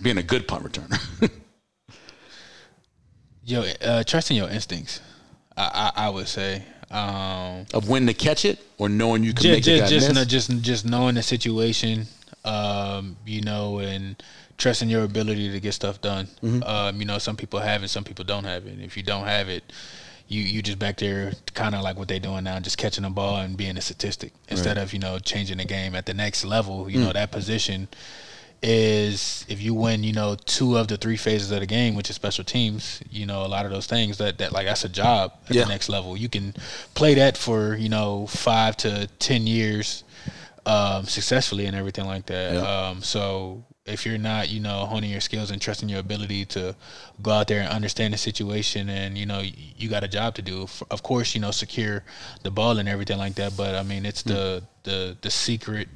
Being 0.03 0.19
a 0.19 0.23
good 0.23 0.49
punt 0.49 0.65
returner. 0.65 1.31
Yo, 3.45 3.63
uh, 3.83 4.03
trusting 4.05 4.37
your 4.37 4.49
instincts, 4.49 5.01
I, 5.57 5.93
I, 5.97 6.07
I 6.07 6.11
would 6.11 6.29
say. 6.29 6.65
Um, 6.91 7.67
of 7.73 7.89
when 7.89 8.07
to 8.09 8.15
catch 8.15 8.45
it 8.45 8.59
or 8.81 8.89
knowing 8.89 9.23
you 9.23 9.33
can 9.35 9.43
just 9.43 9.55
make 9.55 9.65
the 9.65 9.79
guy 9.81 9.87
just 9.87 10.07
just, 10.07 10.15
kno- 10.15 10.25
just 10.25 10.63
just 10.63 10.85
knowing 10.87 11.15
the 11.15 11.23
situation, 11.23 12.07
um, 12.45 13.17
you 13.27 13.43
know, 13.43 13.79
and 13.79 14.21
trusting 14.57 14.89
your 14.89 15.05
ability 15.05 15.53
to 15.53 15.61
get 15.61 15.73
stuff 15.75 16.01
done. 16.01 16.27
Mm-hmm. 16.43 16.63
Um, 16.65 16.99
you 16.99 17.05
know, 17.07 17.19
some 17.19 17.37
people 17.37 17.61
have 17.61 17.83
it, 17.85 17.89
some 17.89 18.05
people 18.05 18.25
don't 18.25 18.45
have 18.45 18.67
it. 18.67 18.81
If 18.81 18.97
you 18.97 19.03
don't 19.03 19.27
have 19.27 19.49
it, 19.51 19.65
you 20.29 20.43
you 20.43 20.63
just 20.63 20.79
back 20.79 20.97
there, 20.97 21.33
kind 21.55 21.75
of 21.75 21.83
like 21.83 21.99
what 21.99 22.09
they're 22.09 22.19
doing 22.21 22.45
now, 22.45 22.59
just 22.61 22.79
catching 22.79 23.05
the 23.05 23.11
ball 23.11 23.37
and 23.37 23.57
being 23.57 23.77
a 23.77 23.81
statistic 23.83 24.33
instead 24.49 24.79
of 24.79 24.93
you 24.93 24.99
know 24.99 25.19
changing 25.19 25.59
the 25.59 25.65
game 25.67 25.95
at 25.95 26.07
the 26.07 26.15
next 26.15 26.45
level. 26.45 26.89
You 26.91 26.99
Mm. 27.01 27.05
know 27.05 27.13
that 27.13 27.31
position 27.33 27.89
is 28.63 29.45
if 29.49 29.61
you 29.63 29.73
win, 29.75 30.05
you 30.05 30.13
know, 30.13 30.37
two 30.45 30.77
of 30.77 30.89
the 30.89 30.97
three 30.97 31.17
phases 31.17 31.51
of 31.51 31.61
the 31.61 31.67
game, 31.67 31.95
which 31.95 32.11
is 32.11 32.17
special 32.17 32.45
teams, 32.45 33.03
you 33.11 33.25
know, 33.27 33.45
a 33.45 33.49
lot 33.49 33.65
of 33.65 33.71
those 33.73 33.87
things 33.87 34.19
that, 34.19 34.39
that 34.39 34.53
like 34.53 34.67
that's 34.67 34.85
a 34.85 34.89
job 34.89 35.33
at 35.49 35.55
Yeah. 35.55 35.63
the 35.65 35.69
next 35.71 35.89
level. 35.89 36.17
You 36.17 36.29
can 36.29 36.55
play 36.95 37.15
that 37.15 37.37
for, 37.37 37.75
you 37.75 37.89
know, 37.89 38.27
five 38.27 38.77
to 38.79 39.07
ten 39.19 39.47
years 39.47 40.05
um, 40.67 41.05
successfully 41.07 41.67
and 41.67 41.75
everything 41.75 42.05
like 42.07 42.27
that. 42.27 42.55
Yeah. 42.55 42.89
Um, 42.89 43.03
so 43.03 43.65
if 43.87 44.05
you're 44.05 44.19
not, 44.19 44.51
you 44.51 44.61
know, 44.61 44.85
honing 44.85 45.11
your 45.11 45.23
skills 45.23 45.51
and 45.51 45.61
trusting 45.61 45.89
your 45.89 45.99
ability 46.01 46.45
to 46.45 46.77
go 47.23 47.31
out 47.31 47.49
there 47.49 47.61
and 47.63 47.69
understand 47.71 48.13
the 48.13 48.19
situation 48.19 48.89
and, 48.91 49.17
you 49.17 49.25
know, 49.27 49.41
you 49.77 49.89
got 49.89 50.05
a 50.05 50.09
job 50.09 50.35
to 50.35 50.43
do. 50.43 50.69
Of 50.91 51.03
course, 51.03 51.35
you 51.35 51.41
know, 51.41 51.51
secure 51.51 52.05
the 52.43 52.51
ball 52.51 52.79
and 52.79 52.89
everything 52.89 53.17
like 53.19 53.35
that. 53.37 53.57
But 53.57 53.75
I 53.75 53.83
mean, 53.83 54.05
it's 54.05 54.23
the, 54.23 54.63
the, 54.83 55.17
the 55.23 55.31
secret, 55.31 55.89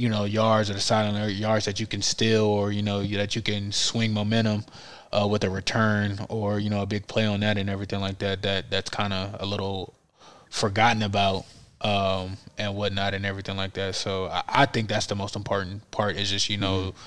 you 0.00 0.08
know 0.08 0.24
yards 0.24 0.70
or 0.70 0.74
the 0.74 0.80
silent 0.80 1.34
yards 1.34 1.66
that 1.66 1.78
you 1.78 1.86
can 1.86 2.02
steal 2.02 2.44
or 2.44 2.72
you 2.72 2.82
know 2.82 3.02
that 3.04 3.36
you 3.36 3.42
can 3.42 3.70
swing 3.70 4.12
momentum 4.12 4.64
uh, 5.12 5.26
with 5.30 5.44
a 5.44 5.50
return 5.50 6.18
or 6.28 6.58
you 6.58 6.70
know 6.70 6.82
a 6.82 6.86
big 6.86 7.06
play 7.06 7.26
on 7.26 7.40
that 7.40 7.58
and 7.58 7.68
everything 7.68 8.00
like 8.00 8.18
that. 8.18 8.42
That 8.42 8.70
that's 8.70 8.90
kind 8.90 9.12
of 9.12 9.36
a 9.40 9.46
little 9.46 9.94
forgotten 10.50 11.02
about 11.02 11.44
um, 11.80 12.36
and 12.58 12.74
whatnot 12.74 13.14
and 13.14 13.24
everything 13.24 13.56
like 13.56 13.74
that. 13.74 13.94
So 13.94 14.26
I, 14.26 14.42
I, 14.48 14.66
think 14.66 14.88
that's 14.88 15.06
the 15.06 15.14
most 15.14 15.36
important 15.36 15.88
part 15.90 16.16
is 16.16 16.30
just 16.30 16.48
you 16.48 16.56
know. 16.56 16.78
Mm-hmm. 16.78 16.98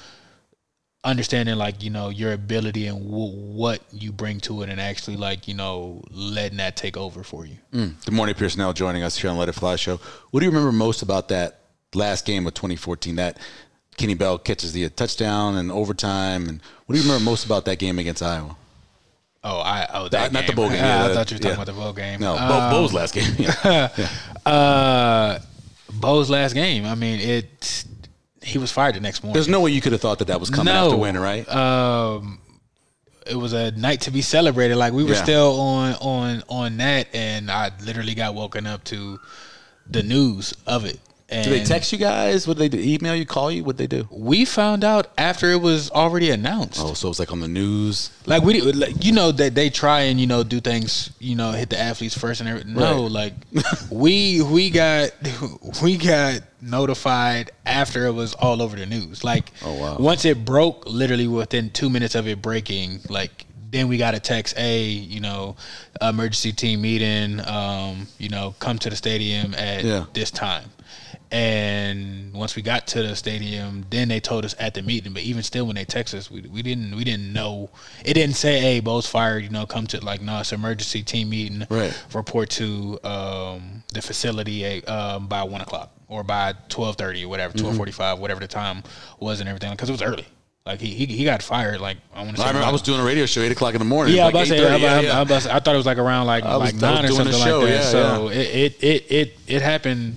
Understanding 1.06 1.56
like 1.56 1.84
you 1.84 1.90
know 1.90 2.08
your 2.08 2.32
ability 2.32 2.88
and 2.88 2.98
w- 3.04 3.36
what 3.36 3.82
you 3.92 4.14
bring 4.14 4.40
to 4.40 4.62
it, 4.62 4.70
and 4.70 4.80
actually 4.80 5.18
like 5.18 5.50
you 5.50 5.54
know 5.54 6.02
letting 6.10 6.60
that 6.60 6.78
take 6.78 6.96
over 6.96 7.26
for 7.26 7.46
you. 7.46 7.58
Mm. 7.74 7.96
De'Mornay, 8.06 8.38
Pierce 8.38 8.56
Nell, 8.56 8.72
joining 8.72 9.04
us 9.04 9.18
here 9.18 9.30
on 9.30 9.36
Let 9.36 9.50
It 9.50 9.52
Fly 9.52 9.76
Show. 9.76 9.98
What 10.32 10.40
do 10.40 10.46
you 10.46 10.50
remember 10.50 10.72
most 10.72 11.02
about 11.02 11.28
that 11.28 11.63
last 11.96 12.26
game 12.26 12.48
of 12.48 12.54
2014? 12.54 13.16
That 13.16 13.38
Kenny 13.98 14.14
Bell 14.14 14.38
catches 14.38 14.74
the 14.74 14.90
touchdown 14.90 15.58
and 15.58 15.72
overtime, 15.72 16.48
and 16.50 16.62
what 16.86 16.96
do 16.96 17.02
you 17.02 17.08
remember 17.08 17.24
most 17.24 17.46
about 17.46 17.66
that 17.66 17.80
game 17.80 18.00
against 18.00 18.22
Iowa? 18.22 18.56
Oh, 19.44 19.60
I 19.60 19.88
oh 19.94 20.08
that 20.10 20.32
not 20.32 20.42
game. 20.42 20.48
the 20.48 20.56
bowl 20.56 20.70
game. 20.70 20.78
Yeah, 20.78 21.06
I 21.06 21.14
thought 21.14 21.30
you 21.30 21.36
were 21.36 21.40
talking 21.40 21.50
yeah. 21.50 21.54
about 21.54 21.66
the 21.66 21.74
bowl 21.74 21.94
game. 21.94 22.20
No, 22.20 22.38
um, 22.38 22.72
Bo's 22.72 22.94
last 22.94 23.14
game. 23.14 23.36
yeah. 23.38 24.10
uh, 24.46 25.40
Bo's 25.92 26.30
last 26.30 26.54
game. 26.54 26.86
I 26.86 26.96
mean, 26.96 27.20
it. 27.20 27.86
He 28.42 28.58
was 28.58 28.72
fired 28.72 28.96
the 28.96 29.00
next 29.00 29.24
morning. 29.24 29.36
There's 29.36 29.48
no 29.48 29.62
way 29.62 29.72
you 29.72 29.80
could 29.80 29.94
have 29.94 30.02
thought 30.02 30.20
that 30.20 30.28
that 30.28 30.40
was 30.40 30.50
coming 30.50 30.74
no. 30.74 30.88
after 30.88 30.98
winning, 30.98 31.22
right? 31.22 31.48
Um, 31.48 32.40
it 33.26 33.36
was 33.36 33.54
a 33.54 33.72
night 33.72 34.02
to 34.02 34.12
be 34.12 34.22
celebrated. 34.22 34.76
Like 34.76 34.94
we 34.94 35.04
were 35.04 35.14
yeah. 35.14 35.24
still 35.24 35.60
on 35.60 35.96
on 35.96 36.44
on 36.50 36.78
that, 36.78 37.08
and 37.14 37.52
I 37.52 37.72
literally 37.84 38.16
got 38.16 38.36
woken 38.36 38.68
up 38.68 38.84
to 38.86 39.20
the 39.90 40.04
news 40.04 40.54
of 40.68 40.86
it. 40.86 41.00
And 41.34 41.44
do 41.44 41.50
they 41.50 41.64
text 41.64 41.92
you 41.92 41.98
guys? 41.98 42.48
What 42.48 42.58
they 42.58 42.70
do? 42.70 42.80
Email 42.80 43.16
you? 43.16 43.26
Call 43.26 43.52
you? 43.52 43.64
What 43.64 43.78
they 43.78 43.88
do? 43.88 44.08
We 44.12 44.46
found 44.46 44.84
out 44.84 45.08
after 45.18 45.52
it 45.52 45.62
was 45.62 45.90
already 45.92 46.30
announced. 46.30 46.80
Oh, 46.82 46.94
so 46.94 47.10
it's 47.10 47.20
like 47.20 47.32
on 47.32 47.40
the 47.40 47.48
news. 47.48 48.12
Like 48.26 48.44
we, 48.44 48.62
like, 48.62 49.04
you 49.04 49.12
know, 49.12 49.32
that 49.32 49.56
they 49.56 49.70
try 49.70 50.02
and 50.02 50.20
you 50.20 50.28
know 50.28 50.44
do 50.44 50.60
things, 50.60 51.12
you 51.20 51.36
know, 51.36 51.52
hit 51.52 51.70
the 51.70 51.80
athletes 51.80 52.18
first 52.18 52.40
and 52.40 52.50
everything. 52.50 52.74
No, 52.74 53.04
right. 53.04 53.12
like 53.12 53.34
we 53.92 54.42
we 54.42 54.70
got 54.70 55.12
we 55.84 55.98
got 55.98 56.42
notified 56.62 57.52
after 57.66 58.06
it 58.06 58.12
was 58.14 58.34
all 58.36 58.62
over 58.62 58.76
the 58.76 58.86
news. 58.86 59.24
Like, 59.24 59.52
oh 59.64 59.74
wow, 59.74 59.98
once 59.98 60.26
it 60.26 60.46
broke, 60.46 60.86
literally 60.86 61.28
within 61.28 61.70
two 61.70 61.90
minutes 61.90 62.16
of 62.16 62.28
it 62.28 62.42
breaking, 62.42 63.00
like 63.10 63.46
then 63.74 63.88
we 63.88 63.98
got 63.98 64.14
a 64.14 64.20
text, 64.20 64.56
a 64.58 64.82
you 64.82 65.20
know, 65.20 65.56
emergency 66.02 66.54
team 66.54 66.82
meeting, 66.82 67.42
um, 67.46 68.08
you 68.20 68.30
know, 68.30 68.56
come 68.60 68.78
to 68.80 68.90
the 68.90 68.96
stadium 68.96 69.54
at 69.56 69.84
yeah. 69.84 70.06
this 70.14 70.32
time. 70.32 70.70
And 71.34 72.32
once 72.32 72.56
we 72.56 72.62
got 72.62 72.86
to 72.90 73.02
the 73.02 73.16
stadium, 73.16 73.88
then 73.90 74.08
they 74.08 74.20
told 74.20 74.46
us 74.46 74.56
at 74.60 74.76
the 74.76 74.84
meeting. 74.84 75.14
But 75.14 75.24
even 75.24 75.42
still, 75.42 75.66
when 75.66 75.76
they 75.76 75.84
texted 75.84 76.14
us, 76.14 76.30
we, 76.30 76.42
we 76.42 76.62
didn't 76.62 76.96
we 76.96 77.04
didn't 77.04 77.34
know. 77.34 77.72
It 78.06 78.14
didn't 78.14 78.36
say, 78.36 78.60
"Hey, 78.60 78.82
Bo's 78.82 79.08
fired." 79.08 79.44
You 79.44 79.50
know, 79.50 79.66
come 79.66 79.88
to 79.88 80.06
like 80.06 80.22
no, 80.22 80.42
it's 80.42 80.54
emergency 80.54 81.02
team 81.02 81.32
meeting. 81.32 81.66
Right. 81.72 81.92
Report 82.14 82.52
to 82.52 83.00
um, 83.04 83.84
the 83.92 84.04
facility 84.04 84.86
um, 84.86 85.26
by 85.26 85.42
one 85.42 85.62
o'clock 85.62 85.92
or 86.08 86.24
by 86.24 86.54
twelve 86.70 86.98
thirty 86.98 87.26
or 87.26 87.30
whatever, 87.30 87.58
twelve 87.58 87.76
forty 87.78 87.92
five, 87.92 88.14
mm-hmm. 88.14 88.22
whatever 88.22 88.40
the 88.40 88.48
time 88.48 88.84
was 89.20 89.40
and 89.40 89.50
everything, 89.50 89.72
because 89.72 89.90
it 89.90 89.94
was 89.94 90.04
early. 90.04 90.28
Like 90.68 90.80
he, 90.80 90.94
he, 90.94 91.08
he 91.08 91.24
got 91.26 91.42
fired. 91.42 91.82
Like 91.82 91.98
I 92.14 92.22
want 92.22 92.36
to 92.36 92.38
say, 92.38 92.44
I, 92.44 92.50
remember 92.50 92.68
I 92.68 92.72
was 92.72 92.84
doing 92.84 93.00
a 93.00 93.04
radio 93.04 93.26
show 93.26 93.42
eight 93.42 93.52
o'clock 93.52 93.74
in 93.74 93.80
the 93.80 93.86
morning. 93.86 94.16
Yeah, 94.16 94.26
like 94.26 94.36
I, 94.36 94.44
say, 94.44 94.62
yeah, 94.62 94.76
I, 94.76 95.00
yeah. 95.02 95.18
I, 95.18 95.22
I, 95.24 95.60
thought 95.60 95.74
it 95.74 95.78
was 95.78 95.88
like 95.88 95.98
around 95.98 96.28
like 96.28 96.44
like 96.44 96.76
nine 96.76 97.06
or 97.06 97.08
something 97.10 97.38
like 97.38 97.44
that. 97.44 97.70
Yeah, 97.70 97.82
so 97.82 98.30
yeah. 98.30 98.38
It, 98.38 98.48
it 98.54 98.84
it 98.84 99.12
it 99.12 99.40
it 99.48 99.62
happened 99.64 100.16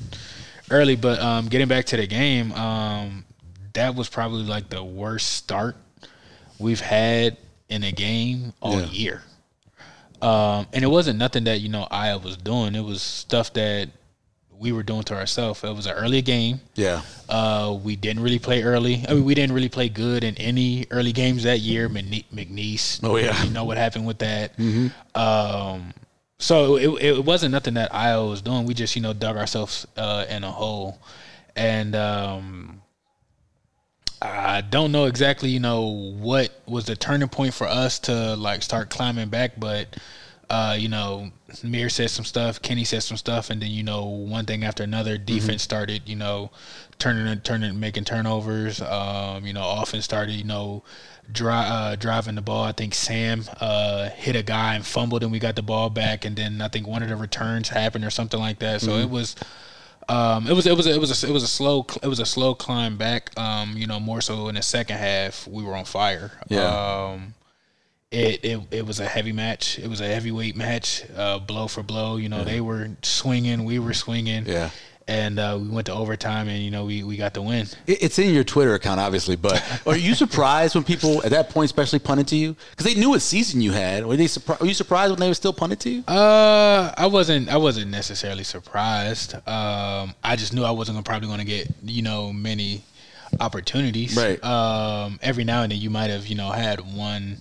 early, 0.70 0.96
but 0.96 1.20
um, 1.20 1.48
getting 1.48 1.68
back 1.68 1.86
to 1.86 1.96
the 1.96 2.06
game, 2.06 2.52
um, 2.52 3.24
that 3.74 3.94
was 3.94 4.08
probably 4.08 4.44
like 4.44 4.68
the 4.68 4.82
worst 4.82 5.32
start 5.32 5.76
we've 6.58 6.80
had 6.80 7.36
in 7.68 7.84
a 7.84 7.92
game 7.92 8.52
all 8.60 8.80
yeah. 8.80 8.86
year. 8.86 9.22
Um, 10.22 10.66
and 10.72 10.82
it 10.82 10.88
wasn't 10.88 11.18
nothing 11.18 11.44
that 11.44 11.60
you 11.60 11.68
know 11.68 11.86
Iowa 11.90 12.18
was 12.18 12.36
doing. 12.36 12.74
It 12.74 12.84
was 12.84 13.02
stuff 13.02 13.52
that 13.52 13.90
we 14.58 14.72
were 14.72 14.82
doing 14.82 15.02
to 15.04 15.14
ourselves. 15.14 15.62
It 15.62 15.74
was 15.74 15.86
an 15.86 15.92
early 15.92 16.22
game. 16.22 16.60
Yeah. 16.74 17.02
Uh, 17.28 17.78
we 17.82 17.96
didn't 17.96 18.22
really 18.22 18.38
play 18.38 18.62
early. 18.62 19.04
I 19.08 19.14
mean, 19.14 19.24
we 19.24 19.34
didn't 19.34 19.54
really 19.54 19.68
play 19.68 19.88
good 19.88 20.24
in 20.24 20.34
any 20.38 20.86
early 20.90 21.12
games 21.12 21.42
that 21.42 21.60
year. 21.60 21.88
McNeese. 21.88 23.00
Oh 23.02 23.16
yeah. 23.16 23.42
You 23.44 23.50
know 23.50 23.64
what 23.64 23.76
happened 23.76 24.06
with 24.06 24.18
that. 24.18 24.56
Mm-hmm. 24.56 25.20
Um, 25.20 25.92
so 26.38 26.76
it, 26.76 26.88
it 27.02 27.24
wasn't 27.24 27.52
nothing 27.52 27.74
that 27.74 27.94
I 27.94 28.16
was 28.18 28.42
doing. 28.42 28.66
We 28.66 28.74
just 28.74 28.96
you 28.96 29.02
know 29.02 29.12
dug 29.12 29.36
ourselves 29.36 29.86
uh, 29.96 30.26
in 30.28 30.44
a 30.44 30.50
hole, 30.50 31.00
and 31.54 31.94
um, 31.96 32.82
I 34.20 34.60
don't 34.60 34.92
know 34.92 35.06
exactly 35.06 35.48
you 35.50 35.60
know 35.60 35.86
what 36.18 36.50
was 36.66 36.86
the 36.86 36.96
turning 36.96 37.28
point 37.28 37.54
for 37.54 37.66
us 37.66 37.98
to 38.00 38.36
like 38.36 38.62
start 38.62 38.90
climbing 38.90 39.28
back, 39.28 39.58
but 39.58 39.96
uh, 40.48 40.76
you 40.78 40.88
know 40.88 41.30
Mir 41.62 41.88
said 41.88 42.10
some 42.10 42.24
stuff, 42.24 42.62
Kenny 42.62 42.84
said 42.84 43.02
some 43.02 43.16
stuff, 43.16 43.50
and 43.50 43.60
then 43.60 43.70
you 43.70 43.82
know 43.82 44.04
one 44.04 44.44
thing 44.44 44.64
after 44.64 44.82
another, 44.82 45.18
defense 45.18 45.62
mm-hmm. 45.62 45.70
started 45.70 46.02
you 46.06 46.16
know 46.16 46.50
turning 46.98 47.40
turning 47.40 47.78
making 47.80 48.04
turnovers. 48.04 48.80
Um, 48.80 49.46
you 49.46 49.52
know 49.52 49.68
offense 49.80 50.04
started 50.04 50.32
you 50.32 50.44
know 50.44 50.82
dri- 51.30 51.50
uh, 51.50 51.96
driving 51.96 52.36
the 52.36 52.42
ball. 52.42 52.64
I 52.64 52.72
think 52.72 52.94
Sam 52.94 53.44
uh, 53.60 54.10
hit 54.10 54.36
a 54.36 54.42
guy 54.42 54.74
and 54.74 54.86
fumbled, 54.86 55.22
and 55.22 55.32
we 55.32 55.38
got 55.38 55.56
the 55.56 55.62
ball 55.62 55.90
back. 55.90 56.24
And 56.24 56.36
then 56.36 56.60
I 56.60 56.68
think 56.68 56.86
one 56.86 57.02
of 57.02 57.08
the 57.08 57.16
returns 57.16 57.68
happened 57.68 58.04
or 58.04 58.10
something 58.10 58.40
like 58.40 58.58
that. 58.60 58.80
So 58.80 58.92
mm-hmm. 58.92 59.02
it 59.02 59.10
was. 59.10 59.36
Um, 60.08 60.46
it 60.46 60.52
was 60.52 60.68
it 60.68 60.76
was 60.76 60.86
it 60.86 61.00
was 61.00 61.24
a, 61.24 61.26
it 61.26 61.32
was 61.32 61.42
a 61.42 61.48
slow 61.48 61.84
it 62.00 62.06
was 62.06 62.20
a 62.20 62.26
slow 62.26 62.54
climb 62.54 62.96
back. 62.96 63.36
Um, 63.36 63.76
you 63.76 63.88
know, 63.88 63.98
more 63.98 64.20
so 64.20 64.46
in 64.46 64.54
the 64.54 64.62
second 64.62 64.98
half, 64.98 65.48
we 65.48 65.64
were 65.64 65.74
on 65.74 65.84
fire. 65.84 66.30
Yeah. 66.46 67.08
Um, 67.14 67.34
it, 68.10 68.44
it 68.44 68.60
it 68.70 68.86
was 68.86 69.00
a 69.00 69.06
heavy 69.06 69.32
match. 69.32 69.78
It 69.78 69.88
was 69.88 70.00
a 70.00 70.06
heavyweight 70.06 70.56
match, 70.56 71.04
uh, 71.16 71.38
blow 71.38 71.68
for 71.68 71.82
blow. 71.82 72.16
You 72.16 72.28
know, 72.28 72.44
they 72.44 72.60
were 72.60 72.90
swinging, 73.02 73.64
we 73.64 73.78
were 73.78 73.94
swinging. 73.94 74.46
Yeah 74.46 74.70
and 75.08 75.38
uh, 75.38 75.58
we 75.60 75.68
went 75.68 75.86
to 75.86 75.92
overtime, 75.92 76.48
and 76.48 76.62
you 76.62 76.70
know 76.70 76.84
we, 76.84 77.02
we 77.04 77.16
got 77.16 77.34
the 77.34 77.42
win. 77.42 77.66
It's 77.86 78.18
in 78.18 78.34
your 78.34 78.44
Twitter 78.44 78.74
account, 78.74 78.98
obviously, 78.98 79.36
but 79.36 79.62
are 79.86 79.96
you 79.96 80.14
surprised 80.14 80.74
when 80.74 80.84
people 80.84 81.24
at 81.24 81.30
that 81.30 81.50
point, 81.50 81.66
especially 81.66 82.00
punted 82.00 82.26
to 82.28 82.36
you, 82.36 82.56
because 82.70 82.92
they 82.92 82.98
knew 82.98 83.10
what 83.10 83.22
season 83.22 83.60
you 83.60 83.72
had? 83.72 84.04
Were 84.04 84.16
they 84.16 84.26
surprised? 84.26 84.60
Were 84.60 84.66
you 84.66 84.74
surprised 84.74 85.12
when 85.12 85.20
they 85.20 85.28
were 85.28 85.34
still 85.34 85.52
punted 85.52 85.80
to 85.80 85.90
you? 85.90 86.04
Uh, 86.08 86.92
I 86.96 87.06
wasn't. 87.06 87.48
I 87.48 87.56
wasn't 87.56 87.90
necessarily 87.90 88.44
surprised. 88.44 89.34
Um, 89.34 90.14
I 90.24 90.34
just 90.36 90.52
knew 90.52 90.64
I 90.64 90.72
wasn't 90.72 91.02
probably 91.04 91.28
going 91.28 91.40
to 91.40 91.44
get 91.44 91.68
you 91.84 92.02
know 92.02 92.32
many 92.32 92.82
opportunities. 93.38 94.16
Right. 94.16 94.42
Um, 94.42 95.20
every 95.22 95.44
now 95.44 95.62
and 95.62 95.70
then 95.70 95.80
you 95.80 95.90
might 95.90 96.10
have 96.10 96.26
you 96.26 96.34
know 96.34 96.50
had 96.50 96.80
one. 96.80 97.38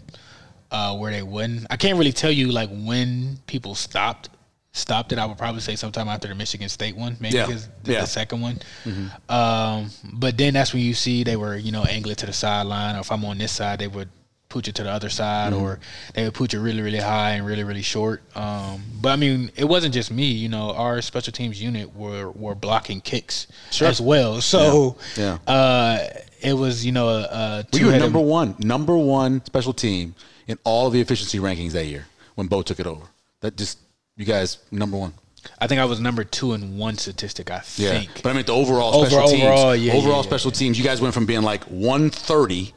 Uh, 0.75 0.93
where 0.93 1.09
they 1.09 1.23
wouldn't. 1.23 1.65
I 1.69 1.77
can't 1.77 1.97
really 1.97 2.11
tell 2.11 2.31
you 2.31 2.51
like 2.51 2.69
when 2.69 3.39
people 3.47 3.75
stopped 3.75 4.27
stopped 4.73 5.13
it, 5.13 5.17
I 5.17 5.25
would 5.25 5.37
probably 5.37 5.61
say 5.61 5.77
sometime 5.77 6.09
after 6.09 6.27
the 6.27 6.35
Michigan 6.35 6.67
State 6.67 6.97
one, 6.97 7.15
maybe 7.21 7.37
yeah. 7.37 7.45
the, 7.45 7.93
yeah. 7.93 8.01
the, 8.01 8.07
second 8.07 8.41
one. 8.41 8.59
Mm-hmm. 8.83 9.31
Um, 9.31 9.89
but 10.03 10.37
then 10.37 10.53
that's 10.53 10.73
when 10.73 10.83
you 10.83 10.93
see 10.93 11.23
they 11.23 11.37
were, 11.37 11.55
you 11.55 11.71
know, 11.71 11.83
angling 11.83 12.17
to 12.17 12.25
the 12.25 12.33
sideline, 12.33 12.97
or 12.97 12.99
if 12.99 13.09
I'm 13.09 13.23
on 13.23 13.37
this 13.37 13.53
side, 13.53 13.79
they 13.79 13.87
would 13.87 14.09
put 14.49 14.67
you 14.67 14.73
to 14.73 14.83
the 14.83 14.89
other 14.89 15.07
side, 15.07 15.53
mm-hmm. 15.53 15.63
or 15.63 15.79
they 16.13 16.25
would 16.25 16.33
put 16.33 16.51
you 16.51 16.59
really, 16.59 16.81
really 16.81 16.99
high 16.99 17.31
and 17.31 17.45
really, 17.45 17.63
really 17.63 17.81
short. 17.81 18.21
Um, 18.35 18.83
but 19.01 19.13
I 19.13 19.15
mean, 19.15 19.51
it 19.55 19.65
wasn't 19.65 19.93
just 19.93 20.11
me. 20.11 20.25
You 20.25 20.49
know, 20.49 20.73
our 20.73 21.01
special 21.01 21.31
teams 21.31 21.61
unit 21.61 21.95
were 21.95 22.31
were 22.31 22.53
blocking 22.53 22.99
kicks 22.99 23.47
sure. 23.71 23.87
as 23.87 24.01
well. 24.01 24.41
So 24.41 24.97
yeah, 25.15 25.37
yeah. 25.47 25.53
Uh, 25.53 26.07
it 26.41 26.53
was 26.53 26.85
you 26.85 26.91
know 26.91 27.07
a, 27.07 27.21
a 27.21 27.65
well, 27.71 27.81
you 27.81 27.87
were 27.87 27.97
number 27.97 28.19
one, 28.19 28.55
number 28.59 28.97
one 28.97 29.43
special 29.45 29.71
team 29.71 30.15
in 30.47 30.57
all 30.63 30.87
of 30.87 30.93
the 30.93 31.01
efficiency 31.01 31.39
rankings 31.39 31.71
that 31.71 31.85
year 31.85 32.05
when 32.35 32.47
Bo 32.47 32.61
took 32.61 32.79
it 32.79 32.87
over. 32.87 33.05
That 33.41 33.57
just 33.57 33.79
you 34.17 34.25
guys 34.25 34.59
number 34.71 34.97
one. 34.97 35.13
I 35.59 35.67
think 35.67 35.79
I 35.79 35.85
was 35.85 35.99
number 35.99 36.23
two 36.23 36.53
in 36.53 36.77
one 36.77 36.97
statistic. 36.97 37.51
I 37.51 37.61
yeah. 37.75 37.91
think. 37.91 38.23
But 38.23 38.29
I 38.29 38.33
mean 38.33 38.45
the 38.45 38.53
overall 38.53 39.05
special 39.05 39.19
Over, 39.19 39.29
teams. 39.29 39.43
Overall, 39.43 39.75
yeah, 39.75 39.93
overall 39.93 40.17
yeah, 40.17 40.21
special 40.23 40.51
teams. 40.51 40.77
You 40.77 40.83
guys 40.83 41.01
went 41.01 41.13
from 41.13 41.25
being 41.25 41.43
like 41.43 41.63
one 41.65 42.09
thirty, 42.09 42.73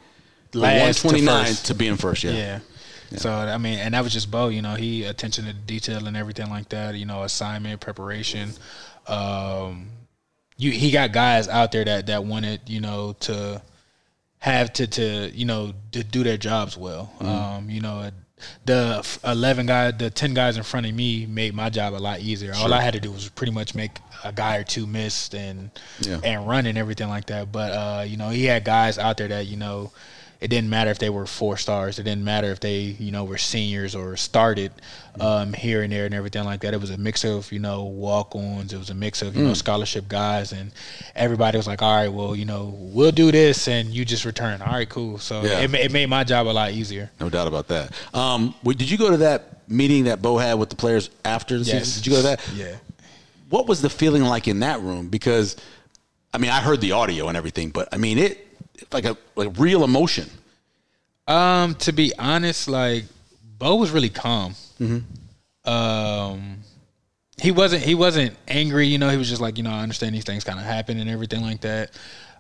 one 0.53 0.93
twenty 0.95 1.21
nine 1.21 1.55
to, 1.55 1.75
being 1.75 1.97
first. 1.97 2.25
Yeah. 2.25 2.33
yeah. 2.33 2.59
So 3.17 3.31
I 3.31 3.57
mean, 3.59 3.79
and 3.79 3.95
that 3.95 4.05
was 4.05 4.13
just 4.13 4.31
Bo. 4.31 4.49
You 4.49 4.63
know, 4.63 4.75
he 4.75 5.05
attention 5.05 5.47
to 5.47 5.53
detail 5.53 6.07
and 6.07 6.17
everything 6.17 6.51
like 6.51 6.69
that. 6.71 6.95
You 6.95 7.07
know, 7.07 7.23
assignment 7.23 7.81
preparation. 7.81 8.51
Um, 9.07 9.89
you 10.59 10.71
he 10.71 10.91
got 10.91 11.13
guys 11.13 11.49
out 11.49 11.73
there 11.73 11.85
that 11.85 12.07
that 12.07 12.25
wanted 12.25 12.61
you 12.67 12.81
know 12.81 13.15
to 13.21 13.63
have 14.39 14.73
to 14.75 14.87
to 14.87 15.31
you 15.35 15.45
know 15.45 15.73
to 15.93 16.05
do 16.05 16.23
their 16.23 16.37
jobs 16.37 16.77
well. 16.77 17.13
Mm-hmm. 17.21 17.27
Um, 17.27 17.71
you 17.71 17.81
know, 17.81 18.11
the 18.65 19.19
11 19.25 19.67
guys, 19.67 19.95
the 19.99 20.11
10 20.11 20.35
guys 20.35 20.57
in 20.57 20.63
front 20.63 20.87
of 20.87 20.95
me 20.95 21.27
made 21.27 21.55
my 21.55 21.71
job 21.71 21.95
a 21.95 21.97
lot 21.97 22.21
easier. 22.21 22.55
Sure. 22.55 22.65
All 22.65 22.75
I 22.75 22.81
had 22.81 22.95
to 22.95 23.01
do 23.01 23.11
was 23.11 23.29
pretty 23.29 23.53
much 23.53 23.75
make 23.75 23.99
a 24.25 24.33
guy 24.33 24.57
or 24.57 24.65
two 24.65 24.87
miss 24.87 25.33
and 25.35 25.71
yeah. 26.01 26.21
and 26.23 26.47
run 26.47 26.67
and 26.67 26.79
everything 26.79 27.09
like 27.09 27.27
that. 27.27 27.53
But 27.53 27.73
uh, 27.73 28.05
you 28.07 28.17
know, 28.17 28.31
he 28.31 28.45
had 28.45 28.65
guys 28.65 28.99
out 28.99 29.17
there 29.17 29.29
that 29.29 29.47
you 29.47 29.57
know 29.57 29.93
it 30.41 30.49
didn't 30.49 30.71
matter 30.71 30.91
if 30.91 30.99
they 31.01 31.11
were 31.11 31.27
four 31.27 31.57
stars. 31.57 31.99
It 31.99 32.05
didn't 32.05 32.23
matter 32.25 32.49
if 32.53 32.61
they, 32.61 32.79
you 32.79 33.11
know, 33.11 33.25
were 33.25 33.39
seniors 33.39 33.95
or 33.97 34.17
started 34.17 34.71
um, 35.19 35.53
here 35.53 35.83
and 35.83 35.93
there 35.93 36.07
and 36.07 36.15
everything 36.15 36.45
like 36.45 36.61
that. 36.61 36.75
It 36.75 36.81
was 36.81 36.91
a 36.91 36.97
mix 36.97 37.25
of, 37.25 37.51
you 37.51 37.59
know, 37.59 37.83
walk-ons. 37.85 38.73
It 38.73 38.79
was 38.79 38.91
a 38.91 38.95
mix 38.95 39.21
of, 39.21 39.35
you 39.35 39.43
know, 39.45 39.55
scholarship 39.55 40.07
guys, 40.09 40.53
and 40.53 40.71
everybody 41.17 41.57
was 41.59 41.67
like, 41.67 41.83
"All 41.83 41.93
right, 41.97 42.09
well, 42.09 42.37
you 42.37 42.45
know, 42.45 42.73
we'll 42.79 43.11
do 43.11 43.33
this," 43.33 43.67
and 43.67 43.89
you 43.89 44.05
just 44.05 44.25
return. 44.25 44.63
All 44.63 44.73
right, 44.73 44.89
cool. 44.89 45.19
So 45.19 45.43
Yeah. 45.43 45.59
it, 45.61 45.75
it 45.75 45.93
made 45.93 46.09
my 46.09 46.23
job 46.25 46.47
a 46.47 46.51
lot 46.51 46.71
easier. 46.73 47.11
No 47.21 47.29
doubt 47.29 47.49
about 47.49 47.67
that. 47.69 47.93
Um, 48.15 48.55
did 48.65 48.89
you 48.89 48.97
go 48.97 49.11
to 49.11 49.17
that 49.19 49.69
meeting 49.69 50.05
that 50.05 50.23
Bo 50.23 50.39
had 50.39 50.55
with 50.55 50.71
the 50.71 50.77
players 50.77 51.11
after 51.25 51.59
the 51.59 51.65
Yes. 51.65 51.85
season? 51.89 52.03
Did 52.03 52.07
you 52.07 52.13
go 52.13 52.17
to 52.19 52.23
that? 52.29 52.41
Yeah. 52.55 52.77
What 53.51 53.67
was 53.67 53.83
the 53.83 53.91
feeling 53.91 54.23
like 54.23 54.47
in 54.47 54.61
that 54.61 54.81
room? 54.83 55.09
Because, 55.09 55.57
I 56.33 56.39
mean, 56.39 56.51
I 56.51 56.61
heard 56.61 56.81
the 56.81 56.93
audio 56.93 57.29
and 57.29 57.37
everything, 57.37 57.71
but 57.71 57.89
I 57.93 57.97
mean, 57.97 58.19
it 58.19 58.47
like 58.93 59.05
a 59.05 59.17
like 59.37 59.59
real 59.59 59.85
emotion. 59.85 60.29
Um, 61.27 61.75
to 61.77 61.93
be 61.93 62.13
honest, 62.19 62.69
like 62.69 63.05
Bo 63.59 63.77
was 63.77 63.91
really 63.91 64.09
calm. 64.09 64.55
Um, 65.65 66.59
he 67.41 67.51
wasn't 67.53 67.83
he 67.83 67.95
wasn't 67.95 68.37
angry. 68.49 68.87
You 68.87 68.99
know, 68.99 69.11
he 69.11 69.17
was 69.17 69.29
just 69.29 69.41
like, 69.41 69.59
you 69.59 69.63
know, 69.65 69.71
I 69.71 69.81
understand 69.81 70.15
these 70.15 70.25
things 70.25 70.45
kind 70.45 70.59
of 70.59 70.65
happen 70.65 70.99
and 70.99 71.09
everything 71.09 71.43
like 71.43 71.61
that. 71.63 71.91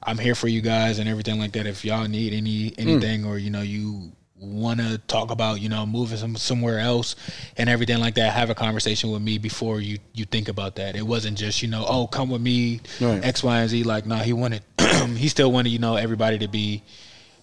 I'm 0.02 0.18
here 0.18 0.34
for 0.34 0.48
you 0.48 0.60
guys 0.60 0.98
and 0.98 1.08
everything 1.08 1.38
like 1.38 1.52
that. 1.52 1.66
If 1.66 1.84
y'all 1.84 2.06
need 2.08 2.32
any 2.32 2.72
anything 2.78 3.24
or 3.24 3.38
you 3.38 3.50
know 3.50 3.62
you 3.62 4.12
want 4.40 4.78
to 4.78 4.98
talk 5.08 5.32
about 5.32 5.60
you 5.60 5.68
know 5.68 5.84
moving 5.84 6.16
some, 6.16 6.36
somewhere 6.36 6.78
else 6.78 7.16
and 7.56 7.68
everything 7.68 7.98
like 7.98 8.14
that, 8.14 8.32
have 8.32 8.50
a 8.50 8.54
conversation 8.54 9.10
with 9.10 9.20
me 9.20 9.36
before 9.38 9.80
you 9.80 9.98
you 10.14 10.24
think 10.24 10.48
about 10.48 10.76
that. 10.76 10.96
It 10.96 11.02
wasn't 11.06 11.36
just 11.36 11.62
you 11.62 11.68
know 11.68 11.84
oh 11.86 12.06
come 12.06 12.30
with 12.30 12.40
me 12.40 12.80
Right. 13.00 13.22
X 13.24 13.42
Y 13.42 13.60
and 13.60 13.68
Z. 13.68 13.82
Like 13.82 14.06
no, 14.06 14.16
he 14.16 14.32
wanted 14.32 14.62
he 15.16 15.28
still 15.28 15.50
wanted 15.52 15.70
you 15.70 15.78
know 15.78 15.96
everybody 15.96 16.38
to 16.38 16.48
be 16.48 16.82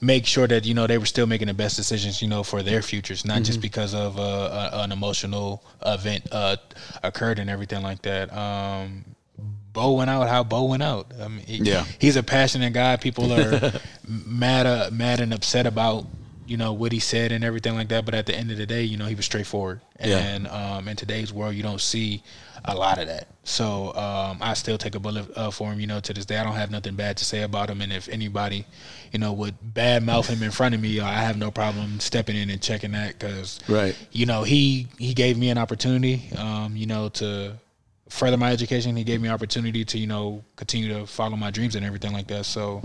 make 0.02 0.26
sure 0.26 0.46
that 0.48 0.66
you 0.66 0.74
know 0.74 0.86
they 0.88 0.98
were 0.98 1.06
still 1.06 1.26
making 1.26 1.48
the 1.48 1.54
best 1.54 1.76
decisions 1.78 2.22
you 2.22 2.28
know 2.28 2.44
for 2.44 2.62
their 2.62 2.82
futures 2.82 3.24
not 3.26 3.44
just 3.44 3.62
because 3.62 3.94
of 3.94 4.20
uh, 4.20 4.70
a, 4.74 4.84
an 4.84 4.92
emotional 4.92 5.64
event 5.86 6.28
uh, 6.32 6.56
occurred 7.04 7.40
and 7.40 7.50
everything 7.50 7.82
like 7.82 8.02
that 8.02 8.32
um 8.36 9.06
Bo 9.74 9.92
went 9.94 10.10
out 10.10 10.30
how 10.30 10.42
Bo 10.46 10.64
went 10.64 10.84
out. 10.84 11.12
I 11.22 11.28
mean, 11.28 11.46
he- 11.46 11.58
Yeah. 11.58 11.84
he's 12.00 12.16
a 12.16 12.24
passionate 12.24 12.72
guy. 12.72 12.96
People 12.96 13.34
are 13.34 13.74
mad, 14.08 14.66
uh, 14.66 14.90
mad 14.90 15.20
and 15.20 15.34
upset 15.34 15.68
about 15.68 16.08
you 16.48 16.58
know 16.58 16.74
what 16.74 16.92
he 16.92 17.00
said 17.00 17.32
and 17.32 17.44
everything 17.44 17.76
like 17.76 17.90
that. 17.90 18.06
But 18.06 18.14
at 18.14 18.26
the 18.26 18.36
end 18.36 18.52
of 18.52 18.58
the 18.58 18.66
day, 18.66 18.84
you 18.84 18.98
know 18.98 19.06
he 19.06 19.16
was 19.16 19.26
straightforward. 19.26 19.82
Yeah. 20.04 20.18
And 20.18 20.48
um, 20.48 20.88
in 20.88 20.96
today's 20.96 21.32
world, 21.34 21.56
you 21.56 21.64
don't 21.64 21.82
see 21.82 22.24
a 22.66 22.76
lot 22.76 22.98
of 22.98 23.08
that. 23.08 23.28
So 23.44 23.94
um, 23.96 24.40
I 24.42 24.54
still 24.56 24.78
take 24.78 24.96
a 24.96 25.00
bullet 25.00 25.26
uh, 25.38 25.52
for 25.52 25.72
him. 25.72 25.80
You 25.80 25.88
know, 25.88 26.00
to 26.00 26.14
this 26.14 26.26
day, 26.26 26.38
I 26.38 26.44
don't 26.44 26.56
have 26.56 26.72
nothing 26.72 26.96
bad 26.96 27.18
to 27.18 27.26
say 27.26 27.44
about 27.44 27.70
him. 27.70 27.82
And 27.82 27.94
if 27.94 28.10
anybody, 28.10 28.66
you 29.12 29.20
know, 29.20 29.34
would 29.34 29.56
bad 29.74 30.04
mouth 30.04 30.28
him 30.28 30.42
in 30.42 30.52
front 30.52 30.74
of 30.76 30.82
me, 30.82 31.00
I 31.00 31.14
have 31.22 31.38
no 31.38 31.52
problem 31.52 32.00
stepping 32.00 32.36
in 32.36 32.50
and 32.50 32.62
checking 32.62 32.92
that 32.94 33.20
because 33.20 33.60
Right. 33.68 33.96
you 34.12 34.26
know 34.26 34.44
he 34.44 34.88
he 34.98 35.14
gave 35.14 35.38
me 35.38 35.50
an 35.50 35.58
opportunity 35.58 36.24
um 36.38 36.76
you 36.76 36.86
know 36.88 37.10
to 37.10 37.54
further 38.10 38.38
my 38.38 38.52
education 38.52 38.96
he 38.96 39.04
gave 39.04 39.22
me 39.22 39.30
opportunity 39.30 39.84
to 39.86 39.98
you 39.98 40.08
know 40.08 40.44
continue 40.56 40.88
to 40.94 41.06
follow 41.08 41.36
my 41.36 41.50
dreams 41.52 41.76
and 41.76 41.86
everything 41.86 42.14
like 42.14 42.28
that 42.28 42.46
so 42.46 42.82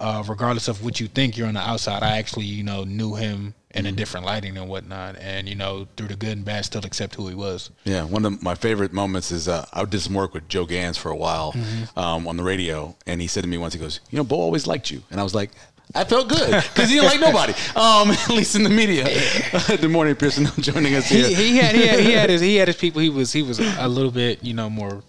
uh 0.00 0.22
regardless 0.28 0.68
of 0.68 0.82
what 0.84 1.00
you 1.00 1.08
think 1.08 1.36
you're 1.36 1.48
on 1.48 1.54
the 1.54 1.60
outside 1.60 2.02
i 2.02 2.16
actually 2.18 2.46
you 2.46 2.62
know 2.62 2.84
knew 2.84 3.14
him 3.14 3.54
in 3.74 3.84
a 3.86 3.92
different 3.92 4.24
lighting 4.24 4.56
and 4.56 4.68
whatnot 4.68 5.16
and 5.18 5.48
you 5.48 5.54
know 5.54 5.86
through 5.96 6.08
the 6.08 6.16
good 6.16 6.30
and 6.36 6.44
bad 6.44 6.64
still 6.64 6.84
accept 6.86 7.14
who 7.16 7.28
he 7.28 7.34
was 7.34 7.70
Yeah, 7.84 8.04
one 8.04 8.24
of 8.24 8.42
my 8.42 8.54
favorite 8.54 8.92
moments 8.92 9.30
is 9.30 9.46
uh, 9.46 9.66
I 9.72 9.84
did 9.84 10.00
some 10.00 10.14
work 10.14 10.32
with 10.34 10.48
Joe 10.48 10.64
Ganz 10.64 10.96
for 10.96 11.10
a 11.10 11.16
while 11.16 11.54
um, 11.96 12.26
on 12.26 12.36
the 12.38 12.42
radio, 12.42 12.96
and 13.06 13.20
he 13.20 13.26
said 13.26 13.42
to 13.42 13.48
me 13.48 13.58
once, 13.58 13.74
he 13.74 13.78
goes, 13.80 14.00
"You 14.10 14.16
know, 14.16 14.24
Bo 14.24 14.36
always 14.36 14.66
liked 14.66 14.90
you," 14.90 15.02
and 15.10 15.20
I 15.20 15.22
was 15.22 15.34
like. 15.34 15.50
I 15.94 16.04
felt 16.04 16.28
good 16.28 16.50
because 16.74 16.90
he 16.90 16.96
didn't 16.96 17.08
like 17.12 17.20
nobody, 17.20 17.52
um, 17.74 18.10
at 18.24 18.28
least 18.28 18.54
in 18.56 18.62
the 18.62 18.68
media. 18.68 19.04
De'Mornay 19.82 20.18
Pierson, 20.18 20.46
joining 20.60 20.94
us 20.94 21.08
here. 21.08 21.26
he, 21.28 21.34
he 21.34 21.56
had 21.56 21.74
he 21.74 21.86
had 21.86 22.00
he 22.00 22.12
had 22.12 22.28
his 22.30 22.40
he 22.42 22.56
had 22.56 22.68
his 22.68 22.76
people 22.76 23.00
he 23.00 23.08
was 23.08 23.32
he 23.32 23.42
was 23.42 23.58
a 23.58 23.88
little 23.88 24.10
bit 24.10 24.42
you 24.44 24.52
know 24.54 24.68
more 24.68 25.02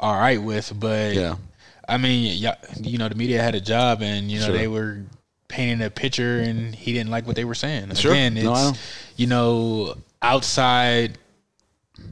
all 0.00 0.14
right 0.18 0.40
with 0.42 0.72
but 0.78 1.14
Yeah. 1.14 1.36
I 1.88 1.96
mean 1.98 2.36
yeah 2.36 2.54
you 2.80 2.98
know 2.98 3.08
the 3.08 3.14
media 3.14 3.42
had 3.42 3.54
a 3.54 3.60
job 3.60 4.02
and 4.02 4.30
you 4.30 4.38
know 4.40 4.46
Sure. 4.46 4.56
they 4.56 4.68
were 4.68 5.02
painting 5.48 5.84
a 5.86 5.90
picture 5.90 6.40
and 6.40 6.74
he 6.74 6.92
didn't 6.92 7.10
like 7.10 7.26
what 7.26 7.36
they 7.36 7.44
were 7.44 7.54
saying 7.54 7.94
Sure. 7.94 8.12
again 8.12 8.36
it's 8.36 8.44
No, 8.44 8.72
you 9.16 9.26
know 9.26 9.94
outside 10.22 11.18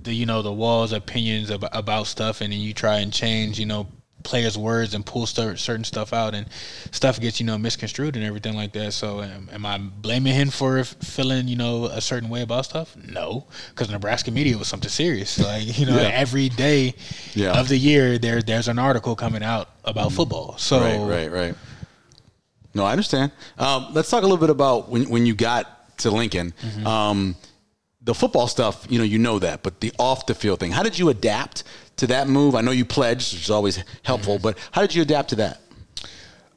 the 0.05 0.13
you 0.15 0.27
know 0.27 0.43
the 0.43 0.53
walls 0.53 0.93
opinions 0.93 1.51
about, 1.51 1.71
about 1.73 2.07
stuff 2.07 2.41
and 2.41 2.53
then 2.53 2.61
you 2.61 2.73
try 2.75 2.99
and 2.99 3.13
change 3.13 3.59
you 3.59 3.67
know 3.67 3.87
players 4.23 4.57
words 4.57 4.95
and 4.95 5.05
pull 5.05 5.27
cer- 5.27 5.57
certain 5.57 5.85
stuff 5.85 6.13
out 6.13 6.35
and 6.35 6.47
stuff 6.91 7.21
gets 7.21 7.41
you 7.41 7.47
know 7.47 7.59
misconstrued 7.59 8.17
and 8.17 8.25
everything 8.25 8.55
like 8.55 8.73
that 8.73 8.93
so 8.93 9.21
am, 9.23 9.49
am 9.53 9.67
i 9.67 9.79
blaming 9.79 10.35
him 10.35 10.51
for 10.51 10.85
feeling 10.85 11.49
you 11.49 11.57
know 11.57 11.87
a 11.87 12.01
certain 12.01 12.29
way 12.29 12.43
about 12.43 12.65
stuff 12.65 12.97
no 12.97 13.47
because 13.71 13.91
nebraska 13.91 14.31
media 14.31 14.57
was 14.57 14.69
something 14.69 14.89
serious 14.91 15.39
like 15.39 15.79
you 15.79 15.87
know 15.87 15.97
Yeah. 15.97 16.09
every 16.09 16.49
day 16.49 16.95
Yeah. 17.35 17.59
of 17.59 17.69
the 17.69 17.77
year 17.77 18.19
there 18.19 18.41
there's 18.43 18.69
an 18.69 18.79
article 18.79 19.15
coming 19.17 19.43
out 19.43 19.69
about 19.85 20.13
football 20.13 20.57
so 20.59 20.81
Right, 20.81 20.99
right, 20.99 21.31
right. 21.33 21.55
No, 22.75 22.85
I 22.85 22.93
understand. 22.93 23.33
Um, 23.59 23.89
let's 23.93 24.09
talk 24.09 24.21
a 24.23 24.27
little 24.27 24.39
bit 24.39 24.49
about 24.49 24.89
when 24.89 25.11
when 25.11 25.27
you 25.27 25.35
got 25.35 25.99
to 25.99 26.11
Lincoln. 26.11 26.55
Um, 26.87 27.37
the 28.01 28.15
football 28.15 28.49
stuff, 28.49 28.87
you 28.89 28.97
know, 28.99 29.05
you 29.05 29.19
know 29.19 29.39
that, 29.39 29.63
but 29.63 29.81
the 29.81 29.93
off 29.99 30.25
the 30.27 30.35
field 30.35 30.59
thing. 30.59 30.73
How 30.73 30.83
did 30.83 30.99
you 30.99 31.09
adapt 31.11 31.65
to 31.97 32.07
that 32.09 32.29
move? 32.29 32.55
I 32.55 32.61
know 32.61 32.71
you 32.71 32.85
pledged, 32.85 33.33
which 33.35 33.43
is 33.45 33.51
always 33.51 33.83
helpful, 34.03 34.39
but 34.39 34.59
how 34.73 34.81
did 34.81 34.95
you 34.95 35.03
adapt 35.03 35.31
to 35.31 35.37
that? 35.37 35.61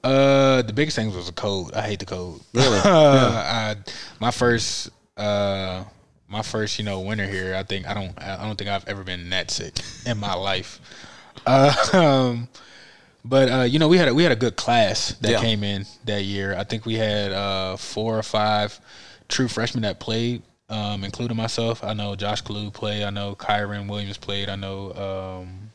Uh, 0.04 0.62
the 0.62 0.74
biggest 0.74 0.96
thing 0.96 1.14
was 1.16 1.26
the 1.28 1.32
code. 1.34 1.74
I 1.74 1.82
hate 1.82 2.00
the 2.00 2.06
code. 2.06 2.40
Really? 2.54 2.78
I, 2.84 3.76
my 4.20 4.30
first, 4.32 4.90
uh, 5.18 5.84
my 6.28 6.42
first, 6.44 6.78
you 6.78 6.86
know, 6.86 7.00
winter 7.02 7.26
here. 7.26 7.56
I 7.56 7.64
think 7.64 7.88
I 7.88 7.94
don't, 7.94 8.14
I 8.22 8.46
don't 8.46 8.56
think 8.56 8.70
I've 8.70 8.88
ever 8.88 9.04
been 9.04 9.30
that 9.32 9.50
sick 9.50 9.74
in 10.06 10.18
my 10.20 10.36
life. 10.36 10.80
Uh, 11.46 11.74
um, 11.94 12.48
but 13.24 13.50
uh, 13.52 13.62
you 13.64 13.80
know, 13.80 13.88
we 13.88 13.98
had 13.98 14.10
a, 14.10 14.14
we 14.14 14.22
had 14.22 14.32
a 14.32 14.36
good 14.36 14.56
class 14.56 15.14
that 15.22 15.32
Yeah. 15.32 15.42
came 15.42 15.64
in 15.64 15.86
that 16.06 16.24
year. 16.24 16.56
I 16.56 16.64
think 16.64 16.86
we 16.86 16.96
had 16.96 17.32
uh, 17.32 17.76
four 17.78 18.18
or 18.18 18.24
five 18.24 18.80
true 19.28 19.48
freshmen 19.48 19.82
that 19.84 20.00
played, 20.00 20.44
um, 20.70 21.04
including 21.04 21.38
myself. 21.38 21.84
I 21.84 21.94
know 21.94 22.16
Josh 22.16 22.44
Kalu 22.44 22.74
played. 22.74 23.04
I 23.04 23.10
know 23.10 23.36
Kieron 23.36 23.90
Williams 23.90 24.18
played. 24.18 24.50
I 24.50 24.56
know 24.56 25.44
um, 25.44 25.72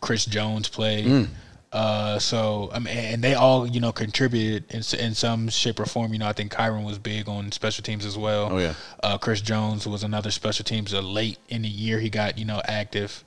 Chris 0.00 0.24
Jones 0.24 0.68
played. 0.68 1.28
Uh, 1.72 2.18
so 2.18 2.68
I 2.72 2.80
mean, 2.80 2.94
and 2.94 3.24
they 3.24 3.34
all 3.34 3.66
you 3.66 3.80
know 3.80 3.92
contributed 3.92 4.64
in, 4.70 4.82
in 4.98 5.14
some 5.14 5.48
shape 5.48 5.80
or 5.80 5.86
form. 5.86 6.12
You 6.12 6.18
know, 6.18 6.28
I 6.28 6.34
think 6.34 6.52
Kieron 6.52 6.84
was 6.84 6.98
big 6.98 7.28
on 7.28 7.50
special 7.50 7.82
teams 7.82 8.04
as 8.04 8.18
well. 8.18 8.52
Oh, 8.52 8.58
yeah. 8.58 8.74
Uh, 9.02 9.16
Chris 9.16 9.40
Jones 9.40 9.86
was 9.86 10.02
another 10.02 10.30
special 10.30 10.64
teams. 10.64 10.92
Uh, 10.92 11.00
late 11.00 11.38
in 11.48 11.62
the 11.62 11.68
year, 11.68 11.98
he 11.98 12.10
got 12.10 12.36
you 12.36 12.44
know 12.44 12.60
active 12.66 13.24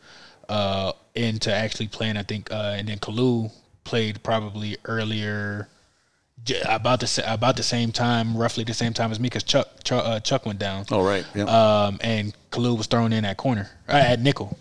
uh, 0.48 0.92
into 1.16 1.52
actually 1.52 1.88
playing. 1.88 2.18
I 2.18 2.24
think, 2.24 2.52
uh, 2.52 2.76
and 2.78 2.88
then 2.88 3.00
Kalu 3.00 3.52
played 3.84 4.22
probably 4.22 4.78
earlier. 4.86 5.68
About 6.68 7.00
the 7.00 7.24
about 7.26 7.58
the 7.58 7.64
same 7.64 7.92
time, 7.92 8.38
roughly 8.38 8.64
the 8.64 8.74
same 8.74 8.94
time 8.94 9.12
as 9.12 9.20
me, 9.20 9.26
because 9.26 9.44
Chuck 9.44 9.84
Chuck, 9.84 10.04
uh, 10.06 10.20
Chuck 10.20 10.46
went 10.46 10.60
down. 10.60 10.86
Oh, 10.92 11.04
right. 11.04 11.26
Yeah. 11.34 11.44
Um, 11.46 11.98
and 12.02 12.36
Kalu 12.52 12.78
was 12.78 12.88
thrown 12.88 13.12
in 13.14 13.26
at 13.26 13.38
corner 13.38 13.70
uh, 13.90 13.94
at 13.94 14.20
nickel. 14.20 14.58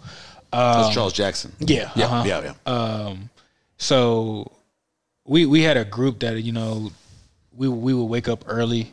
That's 0.50 0.94
Charles 0.94 1.12
Jackson. 1.12 1.52
Yeah, 1.58 1.90
Yeah, 1.96 2.06
uh-huh. 2.06 2.24
yeah, 2.26 2.54
yeah. 2.66 2.72
Um, 2.72 3.30
so 3.76 4.52
we 5.26 5.46
we 5.46 5.62
had 5.62 5.76
a 5.76 5.84
group 5.84 6.20
that 6.20 6.40
you 6.42 6.52
know 6.52 6.90
we 7.54 7.68
we 7.68 7.92
would 7.92 8.04
wake 8.04 8.28
up 8.28 8.44
early 8.46 8.92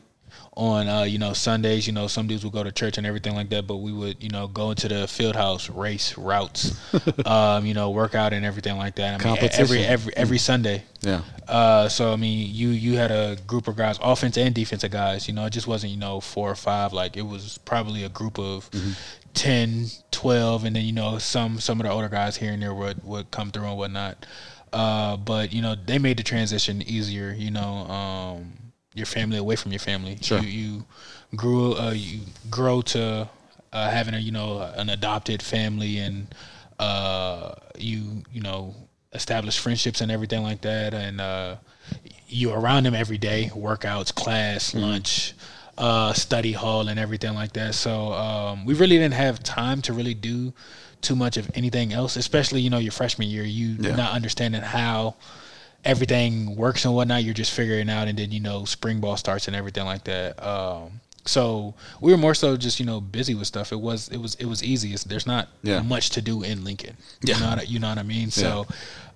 on 0.57 0.87
uh, 0.89 1.03
you 1.03 1.17
know 1.17 1.33
Sundays. 1.33 1.87
You 1.87 1.93
know 1.93 2.07
some 2.07 2.27
dudes 2.27 2.43
would 2.43 2.53
go 2.53 2.63
to 2.63 2.71
church 2.71 2.97
and 2.97 3.07
everything 3.07 3.35
like 3.35 3.49
that, 3.49 3.67
but 3.67 3.77
we 3.77 3.91
would 3.93 4.21
you 4.21 4.29
know 4.29 4.47
go 4.47 4.69
into 4.71 4.87
the 4.87 5.07
field 5.07 5.35
house, 5.35 5.69
race 5.69 6.17
routes, 6.17 6.77
um, 7.25 7.65
you 7.65 7.73
know 7.73 7.91
work 7.91 8.15
out 8.15 8.33
and 8.33 8.45
everything 8.45 8.77
like 8.77 8.95
that. 8.95 9.13
I 9.13 9.17
mean, 9.17 9.37
every 9.59 9.83
every 9.83 10.15
every 10.17 10.37
Sunday. 10.37 10.83
yeah. 11.01 11.21
Uh, 11.47 11.89
so 11.89 12.13
I 12.13 12.15
mean, 12.15 12.53
you 12.53 12.69
you 12.69 12.97
had 12.97 13.11
a 13.11 13.37
group 13.47 13.67
of 13.67 13.75
guys, 13.75 13.97
offense 14.01 14.37
and 14.37 14.53
defensive 14.53 14.91
guys. 14.91 15.27
You 15.27 15.33
know, 15.33 15.45
it 15.45 15.51
just 15.51 15.67
wasn't 15.67 15.91
you 15.93 15.99
know 15.99 16.19
four 16.19 16.49
or 16.51 16.55
five. 16.55 16.93
Like 16.93 17.17
it 17.17 17.23
was 17.23 17.57
probably 17.59 18.03
a 18.03 18.09
group 18.09 18.37
of 18.39 18.69
ten, 19.33 19.85
twelve, 20.11 20.61
10, 20.61 20.61
12, 20.61 20.65
and 20.65 20.75
then 20.75 20.85
you 20.85 20.93
know 20.93 21.17
some 21.17 21.59
some 21.59 21.79
of 21.79 21.85
the 21.85 21.91
older 21.91 22.09
guys 22.09 22.37
here 22.37 22.51
and 22.51 22.61
there 22.61 22.73
would 22.73 23.03
would 23.03 23.31
come 23.31 23.51
through 23.51 23.65
and 23.65 23.77
whatnot. 23.77 24.25
Uh, 24.73 25.17
but 25.17 25.51
you 25.51 25.61
know, 25.61 25.75
they 25.75 25.99
made 25.99 26.17
the 26.17 26.23
transition 26.23 26.81
easier. 26.81 27.31
You 27.37 27.51
know, 27.51 27.85
um, 27.87 28.53
your 28.93 29.05
family 29.05 29.37
away 29.37 29.55
from 29.55 29.71
your 29.71 29.79
family. 29.79 30.17
Sure. 30.21 30.39
You, 30.39 30.47
you 30.47 30.85
grew 31.35 31.75
uh, 31.75 31.91
you 31.91 32.21
grow 32.49 32.81
to 32.81 33.29
uh, 33.73 33.89
having 33.89 34.13
a 34.13 34.19
you 34.19 34.31
know 34.31 34.59
an 34.75 34.89
adopted 34.89 35.41
family 35.41 35.97
and 35.99 36.27
uh, 36.79 37.53
you 37.77 38.23
you 38.31 38.41
know 38.41 38.75
establish 39.13 39.59
friendships 39.59 40.01
and 40.01 40.11
everything 40.11 40.41
like 40.43 40.61
that 40.61 40.93
and 40.93 41.19
uh, 41.21 41.55
you're 42.27 42.57
around 42.57 42.83
them 42.83 42.95
every 42.95 43.17
day 43.17 43.49
workouts 43.53 44.13
class 44.13 44.73
lunch 44.73 45.33
uh, 45.77 46.13
study 46.13 46.53
hall 46.53 46.87
and 46.87 46.97
everything 46.99 47.33
like 47.33 47.51
that 47.53 47.75
so 47.75 48.13
um, 48.13 48.65
we 48.65 48.73
really 48.73 48.97
didn't 48.97 49.13
have 49.13 49.43
time 49.43 49.81
to 49.81 49.91
really 49.93 50.13
do 50.13 50.53
too 51.01 51.15
much 51.15 51.35
of 51.35 51.49
anything 51.55 51.91
else 51.91 52.15
especially 52.15 52.61
you 52.61 52.69
know 52.69 52.77
your 52.77 52.91
freshman 52.91 53.27
year 53.27 53.43
you 53.43 53.75
Yeah. 53.79 53.95
not 53.95 54.13
understanding 54.13 54.61
how 54.61 55.15
everything 55.85 56.55
works 56.55 56.85
and 56.85 56.93
whatnot. 56.93 57.23
You're 57.23 57.33
just 57.33 57.51
figuring 57.51 57.89
out, 57.89 58.07
and 58.07 58.17
then 58.17 58.31
you 58.31 58.39
know 58.39 58.65
spring 58.65 58.99
ball 58.99 59.17
starts 59.17 59.47
and 59.47 59.55
everything 59.55 59.85
like 59.85 60.03
that. 60.05 60.41
Um, 60.45 60.99
so 61.25 61.75
we 62.01 62.11
were 62.11 62.17
more 62.17 62.33
so 62.33 62.57
just 62.57 62.79
you 62.79 62.85
know 62.85 62.99
busy 63.01 63.35
with 63.35 63.47
stuff. 63.47 63.71
It 63.71 63.79
was 63.79 64.07
it 64.09 64.17
was 64.17 64.35
it 64.35 64.45
was 64.45 64.63
easy. 64.63 64.93
It's, 64.93 65.03
there's 65.03 65.27
not 65.27 65.49
Yeah. 65.63 65.81
much 65.81 66.09
to 66.11 66.21
do 66.21 66.43
in 66.43 66.63
Lincoln. 66.63 66.97
Yeah. 67.21 67.35
You 67.35 67.41
know 67.41 67.49
what, 67.49 67.59
I- 67.59 67.63
you 67.63 67.79
know 67.79 67.89
what 67.89 67.97
I 67.97 68.03
mean. 68.03 68.31
So 68.31 68.65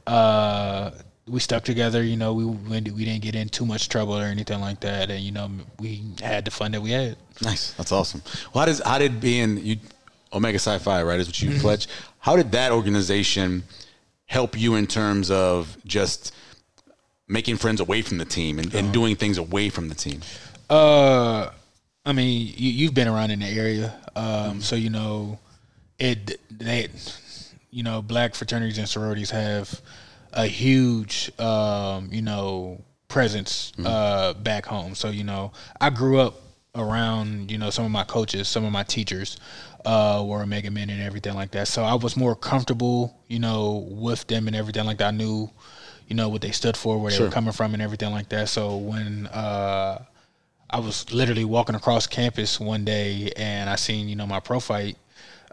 uh, 0.08 0.92
we 1.28 1.40
stuck 1.40 1.64
together. 1.64 2.04
You 2.04 2.18
know 2.18 2.34
we 2.34 2.46
we 2.46 3.06
didn't 3.06 3.22
get 3.22 3.36
in 3.36 3.50
too 3.50 3.66
much 3.66 3.90
trouble 3.90 4.16
or 4.18 4.24
anything 4.24 4.60
like 4.62 4.80
that, 4.82 5.10
and 5.10 5.22
you 5.22 5.32
know 5.32 5.50
we 5.80 6.04
had 6.22 6.46
the 6.46 6.52
fun 6.52 6.72
that 6.74 6.82
we 6.82 6.92
had. 6.92 7.18
Nice. 7.42 7.72
That's 7.74 7.92
awesome. 7.92 8.22
Well, 8.54 8.62
how 8.62 8.66
does 8.66 8.82
how 8.86 8.98
did 9.00 9.20
being 9.20 9.58
you 9.66 9.78
Omega 10.32 10.60
Psi 10.60 10.78
Phi 10.80 11.02
right 11.04 11.20
is 11.20 11.28
what 11.28 11.36
Mm-hmm. 11.36 11.54
you 11.56 11.60
pledge? 11.60 11.88
How 12.20 12.36
did 12.36 12.52
that 12.52 12.72
organization 12.72 13.64
help 14.28 14.60
you 14.60 14.76
in 14.76 14.88
terms 14.88 15.30
of 15.32 15.78
just 15.86 16.34
making 17.28 17.58
friends 17.58 17.80
away 17.80 18.02
from 18.02 18.18
the 18.18 18.26
team 18.26 18.60
and, 18.60 18.74
and 18.74 18.94
doing 18.94 19.16
things 19.16 19.38
away 19.38 19.70
from 19.70 19.90
the 19.90 19.96
team? 19.96 20.22
Uh, 20.70 21.50
I 22.06 22.14
mean, 22.14 22.54
you, 22.56 22.72
you've 22.72 22.94
been 22.94 23.08
around 23.08 23.32
in 23.32 23.40
the 23.40 23.48
area, 23.48 23.96
um, 24.16 24.62
so 24.62 24.76
you 24.76 24.90
know 24.90 25.40
it. 26.00 26.40
They, 26.52 26.90
you 27.72 27.84
know, 27.84 28.02
black 28.02 28.36
fraternities 28.36 28.78
and 28.78 28.88
sororities 28.88 29.32
have 29.32 29.82
a 30.34 30.46
huge, 30.48 31.32
um, 31.40 32.10
you 32.12 32.22
know, 32.22 32.82
presence 33.08 33.74
uh, 33.84 34.34
back 34.34 34.66
home. 34.66 34.96
So 34.96 35.10
you 35.10 35.24
know, 35.24 35.52
I 35.80 35.90
grew 35.90 36.20
up 36.20 36.42
around, 36.76 37.50
you 37.52 37.58
know, 37.58 37.70
some 37.70 37.86
of 37.86 37.92
my 37.92 38.04
coaches, 38.04 38.48
some 38.48 38.66
of 38.66 38.72
my 38.72 38.84
teachers 38.84 39.38
uh, 39.86 40.24
were 40.26 40.42
Omega 40.42 40.70
men 40.72 40.90
and 40.90 41.02
everything 41.02 41.34
like 41.34 41.52
that. 41.52 41.68
So 41.68 41.84
I 41.84 41.94
was 41.94 42.18
more 42.18 42.36
comfortable, 42.36 43.18
you 43.28 43.40
know, 43.40 43.88
with 43.90 44.28
them 44.28 44.48
and 44.48 44.56
everything 44.56 44.86
like 44.86 44.98
that. 44.98 45.08
I 45.08 45.12
knew, 45.12 45.50
you 46.08 46.16
know, 46.16 46.30
what 46.30 46.42
they 46.42 46.52
stood 46.52 46.78
for, 46.78 46.98
where 47.00 47.12
they 47.12 47.18
Sure. 47.18 47.28
were 47.28 47.32
coming 47.32 47.52
from, 47.54 47.74
and 47.74 47.82
everything 47.82 48.12
like 48.12 48.30
that. 48.30 48.50
So 48.50 48.78
when 48.78 49.28
uh, 49.28 50.04
I 50.70 50.80
was 50.80 51.12
literally 51.14 51.46
walking 51.46 51.76
across 51.76 52.08
campus 52.08 52.60
one 52.60 52.86
day 52.86 53.32
and 53.38 53.70
I 53.70 53.76
seen, 53.76 54.08
you 54.10 54.16
know, 54.16 54.28
my 54.28 54.40
profile. 54.40 54.92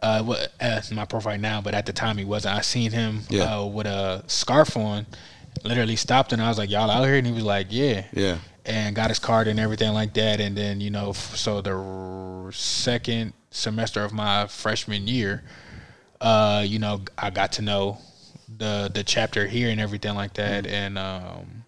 Uh, 0.03 0.21
what 0.21 0.53
uh, 0.61 0.81
my 0.93 1.05
profile 1.05 1.39
now, 1.39 1.61
but 1.61 1.75
at 1.75 1.87
the 1.87 1.93
time 1.93 2.19
he 2.19 2.25
wasn't. 2.25 2.57
I 2.57 2.61
seen 2.63 2.91
him 2.91 3.21
Yeah. 3.31 3.59
uh, 3.61 3.65
with 3.67 3.87
a 3.87 4.25
scarf 4.27 4.77
on, 4.77 5.07
literally 5.63 5.95
stopped 5.95 6.33
and 6.33 6.43
I 6.43 6.49
was 6.49 6.59
like, 6.59 6.71
"Y'all 6.71 6.91
out 6.91 7.05
here?" 7.05 7.15
And 7.19 7.25
he 7.27 7.33
was 7.33 7.45
like, 7.45 7.69
"Yeah." 7.71 8.07
Yeah. 8.13 8.39
And 8.67 8.97
got 8.97 9.11
his 9.11 9.21
card 9.21 9.47
and 9.47 9.61
everything 9.61 9.93
like 9.93 10.13
that. 10.15 10.41
And 10.41 10.57
then 10.57 10.81
you 10.81 10.91
know, 10.91 11.11
f- 11.11 11.37
so 11.37 11.61
the 11.61 11.75
r- 11.77 12.51
second 12.51 13.33
semester 13.53 14.03
of 14.03 14.13
my 14.13 14.49
freshman 14.49 15.07
year, 15.07 15.45
uh, 16.21 16.65
you 16.67 16.81
know, 16.81 17.03
I 17.17 17.31
got 17.31 17.53
to 17.53 17.63
know 17.63 17.99
the 18.59 18.91
the 18.93 19.05
chapter 19.05 19.47
here 19.47 19.71
and 19.71 19.81
everything 19.81 20.15
like 20.15 20.35
that, 20.35 20.67
and 20.67 20.99
um, 20.99 21.65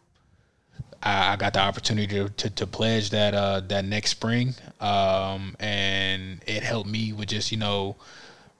I, 1.03 1.32
I 1.32 1.37
got 1.37 1.53
the 1.53 1.61
opportunity 1.61 2.07
to, 2.14 2.28
to, 2.28 2.51
to 2.51 2.66
pledge 2.66 3.11
that 3.11 3.35
uh, 3.35 3.61
that 3.68 3.85
next 3.85 4.11
spring, 4.11 4.55
um, 4.80 5.57
and 5.61 6.43
it 6.47 6.62
helped 6.62 6.89
me 6.89 7.12
with 7.12 7.28
just 7.28 7.53
you 7.53 7.59
know 7.59 7.97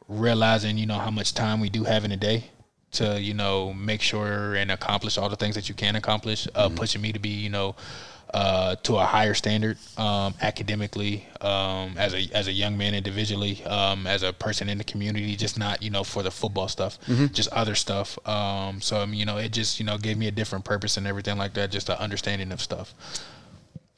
realizing 0.09 0.77
you 0.77 0.87
know 0.87 0.99
how 0.99 1.11
much 1.11 1.35
time 1.35 1.61
we 1.61 1.71
do 1.71 1.85
have 1.85 2.05
in 2.05 2.13
a 2.13 2.17
day 2.17 2.45
to 2.93 3.21
you 3.21 3.35
know 3.35 3.73
make 3.73 4.03
sure 4.03 4.55
and 4.55 4.71
accomplish 4.71 5.19
all 5.19 5.29
the 5.29 5.37
things 5.37 5.55
that 5.55 5.69
you 5.69 5.75
can 5.75 5.97
accomplish, 5.97 6.47
uh, 6.55 6.69
pushing 6.69 7.01
me 7.01 7.13
to 7.13 7.19
be 7.19 7.31
you 7.31 7.51
know. 7.51 7.75
Uh, 8.35 8.75
to 8.83 8.97
a 8.97 9.05
higher 9.05 9.33
standard 9.33 9.79
um, 9.97 10.35
academically, 10.43 11.25
um, 11.41 11.97
as 11.97 12.13
a 12.15 12.29
as 12.35 12.49
a 12.49 12.53
young 12.53 12.77
man 12.77 12.93
individually, 12.93 13.63
um, 13.65 14.09
as 14.09 14.25
a 14.25 14.33
person 14.33 14.69
in 14.69 14.77
the 14.77 14.83
community, 14.83 15.37
just 15.37 15.57
not 15.57 15.81
you 15.85 15.91
know 15.91 16.03
for 16.03 16.21
the 16.25 16.33
football 16.33 16.67
stuff, 16.67 16.99
just 17.33 17.49
other 17.53 17.77
stuff. 17.77 18.19
Um, 18.27 18.81
so 18.81 19.01
I 19.01 19.07
mean, 19.07 19.21
you 19.21 19.25
know, 19.25 19.37
it 19.37 19.53
just 19.53 19.79
you 19.79 19.87
know 19.87 19.99
gave 19.99 20.19
me 20.19 20.27
a 20.27 20.33
different 20.33 20.65
purpose 20.65 20.97
and 20.97 21.07
everything 21.07 21.39
like 21.39 21.55
that, 21.55 21.71
just 21.71 21.89
an 21.89 21.97
understanding 21.99 22.51
of 22.51 22.61
stuff. 22.61 22.93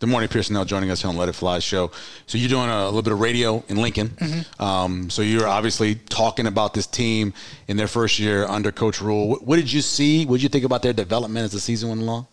De'Mornay 0.01 0.29
Pierson 0.29 0.53
now 0.53 0.65
joining 0.65 0.91
us 0.91 1.03
on 1.07 1.17
Let 1.17 1.31
It 1.31 1.33
Fly 1.33 1.59
show. 1.59 1.91
So 2.27 2.37
you're 2.37 2.51
doing 2.51 2.69
a, 2.69 2.85
little 2.85 3.01
bit 3.01 3.15
of 3.15 3.21
radio 3.21 3.65
in 3.69 3.79
Lincoln. 3.79 4.09
Mm-hmm. 4.09 4.63
Um, 4.63 5.09
so 5.09 5.23
you're 5.23 5.49
obviously 5.49 5.95
talking 5.95 6.47
about 6.47 6.75
this 6.75 6.87
team 6.87 7.33
in 7.67 7.79
their 7.79 7.89
first 7.89 8.19
year 8.19 8.45
under 8.45 8.71
Coach 8.71 9.01
Rhule. 9.01 9.29
What, 9.31 9.45
what 9.45 9.57
did 9.57 9.73
you 9.73 9.81
see? 9.81 10.27
What 10.27 10.37
did 10.37 10.43
you 10.43 10.49
think 10.51 10.67
about 10.67 10.83
their 10.83 10.93
development 10.93 11.45
as 11.45 11.53
the 11.53 11.61
season 11.61 11.89
went 11.89 12.03
along? 12.03 12.27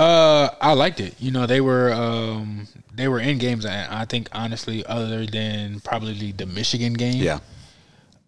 Uh, 0.00 0.48
I 0.62 0.72
liked 0.72 0.98
it. 0.98 1.14
You 1.18 1.30
know, 1.30 1.44
they 1.44 1.60
were 1.60 1.92
um, 1.92 2.66
they 2.94 3.06
were 3.06 3.20
in 3.20 3.36
games, 3.36 3.66
and 3.66 3.92
I 3.92 4.06
think 4.06 4.30
honestly, 4.32 4.84
other 4.86 5.26
than 5.26 5.80
probably 5.80 6.32
the 6.32 6.46
Michigan 6.46 6.94
game, 6.94 7.22
Yeah. 7.22 7.40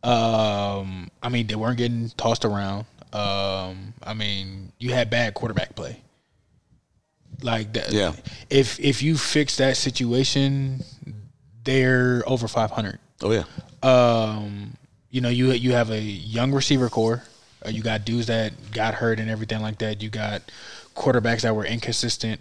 Um, 0.02 1.10
I 1.22 1.30
mean, 1.30 1.46
they 1.46 1.54
weren't 1.54 1.78
getting 1.78 2.10
tossed 2.10 2.44
around. 2.44 2.86
Um, 3.12 3.94
I 4.02 4.12
mean, 4.14 4.72
you 4.78 4.92
had 4.92 5.08
bad 5.08 5.32
quarterback 5.32 5.74
play. 5.74 6.02
Like 7.40 7.72
that. 7.72 7.90
Yeah. 7.92 8.12
If 8.50 8.78
if 8.78 9.02
you 9.02 9.16
fix 9.16 9.56
that 9.56 9.78
situation, 9.78 10.84
they're 11.64 12.22
over 12.26 12.48
five 12.48 12.70
hundred. 12.70 12.98
Oh 13.22 13.32
yeah. 13.32 13.44
Um, 13.82 14.76
you 15.10 15.22
know, 15.22 15.30
you 15.30 15.52
you 15.52 15.72
have 15.72 15.90
a 15.90 16.00
young 16.00 16.52
receiver 16.52 16.90
core. 16.90 17.22
Uh, 17.64 17.70
you 17.70 17.82
got 17.82 18.04
dudes 18.04 18.26
that 18.26 18.52
got 18.72 18.94
hurt 18.94 19.20
and 19.20 19.30
everything 19.30 19.62
like 19.62 19.78
that. 19.78 20.02
You 20.02 20.10
got 20.10 20.42
quarterbacks 20.95 21.43
that 21.43 21.55
were 21.55 21.64
inconsistent, 21.64 22.40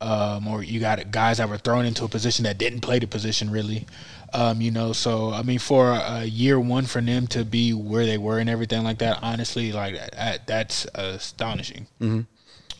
um, 0.00 0.48
or 0.48 0.62
you 0.62 0.80
got 0.80 1.10
guys 1.10 1.38
that 1.38 1.48
were 1.48 1.58
thrown 1.58 1.84
into 1.86 2.04
a 2.04 2.08
position 2.08 2.44
that 2.44 2.58
didn't 2.58 2.80
play 2.80 2.98
the 2.98 3.06
position 3.06 3.50
really. 3.50 3.86
Um, 4.34 4.62
you 4.62 4.70
know, 4.70 4.92
so 4.94 5.30
I 5.30 5.42
mean, 5.42 5.58
for 5.58 5.90
a 5.90 6.24
year 6.24 6.58
one 6.58 6.86
for 6.86 7.02
them 7.02 7.26
to 7.28 7.44
be 7.44 7.74
where 7.74 8.06
they 8.06 8.16
were 8.16 8.38
and 8.38 8.48
everything 8.48 8.82
like 8.82 8.98
that, 8.98 9.18
honestly, 9.22 9.72
like 9.72 9.94
that, 10.12 10.46
that's 10.46 10.86
astonishing. 10.94 11.86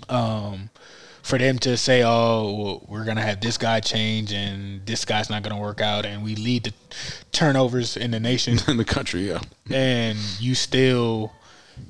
Um, 0.09 0.71
for 1.23 1.39
them 1.39 1.59
to 1.61 1.77
say, 1.77 2.03
"Oh, 2.03 2.53
well, 2.53 2.87
we're 2.89 3.05
gonna 3.05 3.23
have 3.23 3.41
this 3.41 3.57
guy 3.57 3.81
change 3.81 4.33
and 4.33 4.85
this 4.87 5.05
guy's 5.05 5.31
not 5.31 5.43
gonna 5.43 5.61
work 5.61 5.81
out," 5.81 6.05
and 6.05 6.25
we 6.25 6.35
lead 6.35 6.65
the 6.65 6.73
turnovers 7.31 7.97
in 7.97 8.11
the 8.11 8.19
nation, 8.19 8.59
In 8.69 8.77
the 8.79 8.85
country, 8.85 9.29
yeah. 9.29 9.41
and 9.71 10.19
you 10.41 10.55
still 10.55 11.33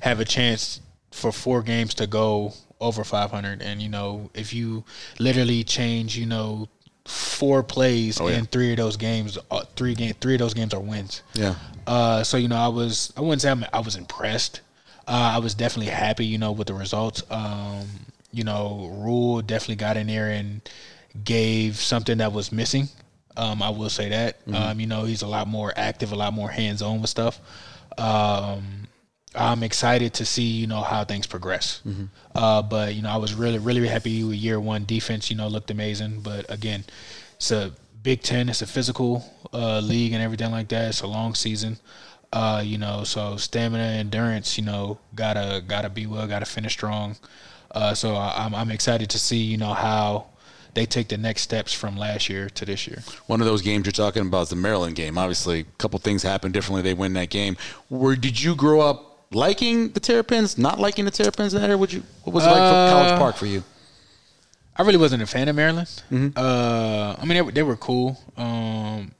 have 0.01 0.19
a 0.19 0.25
chance 0.25 0.81
for 1.11 1.31
four 1.31 1.61
games 1.63 1.93
to 1.95 2.05
go 2.07 2.53
over 2.81 3.03
500 3.03 3.61
and 3.61 3.81
you 3.81 3.89
know 3.89 4.29
if 4.33 4.53
you 4.53 4.83
literally 5.19 5.63
change 5.63 6.17
you 6.17 6.25
know 6.25 6.67
four 7.05 7.63
plays 7.63 8.19
Oh, 8.19 8.27
yeah. 8.27 8.37
in 8.39 8.45
three 8.45 8.71
of 8.71 8.77
those 8.77 8.97
games 8.97 9.37
uh, 9.51 9.63
three 9.75 9.93
game 9.95 10.13
three 10.21 10.35
of 10.35 10.39
those 10.39 10.53
games 10.53 10.73
are 10.73 10.79
wins 10.79 11.21
Yeah. 11.33 11.55
uh, 11.87 12.23
so 12.23 12.37
you 12.37 12.47
know, 12.47 12.55
I 12.57 12.67
was 12.69 13.11
I 13.17 13.21
wouldn't 13.21 13.41
say 13.41 13.49
I'm, 13.51 13.65
I 13.73 13.79
was 13.81 13.95
impressed. 13.95 14.61
Uh, 15.05 15.31
I 15.35 15.39
was 15.39 15.53
definitely 15.53 15.91
happy, 15.91 16.25
you 16.25 16.37
know, 16.37 16.53
with 16.53 16.67
the 16.67 16.73
results. 16.73 17.23
Um, 17.29 17.85
you 18.31 18.45
know, 18.45 18.89
Rhule 18.93 19.41
definitely 19.41 19.75
got 19.75 19.97
in 19.97 20.07
there 20.07 20.29
and 20.29 20.61
gave 21.25 21.75
something 21.75 22.19
that 22.19 22.31
was 22.31 22.53
missing. 22.53 22.87
Um, 23.35 23.61
I 23.61 23.69
will 23.69 23.89
say 23.89 24.07
that. 24.09 24.37
Um, 24.53 24.79
you 24.79 24.87
know, 24.87 25.03
he's 25.03 25.21
a 25.21 25.27
lot 25.27 25.47
more 25.49 25.73
active, 25.75 26.13
a 26.13 26.15
lot 26.15 26.33
more 26.33 26.49
hands 26.49 26.81
on 26.81 27.01
with 27.01 27.09
stuff. 27.09 27.41
Um, 27.97 28.87
I'm 29.35 29.63
excited 29.63 30.13
to 30.15 30.25
see, 30.25 30.43
you 30.43 30.67
know, 30.67 30.81
how 30.81 31.03
things 31.03 31.27
progress. 31.27 31.81
Uh, 32.35 32.61
but 32.61 32.93
you 32.95 33.01
know, 33.01 33.09
I 33.09 33.17
was 33.17 33.33
really, 33.33 33.57
really 33.59 33.87
happy 33.87 34.23
with 34.23 34.37
year 34.37 34.59
one 34.59 34.85
defense. 34.85 35.29
You 35.29 35.37
know, 35.37 35.47
looked 35.47 35.71
amazing. 35.71 36.21
But 36.21 36.49
again, 36.51 36.83
it's 37.35 37.51
a 37.51 37.71
Big 38.01 38.21
Ten. 38.21 38.49
It's 38.49 38.61
a 38.61 38.67
physical 38.67 39.23
uh, 39.53 39.79
league 39.79 40.13
and 40.13 40.21
everything 40.21 40.51
like 40.51 40.67
that. 40.69 40.89
It's 40.89 41.01
a 41.01 41.07
long 41.07 41.35
season. 41.35 41.79
Uh, 42.31 42.61
you 42.65 42.77
know, 42.77 43.03
so 43.03 43.37
stamina, 43.37 43.83
endurance. 43.83 44.57
You 44.57 44.65
know, 44.65 44.99
gotta 45.15 45.63
gotta 45.65 45.89
be 45.89 46.05
well, 46.05 46.27
gotta 46.27 46.45
finish 46.45 46.73
strong. 46.73 47.15
Uh, 47.71 47.93
so 47.93 48.15
I, 48.15 48.45
I'm 48.45 48.53
I'm 48.53 48.71
excited 48.71 49.09
to 49.11 49.19
see 49.19 49.37
you 49.37 49.57
know 49.57 49.73
how 49.73 50.27
they 50.73 50.85
take 50.85 51.07
the 51.07 51.17
next 51.17 51.41
steps 51.43 51.73
from 51.73 51.97
last 51.97 52.29
year 52.29 52.49
to 52.49 52.65
this 52.65 52.87
year. 52.87 53.03
One 53.27 53.41
of 53.41 53.47
those 53.47 53.61
games 53.61 53.85
you're 53.85 53.91
talking 53.91 54.23
about 54.23 54.43
is 54.43 54.49
the 54.49 54.55
Maryland 54.55 54.95
game. 54.95 55.17
Obviously, 55.17 55.59
a 55.61 55.63
couple 55.77 55.99
things 55.99 56.23
happened 56.23 56.53
differently. 56.53 56.81
They 56.81 56.93
win 56.95 57.13
that 57.13 57.29
game. 57.29 57.57
Where 57.89 58.15
did 58.15 58.41
you 58.41 58.55
grow 58.55 58.81
up 58.81 59.12
liking 59.35 59.89
the 59.89 59.99
Terrapins, 59.99 60.57
not 60.57 60.79
liking 60.79 61.05
the 61.05 61.11
Terrapins 61.11 61.53
in 61.53 61.61
that 61.61 61.67
area? 61.67 61.77
Would 61.77 61.93
you, 61.93 62.03
what 62.23 62.33
was 62.33 62.43
it 62.45 62.47
like 62.47 62.61
Uh, 62.61 62.87
for 62.89 62.93
College 62.93 63.19
Park 63.19 63.35
for 63.35 63.45
you? 63.45 63.63
I 64.75 64.81
really 64.83 64.97
wasn't 64.97 65.21
a 65.21 65.27
fan 65.27 65.47
of 65.49 65.55
Maryland. 65.55 65.89
Uh, 66.35 67.15
I 67.19 67.25
mean, 67.25 67.35
they, 67.35 67.41
were- 67.41 67.51
they 67.51 67.63
were 67.63 67.75
cool. 67.77 68.19
Um, 68.37 69.11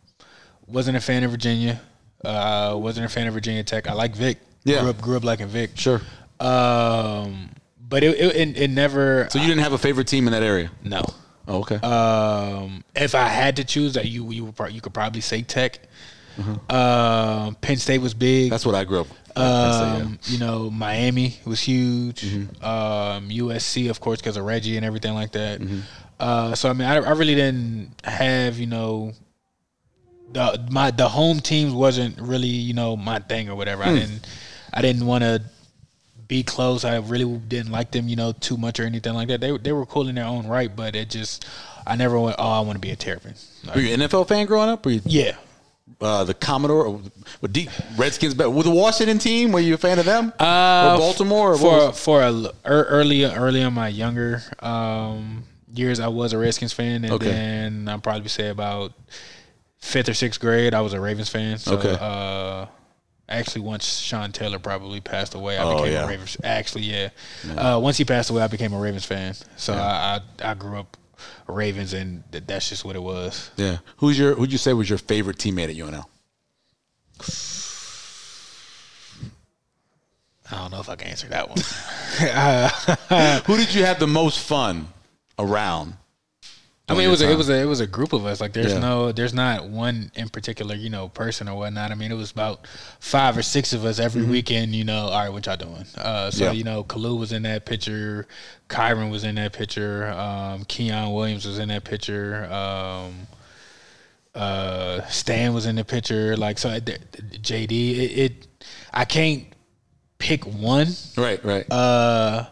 wasn't 0.67 0.97
a 0.97 1.01
fan 1.01 1.23
of 1.23 1.31
Virginia. 1.31 1.79
Uh, 2.25 2.75
wasn't 2.79 3.05
a 3.05 3.09
fan 3.09 3.27
of 3.27 3.33
Virginia 3.33 3.63
Tech. 3.63 3.87
I 3.87 3.93
like 3.93 4.15
Vick. 4.15 4.39
Yeah. 4.63 4.79
Grew 4.81 4.89
up, 4.89 5.01
grew 5.01 5.17
up 5.17 5.23
liking 5.23 5.47
Vick. 5.47 5.71
Sure. 5.75 6.01
Um, 6.39 7.49
but 7.79 8.03
it, 8.03 8.17
it, 8.19 8.35
it, 8.35 8.57
it 8.63 8.69
never. 8.71 9.27
So 9.29 9.39
you 9.39 9.47
didn't 9.47 9.61
have 9.61 9.73
a 9.73 9.77
favorite 9.77 10.07
team 10.07 10.27
in 10.27 10.33
that 10.33 10.43
area? 10.43 10.71
no. 10.83 11.03
Oh, 11.45 11.59
okay. 11.59 11.75
Um, 11.75 12.85
if 12.95 13.13
I 13.15 13.27
had 13.27 13.57
to 13.57 13.65
choose, 13.65 13.95
that 13.95 14.05
you 14.05 14.31
you 14.31 14.45
would 14.45 14.73
you 14.73 14.79
could 14.79 14.93
probably 14.93 15.19
say 15.19 15.41
Tech. 15.41 15.77
Um, 16.69 17.55
Penn 17.55 17.77
State 17.77 17.99
was 17.99 18.13
big. 18.13 18.49
That's 18.49 18.65
what 18.65 18.75
I 18.75 18.83
grew 18.83 19.01
up. 19.01 19.07
Say, 19.07 19.41
yeah. 19.41 20.01
Um, 20.03 20.19
you 20.25 20.37
know, 20.37 20.69
Miami 20.69 21.39
was 21.45 21.59
huge. 21.59 22.21
Mm-hmm. 22.21 22.63
Um, 22.63 23.29
USC, 23.29 23.89
of 23.89 23.99
course, 23.99 24.19
because 24.19 24.37
of 24.37 24.45
Reggie 24.45 24.77
and 24.77 24.85
everything 24.85 25.13
like 25.13 25.31
that. 25.31 25.59
Mm-hmm. 25.59 25.79
Uh, 26.19 26.55
so 26.55 26.69
I 26.69 26.73
mean, 26.73 26.87
I, 26.87 26.97
I 26.97 27.11
really 27.11 27.35
didn't 27.35 27.89
have 28.03 28.59
you 28.59 28.67
know 28.67 29.13
the 30.31 30.65
my 30.69 30.91
the 30.91 31.07
home 31.09 31.39
teams 31.39 31.73
wasn't 31.73 32.19
really 32.19 32.47
you 32.47 32.73
know 32.73 32.95
my 32.95 33.19
thing 33.19 33.49
or 33.49 33.55
whatever. 33.55 33.83
Hmm. 33.83 33.89
I 33.89 33.93
didn't 33.93 34.27
I 34.73 34.81
didn't 34.81 35.05
want 35.05 35.23
to 35.23 35.41
be 36.27 36.43
close. 36.43 36.85
I 36.85 36.97
really 36.97 37.25
didn't 37.25 37.71
like 37.71 37.91
them, 37.91 38.07
you 38.07 38.15
know, 38.15 38.31
too 38.31 38.57
much 38.57 38.79
or 38.79 38.83
anything 38.83 39.13
like 39.13 39.27
that. 39.29 39.41
They 39.41 39.55
they 39.57 39.71
were 39.71 39.85
cool 39.85 40.07
in 40.07 40.15
their 40.15 40.25
own 40.25 40.47
right, 40.47 40.73
but 40.73 40.95
it 40.95 41.09
just 41.09 41.45
I 41.85 41.95
never 41.95 42.19
went. 42.19 42.35
Oh, 42.39 42.49
I 42.49 42.59
want 42.61 42.75
to 42.75 42.79
be 42.79 42.91
a 42.91 42.95
Terrapin. 42.95 43.35
Like, 43.65 43.75
Were 43.75 43.81
you 43.81 43.93
an 43.93 43.99
NFL 44.01 44.27
fan 44.27 44.45
growing 44.45 44.69
up? 44.69 44.85
Or 44.85 44.91
you, 44.91 45.01
yeah. 45.05 45.35
Uh, 46.01 46.23
the 46.23 46.33
Commodore, 46.33 46.85
or 46.85 47.01
with 47.41 47.53
deep 47.53 47.69
Redskins, 47.97 48.33
but 48.33 48.49
with 48.51 48.65
the 48.65 48.71
Washington 48.71 49.19
team, 49.19 49.51
were 49.51 49.59
you 49.59 49.73
a 49.73 49.77
fan 49.77 49.99
of 49.99 50.05
them? 50.05 50.33
Uh, 50.39 50.91
or 50.93 50.97
Baltimore? 50.97 51.53
Or 51.53 51.57
for 51.57 51.91
for 51.93 52.21
a, 52.21 52.51
early 52.65 53.25
early 53.25 53.61
in 53.61 53.73
my 53.73 53.87
younger 53.89 54.41
um, 54.59 55.43
years, 55.73 55.99
I 55.99 56.07
was 56.07 56.33
a 56.33 56.37
Redskins 56.37 56.73
fan, 56.73 57.03
and 57.03 57.13
Okay. 57.13 57.25
then 57.27 57.87
I'll 57.89 57.99
probably 57.99 58.29
say 58.29 58.49
about 58.49 58.93
fifth 59.79 60.09
or 60.09 60.13
sixth 60.13 60.39
grade, 60.39 60.73
I 60.73 60.81
was 60.81 60.93
a 60.93 60.99
Ravens 60.99 61.29
fan. 61.29 61.57
So, 61.57 61.75
Okay. 61.77 61.97
uh, 61.99 62.67
actually, 63.27 63.61
once 63.61 63.99
Sean 63.99 64.31
Taylor 64.31 64.59
probably 64.59 65.01
passed 65.01 65.35
away, 65.35 65.57
I 65.57 65.63
Oh, 65.63 65.75
became 65.75 65.91
yeah. 65.93 66.05
a 66.05 66.07
Ravens. 66.07 66.37
Actually, 66.43 66.83
yeah, 66.83 67.09
uh, 67.57 67.79
once 67.81 67.97
he 67.97 68.05
passed 68.05 68.29
away, 68.29 68.41
I 68.41 68.47
became 68.47 68.73
a 68.73 68.79
Ravens 68.79 69.05
fan. 69.05 69.35
So 69.57 69.73
I, 69.73 70.21
I 70.41 70.51
I 70.51 70.53
grew 70.53 70.77
up 70.77 70.95
Ravens, 71.47 71.93
and 71.93 72.23
th- 72.31 72.45
that's 72.47 72.69
just 72.69 72.85
what 72.85 72.95
it 72.95 73.03
was. 73.03 73.51
yeah. 73.57 73.77
Who's 73.97 74.17
your? 74.17 74.35
Who'd 74.35 74.51
you 74.51 74.57
say 74.57 74.73
was 74.73 74.89
your 74.89 74.99
favorite 74.99 75.37
teammate 75.37 75.69
at 75.69 75.75
UNL? 75.75 76.05
I 80.51 80.57
don't 80.57 80.71
know 80.71 80.79
if 80.79 80.89
I 80.89 80.95
can 80.95 81.07
answer 81.07 81.27
that 81.29 81.49
one. 81.49 81.57
Who 83.45 83.57
did 83.57 83.73
you 83.73 83.85
have 83.85 83.99
the 83.99 84.07
most 84.07 84.39
fun 84.39 84.87
around? 85.39 85.95
I 86.89 86.95
mean, 86.95 87.07
it 87.07 87.09
was 87.09 87.21
a, 87.21 87.31
it 87.31 87.37
was 87.37 87.49
a 87.49 87.61
it 87.61 87.65
was 87.65 87.79
a 87.79 87.87
group 87.87 88.11
of 88.11 88.25
us. 88.25 88.41
Like, 88.41 88.51
there's 88.51 88.73
Yeah. 88.73 88.79
no, 88.79 89.11
there's 89.13 89.33
not 89.33 89.67
one 89.69 90.11
in 90.15 90.27
particular, 90.27 90.75
you 90.75 90.89
know, 90.89 91.07
person 91.07 91.47
or 91.47 91.55
whatnot. 91.57 91.91
I 91.91 91.95
mean, 91.95 92.11
it 92.11 92.15
was 92.15 92.31
about 92.31 92.67
five 92.99 93.37
or 93.37 93.41
six 93.41 93.71
of 93.71 93.85
us 93.85 93.99
every 93.99 94.23
weekend. 94.23 94.75
You 94.75 94.83
know, 94.83 95.05
all 95.07 95.17
right, 95.19 95.29
what 95.29 95.45
y'all 95.45 95.55
doing? 95.55 95.85
Uh, 95.95 96.29
so 96.29 96.37
Mm-hmm. 96.37 96.43
Yeah. 96.43 96.51
you 96.51 96.63
know, 96.65 96.83
Kalu 96.83 97.17
was 97.17 97.31
in 97.31 97.43
that 97.43 97.65
picture, 97.65 98.27
Kieron 98.69 99.09
was 99.11 99.23
in 99.23 99.35
that 99.35 99.53
picture, 99.53 100.09
um, 100.09 100.65
Keon 100.65 101.13
Williams 101.13 101.45
was 101.45 101.57
in 101.57 101.69
that 101.69 101.85
picture, 101.85 102.45
um, 102.51 103.27
uh, 104.35 105.01
Stan 105.07 105.53
was 105.53 105.65
in 105.65 105.75
the 105.75 105.85
picture. 105.85 106.35
Like, 106.35 106.57
so 106.57 106.69
th- 106.79 106.99
th- 107.11 107.41
JD, 107.41 107.71
it, 107.71 108.19
it, 108.19 108.47
I 108.93 109.05
can't 109.05 109.45
pick 110.17 110.43
one 110.45 110.87
Right, 111.17 111.43
right. 111.45 111.69
uh, 111.71 112.47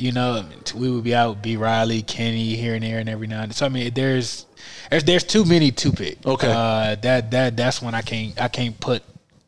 you 0.00 0.12
know, 0.12 0.44
we 0.74 0.90
would 0.90 1.04
be 1.04 1.14
out 1.14 1.42
B 1.42 1.56
Reilly, 1.56 2.02
Kenny 2.02 2.56
here 2.56 2.74
and 2.74 2.82
there 2.82 2.98
and 2.98 3.08
every 3.08 3.26
now 3.26 3.42
and 3.42 3.50
then. 3.50 3.56
So 3.56 3.66
I 3.66 3.68
mean, 3.68 3.92
there's 3.94 4.46
there's 4.90 5.04
there's 5.04 5.24
too 5.24 5.44
many 5.44 5.70
to 5.72 5.92
pick. 5.92 6.24
Okay. 6.26 6.50
uh, 6.50 6.96
that 6.96 7.30
that 7.30 7.56
that's 7.56 7.82
when 7.82 7.94
I 7.94 8.02
can't 8.02 8.40
I 8.40 8.48
can't 8.48 8.78
put 8.80 9.02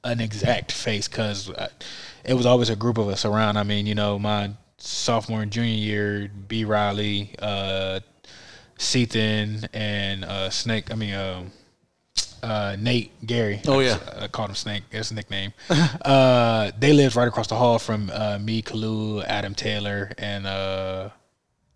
an 0.05 0.21
exact 0.21 0.73
face 0.73 1.09
because 1.09 1.51
it 2.25 2.35
was 2.35 2.47
always 2.47 2.69
a 2.69 2.77
group 2.77 2.99
of 2.99 3.09
us 3.09 3.25
around. 3.25 3.57
I 3.57 3.63
mean, 3.63 3.87
you 3.87 3.95
know, 3.95 4.19
my 4.19 4.51
sophomore 4.79 5.43
and 5.43 5.51
junior 5.51 5.75
year, 5.75 6.31
B 6.49 6.65
Reilly, 6.65 7.35
uh, 7.39 8.01
Seaton, 8.79 9.67
and 9.73 10.25
uh, 10.25 10.51
Snake. 10.51 10.91
I 10.91 10.95
mean, 10.95 11.15
um 11.15 11.53
uh, 12.43 12.77
Nate 12.79 13.13
Gerry. 13.25 13.61
Oh, 13.67 13.81
yeah. 13.81 13.99
I 14.19 14.29
called 14.29 14.51
him 14.51 14.57
Snake. 14.57 14.83
That's 14.91 15.09
his 15.09 15.17
nickname. 15.17 15.53
uh, 15.71 16.73
they 16.79 16.93
lived 16.93 17.17
right 17.17 17.29
across 17.29 17.47
the 17.47 17.57
hall 17.57 17.79
from 17.79 18.11
uh, 18.13 18.39
me, 18.41 18.63
Kalu, 18.63 19.25
Adam 19.25 19.55
Taylor, 19.55 20.13
and 20.19 20.47
uh, 20.47 21.11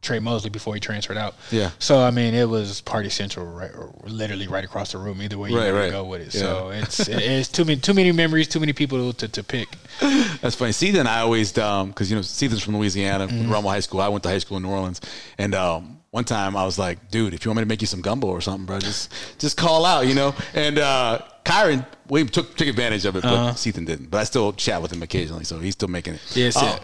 Trey 0.02 0.18
Mosley 0.18 0.50
before 0.50 0.74
he 0.74 0.80
transferred 0.80 1.16
out. 1.16 1.34
Yeah. 1.50 1.70
So 1.78 1.98
I 2.00 2.10
mean, 2.10 2.34
it 2.34 2.48
was 2.48 2.80
Party 2.80 3.08
Central, 3.10 3.46
right, 3.46 3.70
literally 4.04 4.46
right 4.46 4.64
across 4.64 4.92
the 4.92 4.98
room. 4.98 5.20
Either 5.20 5.36
way 5.38 5.50
you 5.50 5.58
Right, 5.58 5.70
right. 5.72 5.86
to 5.86 5.90
go 5.90 6.04
with 6.04 6.20
it. 6.20 6.34
Yeah. 6.34 6.40
So 6.40 6.68
it's 6.74 7.08
it's 7.08 7.48
too 7.48 7.64
many 7.64 7.80
too 7.80 7.94
many 7.94 8.12
memories, 8.12 8.46
too 8.48 8.60
many 8.60 8.72
people 8.72 9.12
to, 9.12 9.28
to 9.28 9.42
pick. 9.42 9.68
That's 10.00 10.54
funny. 10.54 10.72
Seaton, 10.72 11.06
I 11.06 11.20
always, 11.20 11.56
um, 11.58 11.88
because 11.88 12.10
you 12.10 12.16
know, 12.16 12.22
Seaton's 12.22 12.62
from 12.62 12.76
Louisiana, 12.76 13.26
Rummel 13.26 13.70
High 13.70 13.80
School. 13.80 14.00
I 14.00 14.08
went 14.08 14.22
to 14.24 14.28
high 14.28 14.38
school 14.38 14.58
in 14.58 14.62
New 14.62 14.68
Orleans, 14.70 15.00
and 15.38 15.54
um, 15.54 15.95
one 16.16 16.24
time 16.24 16.56
I 16.56 16.64
was 16.64 16.78
like, 16.78 17.10
"Dude, 17.10 17.34
if 17.34 17.44
you 17.44 17.50
want 17.50 17.58
me 17.58 17.62
to 17.62 17.68
make 17.68 17.82
you 17.82 17.86
some 17.86 18.00
gumbo 18.00 18.26
or 18.28 18.40
something, 18.40 18.64
bro, 18.64 18.78
just 18.80 19.12
just 19.38 19.58
call 19.58 19.84
out," 19.84 20.06
you 20.06 20.14
know. 20.14 20.34
And 20.54 20.78
uh, 20.78 21.20
Kieron, 21.44 21.84
we 22.08 22.24
took 22.24 22.56
took 22.56 22.68
advantage 22.68 23.04
of 23.04 23.16
it, 23.16 23.22
but 23.22 23.52
Seaton 23.56 23.84
didn't. 23.84 24.10
But 24.10 24.18
I 24.18 24.24
still 24.24 24.54
chat 24.54 24.80
with 24.80 24.90
him 24.92 25.02
occasionally, 25.02 25.44
so 25.44 25.58
he's 25.60 25.74
still 25.74 25.88
making 25.88 26.14
it. 26.14 26.20
Yes, 26.34 26.56
Oh, 26.56 26.78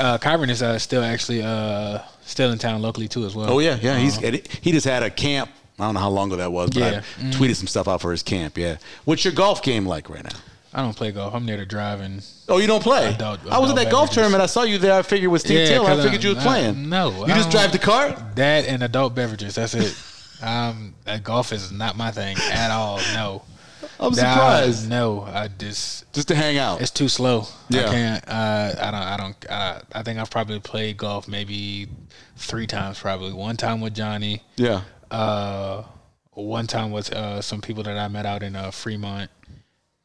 uh, 0.00 0.18
Kieron 0.18 0.50
is 0.50 0.62
uh, 0.62 0.78
still 0.80 1.04
actually 1.04 1.42
uh, 1.42 2.00
still 2.22 2.50
in 2.50 2.58
town 2.58 2.82
locally 2.82 3.06
too 3.06 3.24
as 3.24 3.36
well. 3.36 3.48
oh 3.52 3.60
yeah, 3.60 3.78
yeah. 3.80 3.98
He's 3.98 4.16
he 4.18 4.72
just 4.72 4.86
had 4.86 5.04
a 5.04 5.10
camp. 5.10 5.48
I 5.78 5.84
don't 5.84 5.94
know 5.94 6.00
how 6.00 6.10
long 6.10 6.28
ago 6.32 6.36
that 6.38 6.50
was, 6.50 6.70
but 6.70 6.80
Yeah. 6.80 7.00
Mm-hmm. 7.00 7.28
I 7.28 7.30
tweeted 7.32 7.54
some 7.56 7.66
stuff 7.68 7.86
out 7.86 8.00
for 8.00 8.10
his 8.10 8.22
camp. 8.24 8.58
Yeah. 8.58 8.78
What's 9.04 9.24
your 9.24 9.34
golf 9.34 9.62
game 9.62 9.86
like 9.86 10.08
right 10.10 10.24
now? 10.24 10.38
I 10.76 10.82
don't 10.82 10.94
play 10.94 11.10
golf. 11.10 11.34
I'm 11.34 11.46
there 11.46 11.56
to 11.56 11.64
drive 11.64 12.00
and 12.00 12.22
Oh, 12.48 12.58
you 12.58 12.66
don't 12.66 12.82
play? 12.82 13.08
Adult- 13.08 13.40
I 13.50 13.58
was 13.58 13.70
at 13.70 13.72
adult 13.72 13.76
that 13.76 13.90
golf 13.90 13.92
beverages. 14.10 14.14
tournament. 14.14 14.42
I 14.42 14.46
saw 14.46 14.62
you 14.62 14.76
there. 14.78 14.92
I 14.98 15.02
figured 15.02 15.32
with 15.32 15.40
Steve 15.40 15.60
Yeah, 15.60 15.66
Taylor. 15.68 15.90
I 15.90 16.02
figured 16.02 16.22
you 16.22 16.34
was 16.34 16.38
I- 16.38 16.42
playing. 16.42 16.88
no, 16.90 17.10
you 17.26 17.32
I 17.32 17.36
just 17.36 17.50
drive 17.50 17.72
the 17.72 17.78
cart. 17.78 18.36
that 18.36 18.66
and 18.66 18.82
adult 18.82 19.14
beverages. 19.14 19.54
That's 19.54 19.72
it. 19.74 19.96
um, 20.42 20.94
golf 21.22 21.52
is 21.52 21.72
not 21.72 21.96
my 21.96 22.10
thing 22.10 22.36
at 22.52 22.70
all. 22.70 22.98
No. 23.14 23.42
I'm 23.98 24.10
Nah, 24.12 24.16
surprised. 24.16 24.90
no, 24.90 25.22
I 25.22 25.48
just 25.48 26.12
Just 26.12 26.28
to 26.28 26.34
hang 26.34 26.58
out. 26.58 26.82
it's 26.82 26.90
too 26.90 27.08
slow. 27.08 27.46
Yeah. 27.70 27.88
I 27.88 27.92
can't. 27.92 28.28
Uh, 28.28 28.74
I 28.78 28.90
don't. 28.90 29.02
I 29.02 29.16
don't. 29.16 29.50
Uh, 29.50 29.80
I 29.94 30.02
think 30.02 30.18
I've 30.18 30.28
probably 30.30 30.60
played 30.60 30.98
golf 30.98 31.26
maybe 31.26 31.88
three 32.36 32.66
times. 32.66 32.98
Probably 32.98 33.32
one 33.32 33.56
time 33.56 33.80
with 33.80 33.94
Johnny. 33.94 34.42
yeah. 34.56 34.82
Uh, 35.10 35.84
one 36.32 36.66
time 36.66 36.90
with 36.90 37.10
uh, 37.14 37.40
some 37.40 37.62
people 37.62 37.82
that 37.84 37.96
I 37.96 38.08
met 38.08 38.26
out 38.26 38.42
in 38.42 38.54
uh, 38.56 38.70
Fremont, 38.70 39.30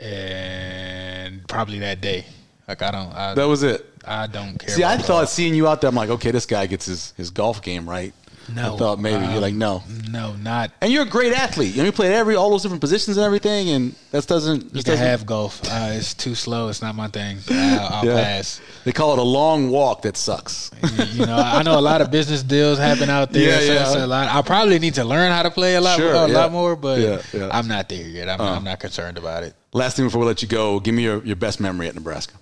and 0.01 1.47
probably 1.47 1.79
that 1.79 2.01
day. 2.01 2.25
Like 2.67 2.81
I 2.81 2.91
don't. 2.91 3.11
I, 3.13 3.33
That 3.33 3.45
was 3.45 3.63
it. 3.63 3.85
I 4.05 4.27
don't 4.27 4.57
care. 4.57 4.69
See, 4.69 4.83
I 4.83 4.97
thought 4.97 5.07
golf. 5.07 5.29
seeing 5.29 5.53
you 5.53 5.67
out 5.67 5.81
there, 5.81 5.89
I'm 5.89 5.95
like, 5.95 6.09
okay, 6.09 6.31
this 6.31 6.45
guy 6.45 6.65
gets 6.65 6.85
his, 6.85 7.13
his 7.17 7.29
golf 7.29 7.61
game 7.61 7.87
right. 7.87 8.13
No, 8.55 8.75
I 8.75 8.77
thought 8.77 8.99
maybe 8.99 9.23
you're 9.25 9.35
um, 9.35 9.41
like, 9.41 9.53
no. 9.53 9.83
No, 10.09 10.33
not. 10.35 10.71
And 10.81 10.91
you're 10.91 11.03
a 11.03 11.09
great 11.09 11.33
athlete. 11.33 11.71
You 11.73 11.81
know, 11.81 11.85
you 11.85 11.91
played 11.91 12.11
every 12.11 12.35
all 12.35 12.49
those 12.49 12.61
different 12.63 12.81
positions 12.81 13.17
and 13.17 13.25
everything, 13.25 13.69
and 13.69 13.95
that 14.11 14.27
doesn't. 14.27 14.63
You 14.65 14.69
Just 14.71 14.85
can 14.85 14.93
doesn't 14.93 15.07
have 15.07 15.25
golf. 15.25 15.61
Uh, 15.65 15.89
it's 15.93 16.13
too 16.13 16.35
slow. 16.35 16.67
It's 16.69 16.81
not 16.81 16.95
my 16.95 17.07
thing. 17.07 17.37
I'll, 17.49 17.93
I'll 17.93 18.05
Yeah. 18.05 18.15
pass. 18.23 18.59
They 18.83 18.91
call 18.91 19.13
it 19.13 19.19
a 19.19 19.23
long 19.23 19.69
walk 19.69 20.01
that 20.03 20.17
sucks. 20.17 20.71
You, 21.13 21.25
know, 21.25 21.37
I 21.37 21.63
know 21.63 21.77
a 21.77 21.81
lot 21.81 22.01
of 22.01 22.11
business 22.11 22.43
deals 22.43 22.77
happen 22.77 23.09
out 23.09 23.31
there. 23.31 23.61
Yeah, 23.61 23.83
so 23.85 23.97
yeah. 23.99 24.05
a 24.05 24.07
lot. 24.07 24.27
I 24.35 24.41
probably 24.41 24.79
need 24.79 24.95
to 24.95 25.03
learn 25.03 25.31
how 25.31 25.43
to 25.43 25.51
play 25.51 25.75
a 25.75 25.81
lot, 25.81 25.97
Sure, 25.97 26.13
a 26.13 26.27
yeah. 26.27 26.33
lot 26.37 26.51
more, 26.51 26.75
but 26.75 26.99
Yeah. 27.33 27.49
I'm 27.51 27.67
not 27.67 27.87
there 27.89 28.07
yet. 28.07 28.27
I'm, 28.29 28.41
I'm 28.41 28.63
not 28.63 28.79
concerned 28.79 29.17
about 29.17 29.43
it. 29.43 29.53
Last 29.73 29.95
thing 29.95 30.05
before 30.05 30.21
we 30.21 30.27
let 30.27 30.41
you 30.41 30.47
go, 30.47 30.79
give 30.79 30.93
me 30.95 31.03
your, 31.03 31.23
your 31.23 31.35
best 31.37 31.59
memory 31.59 31.87
at 31.87 31.95
Nebraska 31.95 32.33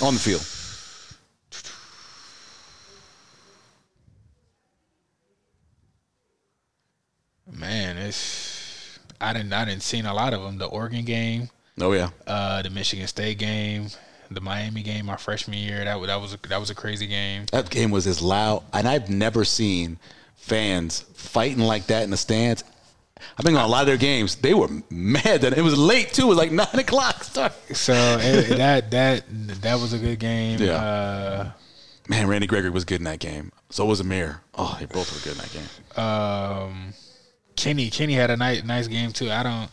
on 0.00 0.14
the 0.14 0.20
field. 0.20 0.46
Man, 7.62 7.96
it's 7.96 8.98
I 9.20 9.32
didn't 9.32 9.52
I 9.52 9.64
didn't 9.64 9.82
seen 9.82 10.04
a 10.04 10.12
lot 10.12 10.34
of 10.34 10.42
them. 10.42 10.58
The 10.58 10.66
Oregon 10.66 11.04
game, 11.04 11.48
Oh 11.80 11.92
yeah, 11.92 12.10
uh, 12.26 12.60
the 12.62 12.70
Michigan 12.70 13.06
State 13.06 13.38
game, 13.38 13.86
the 14.30 14.40
Miami 14.40 14.82
game, 14.82 15.06
my 15.06 15.16
freshman 15.16 15.58
year. 15.58 15.84
That 15.84 16.00
was 16.00 16.08
that 16.08 16.20
was 16.20 16.34
a, 16.34 16.48
that 16.48 16.58
was 16.58 16.70
a 16.70 16.74
crazy 16.74 17.06
game. 17.06 17.46
that 17.52 17.70
game 17.70 17.92
was 17.92 18.06
as 18.08 18.20
loud, 18.20 18.64
and 18.72 18.88
I've 18.88 19.08
never 19.08 19.44
seen 19.44 19.98
fans 20.34 21.04
fighting 21.14 21.60
like 21.62 21.86
that 21.86 22.02
in 22.02 22.10
the 22.10 22.16
stands. 22.16 22.64
I've 23.38 23.44
been 23.44 23.54
on 23.54 23.64
a 23.64 23.68
lot 23.68 23.82
of 23.82 23.86
their 23.86 23.96
games. 23.96 24.34
They 24.34 24.52
were 24.54 24.68
mad 24.90 25.42
that 25.42 25.56
it 25.56 25.62
was 25.62 25.78
late 25.78 26.12
too. 26.12 26.22
It 26.22 26.28
was 26.30 26.38
like 26.38 26.50
nine 26.62 26.66
o'clock. 26.74 27.22
So 27.22 27.92
it, 28.20 28.56
that 28.58 28.90
that 28.90 29.24
that 29.62 29.80
was 29.80 29.92
a 29.92 29.98
good 29.98 30.18
game. 30.18 30.60
Yeah. 30.60 30.72
Uh, 30.72 31.50
Man, 32.08 32.26
Randy 32.26 32.48
Gregory 32.48 32.70
was 32.70 32.84
good 32.84 33.00
in 33.00 33.04
that 33.04 33.20
game. 33.20 33.52
So 33.70 33.84
was 33.86 34.00
Ameer. 34.00 34.40
Oh, 34.56 34.76
they 34.80 34.86
both 34.86 35.14
were 35.14 35.20
good 35.20 35.38
in 35.38 35.38
that 35.38 35.52
game. 35.52 36.04
um, 36.04 36.94
Kenny 37.56 37.90
Kenny 37.90 38.14
had 38.14 38.30
a 38.30 38.36
nice 38.36 38.64
nice 38.64 38.88
game 38.88 39.12
too. 39.12 39.30
I 39.30 39.42
don't. 39.42 39.70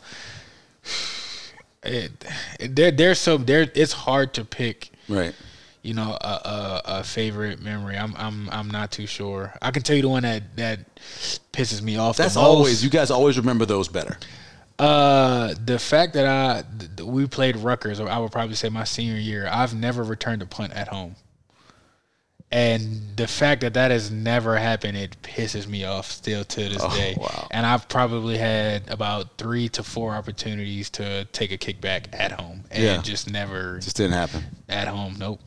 It, 1.84 2.12
it 2.60 2.76
there 2.76 2.92
there's 2.92 3.20
so 3.20 3.38
there 3.38 3.70
it's 3.74 3.94
hard 3.94 4.34
to 4.36 4.46
pick. 4.46 4.92
Right. 5.08 5.34
You 5.82 5.94
know 5.94 6.18
a, 6.20 6.28
a, 6.28 6.82
a 6.86 7.04
favorite 7.04 7.62
memory. 7.62 7.98
I'm 7.98 8.14
I'm 8.18 8.50
I'm 8.50 8.70
not 8.70 8.92
too 8.92 9.08
sure. 9.08 9.54
I 9.62 9.72
can 9.72 9.82
tell 9.82 9.96
you 9.96 10.02
the 10.02 10.10
one 10.10 10.24
that 10.24 10.56
that 10.58 10.80
pisses 11.54 11.82
me 11.82 11.98
off. 11.98 12.18
That's 12.18 12.34
the 12.34 12.42
most. 12.42 12.48
always 12.48 12.84
you 12.84 12.90
guys 12.90 13.12
always 13.12 13.38
remember 13.38 13.66
those 13.66 13.88
better. 13.88 14.18
Uh, 14.78 15.54
the 15.66 15.78
fact 15.78 16.14
that 16.14 16.26
I 16.26 16.64
th- 16.80 16.96
th- 16.98 17.08
we 17.08 17.28
played 17.28 17.58
Rutgers, 17.58 18.00
or 18.00 18.08
I 18.08 18.18
would 18.18 18.32
probably 18.32 18.56
say 18.56 18.70
my 18.70 18.86
senior 18.86 19.18
year. 19.18 19.48
I've 19.52 19.76
never 19.76 20.04
returned 20.04 20.42
a 20.42 20.46
punt 20.46 20.72
at 20.74 20.88
home, 20.88 21.16
and 22.52 23.02
the 23.16 23.28
fact 23.28 23.62
that 23.62 23.74
that 23.76 23.92
has 23.92 24.10
never 24.12 24.58
happened, 24.58 24.98
it 24.98 25.16
pisses 25.22 25.68
me 25.68 25.84
off 25.84 26.10
still 26.12 26.44
to 26.44 26.70
this 26.70 26.84
day. 26.96 27.16
Oh, 27.18 27.22
wow. 27.22 27.48
And 27.52 27.66
I've 27.66 27.88
probably 27.88 28.38
had 28.38 28.90
about 28.90 29.38
three 29.38 29.70
to 29.70 29.84
four 29.84 30.14
opportunities 30.16 30.90
to 30.92 31.26
take 31.26 31.52
a 31.52 31.58
kickback 31.58 32.06
at 32.12 32.32
home, 32.32 32.64
and 32.72 32.84
Yeah. 32.84 33.02
just 33.02 33.30
never 33.30 33.80
Just 33.80 33.98
didn't 33.98 34.14
happen. 34.14 34.44
at 34.68 34.88
home. 34.88 35.16
Nope. 35.20 35.40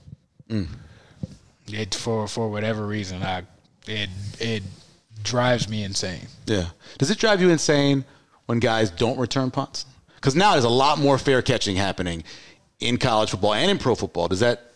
Mm. 0.48 0.68
It 1.68 1.94
for 1.94 2.28
for 2.28 2.50
whatever 2.50 2.86
reason, 2.86 3.22
I 3.22 3.42
it 3.86 4.10
it 4.38 4.62
drives 5.22 5.68
me 5.68 5.82
insane. 5.84 6.26
Yeah. 6.46 6.68
Does 6.98 7.10
it 7.10 7.18
drive 7.18 7.40
you 7.40 7.50
insane 7.50 8.04
when 8.46 8.58
guys 8.58 8.90
don't 8.90 9.18
return 9.18 9.50
punts? 9.50 9.86
Because 10.16 10.34
now 10.36 10.52
there's 10.52 10.64
a 10.64 10.68
lot 10.68 10.98
more 10.98 11.18
fair 11.18 11.40
catching 11.42 11.76
happening 11.76 12.22
in 12.80 12.96
college 12.98 13.30
football 13.30 13.54
and 13.54 13.70
in 13.70 13.78
pro 13.78 13.94
football. 13.94 14.28
Does 14.28 14.40
that? 14.40 14.71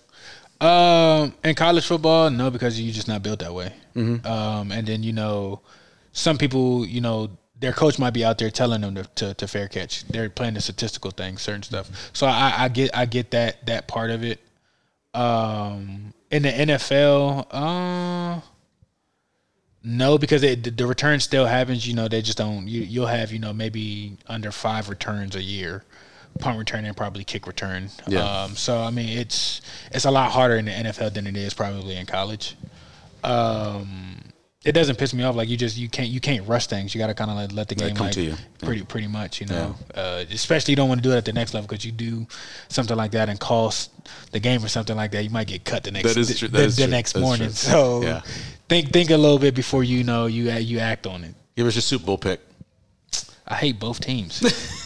Um, 0.60 1.34
in 1.44 1.54
college 1.54 1.86
football, 1.86 2.30
no, 2.30 2.50
because 2.50 2.80
you're 2.80 2.92
just 2.94 3.08
not 3.08 3.22
built 3.22 3.40
that 3.40 3.52
way. 3.52 3.72
Um, 4.26 4.72
and 4.72 4.86
then 4.86 5.02
you 5.02 5.12
know, 5.12 5.60
some 6.12 6.38
people, 6.38 6.86
you 6.86 7.00
know, 7.00 7.30
their 7.58 7.72
coach 7.72 7.98
might 7.98 8.12
be 8.12 8.24
out 8.24 8.38
there 8.38 8.50
telling 8.50 8.80
them 8.82 8.94
to, 8.94 9.04
to, 9.16 9.34
to 9.34 9.46
fair 9.48 9.68
catch. 9.68 10.04
They're 10.08 10.28
playing 10.30 10.54
the 10.54 10.60
statistical 10.60 11.10
thing, 11.10 11.36
certain 11.38 11.62
stuff. 11.62 12.10
So 12.12 12.26
I, 12.26 12.54
I 12.64 12.68
get 12.68 12.96
I 12.96 13.06
get 13.06 13.30
that 13.32 13.64
that 13.66 13.86
part 13.88 14.10
of 14.10 14.22
it. 14.24 14.40
Um, 15.14 16.12
in 16.30 16.42
the 16.42 16.50
NFL, 16.50 17.46
uh, 17.50 18.40
no, 19.82 20.18
because 20.18 20.42
it, 20.42 20.64
the- 20.64 20.70
the 20.70 20.86
return 20.86 21.20
still 21.20 21.46
happens. 21.46 21.86
You 21.86 21.94
know, 21.94 22.08
they 22.08 22.20
just 22.22 22.38
don't. 22.38 22.66
You, 22.68 22.82
you'll 22.82 23.06
have 23.06 23.32
you 23.32 23.38
know 23.38 23.52
maybe 23.52 24.16
under 24.26 24.50
five 24.52 24.88
returns 24.88 25.36
a 25.36 25.42
year, 25.42 25.84
punt 26.38 26.58
return 26.58 26.84
and 26.84 26.96
probably 26.96 27.24
kick 27.24 27.46
return. 27.46 27.90
Yeah. 28.06 28.20
Um, 28.42 28.56
so 28.56 28.78
I 28.78 28.90
mean, 28.90 29.18
it's 29.18 29.60
it's 29.92 30.04
a 30.04 30.10
lot 30.10 30.30
harder 30.32 30.56
in 30.56 30.64
the 30.66 30.70
NFL 30.72 31.14
than 31.14 31.26
it 31.26 31.36
is 31.36 31.54
probably 31.54 31.96
in 31.96 32.06
college. 32.06 32.56
Um, 33.24 34.20
it 34.64 34.72
doesn't 34.72 34.98
piss 34.98 35.14
me 35.14 35.22
off. 35.22 35.36
Like 35.36 35.48
you 35.48 35.56
just 35.56 35.76
you 35.76 35.88
can't 35.88 36.08
you 36.08 36.20
can't 36.20 36.46
rush 36.48 36.66
things. 36.66 36.94
You 36.94 36.98
got 36.98 37.06
to 37.06 37.14
kind 37.14 37.30
of 37.30 37.36
like 37.36 37.52
let 37.52 37.68
the 37.68 37.74
Let 37.76 37.84
it 37.84 37.88
game 37.88 37.96
come 37.96 38.06
like 38.06 38.14
to 38.14 38.22
you. 38.22 38.34
pretty 38.60 38.82
pretty 38.82 39.06
much. 39.06 39.40
You 39.40 39.46
know, 39.46 39.76
uh, 39.94 40.24
especially 40.30 40.72
you 40.72 40.76
don't 40.76 40.88
want 40.88 41.02
to 41.02 41.08
do 41.08 41.14
it 41.14 41.18
at 41.18 41.24
the 41.24 41.32
next 41.32 41.54
level 41.54 41.68
because 41.68 41.84
you 41.84 41.92
do 41.92 42.26
something 42.68 42.96
like 42.96 43.12
that 43.12 43.28
and 43.28 43.38
cost 43.38 43.90
the 44.32 44.40
game 44.40 44.64
or 44.64 44.68
something 44.68 44.96
like 44.96 45.12
that. 45.12 45.22
You 45.22 45.30
might 45.30 45.46
get 45.46 45.64
cut 45.64 45.84
the 45.84 45.92
next 45.92 46.14
That 46.14 46.20
is 46.20 46.40
the, 46.40 46.48
the, 46.48 46.64
is 46.64 46.76
the 46.76 46.82
true. 46.84 46.90
next 46.90 47.12
That's 47.12 47.22
morning. 47.22 47.46
true. 47.48 47.54
So 47.54 48.02
Yeah. 48.02 48.22
think 48.68 48.92
think 48.92 49.10
a 49.10 49.16
little 49.16 49.38
bit 49.38 49.54
before 49.54 49.84
you 49.84 50.02
know 50.04 50.26
you 50.26 50.50
you 50.50 50.78
act 50.80 51.06
on 51.06 51.22
it. 51.24 51.34
Give 51.56 51.66
us 51.66 51.74
your 51.76 51.82
Super 51.82 52.04
Bowl 52.06 52.18
pick. 52.18 52.40
I 53.46 53.54
hate 53.54 53.78
both 53.78 54.00
teams. 54.00 54.42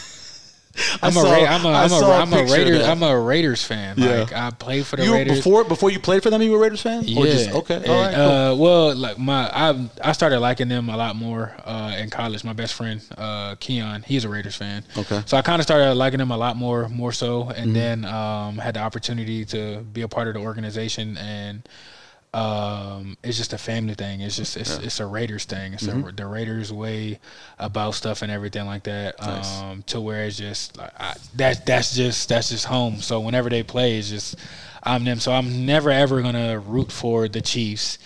I'm 1.02 1.12
saw- 1.12 1.26
a 1.34 1.44
I'm 1.46 1.64
a 1.64 1.68
I'm 1.68 1.90
a 1.92 2.10
I'm 2.12 2.32
a 2.32 2.44
Raiders. 2.52 2.86
I'm 2.86 3.02
a 3.02 3.18
Raiders 3.20 3.62
fan. 3.64 3.96
Yeah. 3.98 4.20
Like 4.20 4.32
I 4.32 4.50
played 4.50 4.86
for 4.86 4.96
the 4.96 5.04
You 5.04 5.14
Raiders. 5.14 5.38
before 5.38 5.64
before 5.64 5.90
you 5.90 5.98
played 5.98 6.22
for 6.22 6.30
them. 6.30 6.40
You 6.42 6.52
were 6.52 6.58
a 6.58 6.60
Raiders 6.60 6.80
fan. 6.80 7.00
Or 7.00 7.26
Yeah. 7.26 7.32
just- 7.32 7.50
okay. 7.50 7.76
All 7.86 8.00
right. 8.00 8.06
And, 8.06 8.14
cool. 8.14 8.30
uh, 8.30 8.54
well, 8.54 8.94
like 8.94 9.18
my, 9.18 9.50
I 9.52 9.88
I 10.02 10.12
started 10.12 10.38
liking 10.40 10.68
them 10.68 10.88
a 10.88 10.96
lot 10.96 11.16
more 11.16 11.54
uh, 11.64 11.96
in 11.98 12.08
college. 12.08 12.44
My 12.44 12.52
best 12.52 12.74
friend, 12.74 13.00
uh, 13.18 13.56
Keon, 13.56 14.04
he's 14.06 14.24
a 14.24 14.28
Raiders 14.28 14.54
fan. 14.54 14.84
Okay. 14.96 15.16
Mm-hmm. 15.16 15.26
So 15.26 15.36
I 15.36 15.42
kind 15.42 15.60
of 15.60 15.64
started 15.64 15.94
liking 15.94 16.18
them 16.18 16.30
a 16.30 16.36
lot 16.36 16.56
more, 16.56 16.88
more 16.88 17.12
so, 17.12 17.50
and 17.50 17.74
then 17.74 18.04
um, 18.04 18.58
had 18.58 18.74
the 18.74 18.80
opportunity 18.80 19.44
to 19.46 19.78
be 19.92 20.02
a 20.02 20.08
part 20.08 20.28
of 20.28 20.34
the 20.34 20.40
organization, 20.40 21.16
and 21.18 21.62
um, 22.32 23.16
it's 23.24 23.36
just 23.36 23.52
a 23.52 23.58
family 23.58 23.94
thing. 23.94 24.20
It's 24.20 24.36
just 24.36 24.56
it's, 24.56 24.76
it's 24.78 25.00
a 25.00 25.06
Raiders 25.06 25.44
thing. 25.44 25.74
It's 25.74 25.84
Mm-hmm. 25.86 26.08
a, 26.08 26.12
the 26.12 26.26
Raiders 26.26 26.72
way 26.72 27.18
about 27.58 27.94
stuff 27.94 28.22
and 28.22 28.30
everything 28.30 28.66
like 28.66 28.84
that. 28.84 29.20
Nice. 29.20 29.60
Um, 29.60 29.82
to 29.88 30.00
where 30.00 30.24
it's 30.24 30.36
just 30.36 30.76
like 30.76 30.92
I, 30.98 31.14
that 31.36 31.66
that's 31.66 31.94
just 31.94 32.28
that's 32.28 32.50
just 32.50 32.66
home. 32.66 33.00
So 33.00 33.20
whenever 33.20 33.48
they 33.50 33.62
play, 33.62 33.98
it's 33.98 34.10
just 34.10 34.36
I'm 34.82 35.04
them. 35.04 35.18
So 35.18 35.32
I'm 35.32 35.66
never 35.66 35.90
ever 35.90 36.22
gonna 36.22 36.58
root 36.60 36.92
for 36.92 37.26
the 37.28 37.40
Chiefs. 37.40 37.98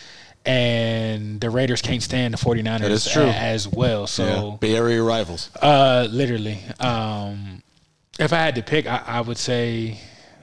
And 0.47 1.41
the 1.41 1.49
Raiders 1.49 1.81
can't 1.81 2.03
stand 2.03 2.35
the 2.35 2.39
49ers 2.39 2.81
That 2.81 2.91
is 2.91 3.11
true. 3.11 3.23
a- 3.23 3.31
as 3.33 3.67
well. 3.67 4.07
So 4.07 4.25
yeah. 4.51 4.57
Bay 4.61 4.77
Area 4.77 5.03
rivals. 5.03 5.49
uh, 5.61 6.07
literally. 6.11 6.59
Um, 6.81 7.63
if 8.19 8.33
I 8.33 8.37
had 8.37 8.55
to 8.57 8.63
pick, 8.63 8.87
I, 8.87 9.03
I 9.07 9.21
would 9.23 9.39
say 9.39 9.99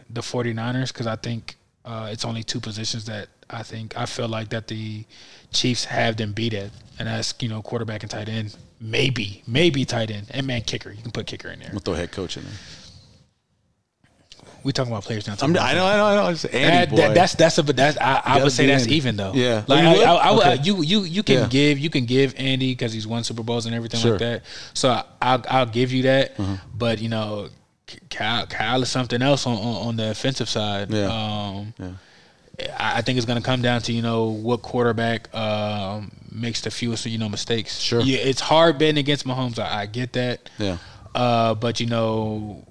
the 0.09 0.21
49ers 0.21 0.87
because 0.91 1.05
I 1.07 1.15
think 1.17 1.55
uh, 1.85 2.09
it's 2.11 2.25
only 2.25 2.41
two 2.43 2.59
positions 2.59 3.05
that 3.05 3.29
I 3.53 3.63
think 3.63 3.97
I 3.97 4.05
feel 4.05 4.27
like 4.27 4.49
that 4.49 4.67
the 4.67 5.05
Chiefs 5.51 5.85
have 5.85 6.15
them 6.17 6.31
beat 6.33 6.53
at, 6.53 6.71
and 6.99 7.07
that's 7.07 7.33
you 7.39 7.49
know 7.49 7.61
quarterback 7.61 8.03
and 8.03 8.09
tight 8.11 8.29
end, 8.29 8.55
maybe 8.79 9.43
maybe 9.47 9.83
tight 9.85 10.09
end, 10.11 10.27
and 10.31 10.47
man 10.47 10.61
kicker. 10.61 10.91
You 10.91 11.01
can 11.01 11.11
put 11.11 11.27
kicker 11.27 11.49
in 11.49 11.59
there. 11.59 11.69
We'll 11.71 11.79
throw 11.81 11.93
head 11.95 12.11
coach 12.11 12.37
in 12.37 12.43
there. 12.43 12.53
We 14.63 14.71
talking 14.71 14.91
about 14.91 15.03
players 15.03 15.25
now. 15.27 15.35
I'm, 15.41 15.57
I 15.57 15.73
know. 15.73 15.85
I 15.85 15.97
know. 15.97 16.05
I 16.05 16.15
know. 16.15 16.27
It's 16.29 16.45
Andy 16.45 16.61
That, 16.77 16.89
boy. 16.91 16.95
that, 16.97 17.15
that's 17.15 17.33
that's 17.33 17.57
a 17.57 17.63
but 17.63 17.75
that's 17.75 17.97
I, 17.97 18.21
I 18.23 18.43
would 18.43 18.51
say 18.51 18.67
that's 18.67 18.83
Andy. 18.83 18.95
even 18.95 19.15
though. 19.15 19.33
Yeah. 19.33 19.63
like 19.67 19.83
Oh, 19.83 19.93
you 19.95 20.03
I, 20.05 20.31
would? 20.31 20.43
I, 20.43 20.49
I 20.49 20.53
Okay. 20.53 20.63
you 20.63 20.81
you 20.83 21.01
you 21.03 21.23
can 21.23 21.35
Yeah. 21.39 21.47
give 21.47 21.79
you 21.79 21.89
can 21.89 22.05
give 22.05 22.35
Andy 22.37 22.71
because 22.71 22.93
he's 22.93 23.07
won 23.07 23.23
Super 23.23 23.41
Bowls 23.41 23.65
and 23.65 23.73
everything 23.73 23.99
Sure. 24.01 24.11
like 24.11 24.19
that. 24.19 24.43
So 24.75 24.89
I, 24.91 25.03
I'll 25.19 25.43
I'll 25.49 25.65
give 25.65 25.91
you 25.91 26.03
that. 26.03 26.39
Uh-huh. 26.39 26.57
But 26.77 27.01
you 27.01 27.09
know, 27.09 27.49
Kyle 28.11 28.45
Kyle 28.45 28.83
is 28.83 28.89
something 28.89 29.21
else 29.23 29.47
on 29.47 29.57
on, 29.57 29.87
on 29.87 29.95
the 29.95 30.11
offensive 30.11 30.47
side. 30.47 30.91
Yeah. 30.91 31.05
Um, 31.07 31.73
I 31.79 31.93
I 32.77 33.01
think 33.01 33.17
it's 33.17 33.25
going 33.25 33.39
to 33.39 33.45
come 33.45 33.61
down 33.61 33.81
to 33.81 33.93
you 33.93 34.01
know 34.01 34.25
what 34.29 34.61
quarterback 34.61 35.33
um, 35.35 36.11
makes 36.31 36.61
the 36.61 36.71
fewest 36.71 37.05
you 37.05 37.17
know 37.17 37.29
mistakes. 37.29 37.79
Sure. 37.79 38.01
Yeah, 38.01 38.19
it's 38.19 38.41
hard 38.41 38.77
betting 38.77 38.97
against 38.97 39.25
Mahomes. 39.25 39.59
I, 39.59 39.81
I 39.81 39.85
get 39.85 40.13
that. 40.13 40.49
Yeah. 40.57 40.77
Uh, 41.13 41.55
but 41.55 41.79
you 41.79 41.87
know, 41.87 42.65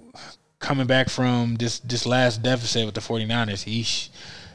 coming 0.58 0.86
back 0.86 1.08
from 1.08 1.56
this 1.56 1.78
this 1.80 2.06
last 2.06 2.42
deficit 2.42 2.86
with 2.86 2.94
the 2.94 3.00
49ers, 3.00 3.62
he 3.64 3.80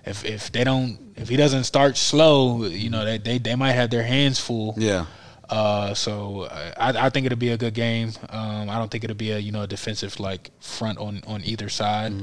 if 0.06 0.24
if 0.26 0.52
they 0.52 0.64
don't 0.64 1.00
if 1.16 1.30
he 1.30 1.38
doesn't 1.38 1.66
start 1.66 1.98
slow, 1.98 2.66
you 2.66 2.90
know, 2.90 3.06
they 3.06 3.18
they, 3.18 3.38
they 3.38 3.56
might 3.56 3.74
have 3.74 3.90
their 3.90 4.04
hands 4.04 4.40
full. 4.40 4.76
Yeah. 4.78 5.06
Uh, 5.50 5.94
so 5.94 6.48
I, 6.50 7.06
I 7.06 7.10
think 7.10 7.28
it'll 7.28 7.38
be 7.38 7.50
a 7.50 7.58
good 7.58 7.76
game. 7.76 8.12
Um, 8.30 8.68
I 8.70 8.80
don't 8.80 8.90
think 8.90 9.04
it'll 9.04 9.16
be 9.16 9.32
a 9.32 9.38
you 9.38 9.52
know 9.52 9.62
a 9.62 9.68
defensive 9.68 10.20
like 10.20 10.52
front 10.60 10.98
on 10.98 11.22
on 11.28 11.44
either 11.44 11.70
side. 11.70 12.14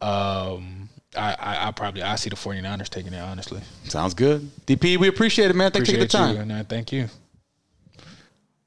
Um, 0.00 0.85
I, 1.16 1.34
I 1.38 1.68
I 1.68 1.70
probably 1.70 2.02
I 2.02 2.16
see 2.16 2.30
the 2.30 2.36
49ers 2.36 2.88
taking 2.88 3.12
it 3.12 3.18
honestly. 3.20 3.60
Sounds 3.84 4.14
good. 4.14 4.50
DP, 4.66 4.96
we 4.98 5.08
appreciate 5.08 5.50
it, 5.50 5.54
man. 5.56 5.70
Thanks 5.70 5.88
for 5.88 5.92
taking 5.96 6.00
the 6.00 6.08
time. 6.08 6.50
you, 6.50 6.54
uh, 6.54 6.64
thank 6.64 6.92
you. 6.92 7.08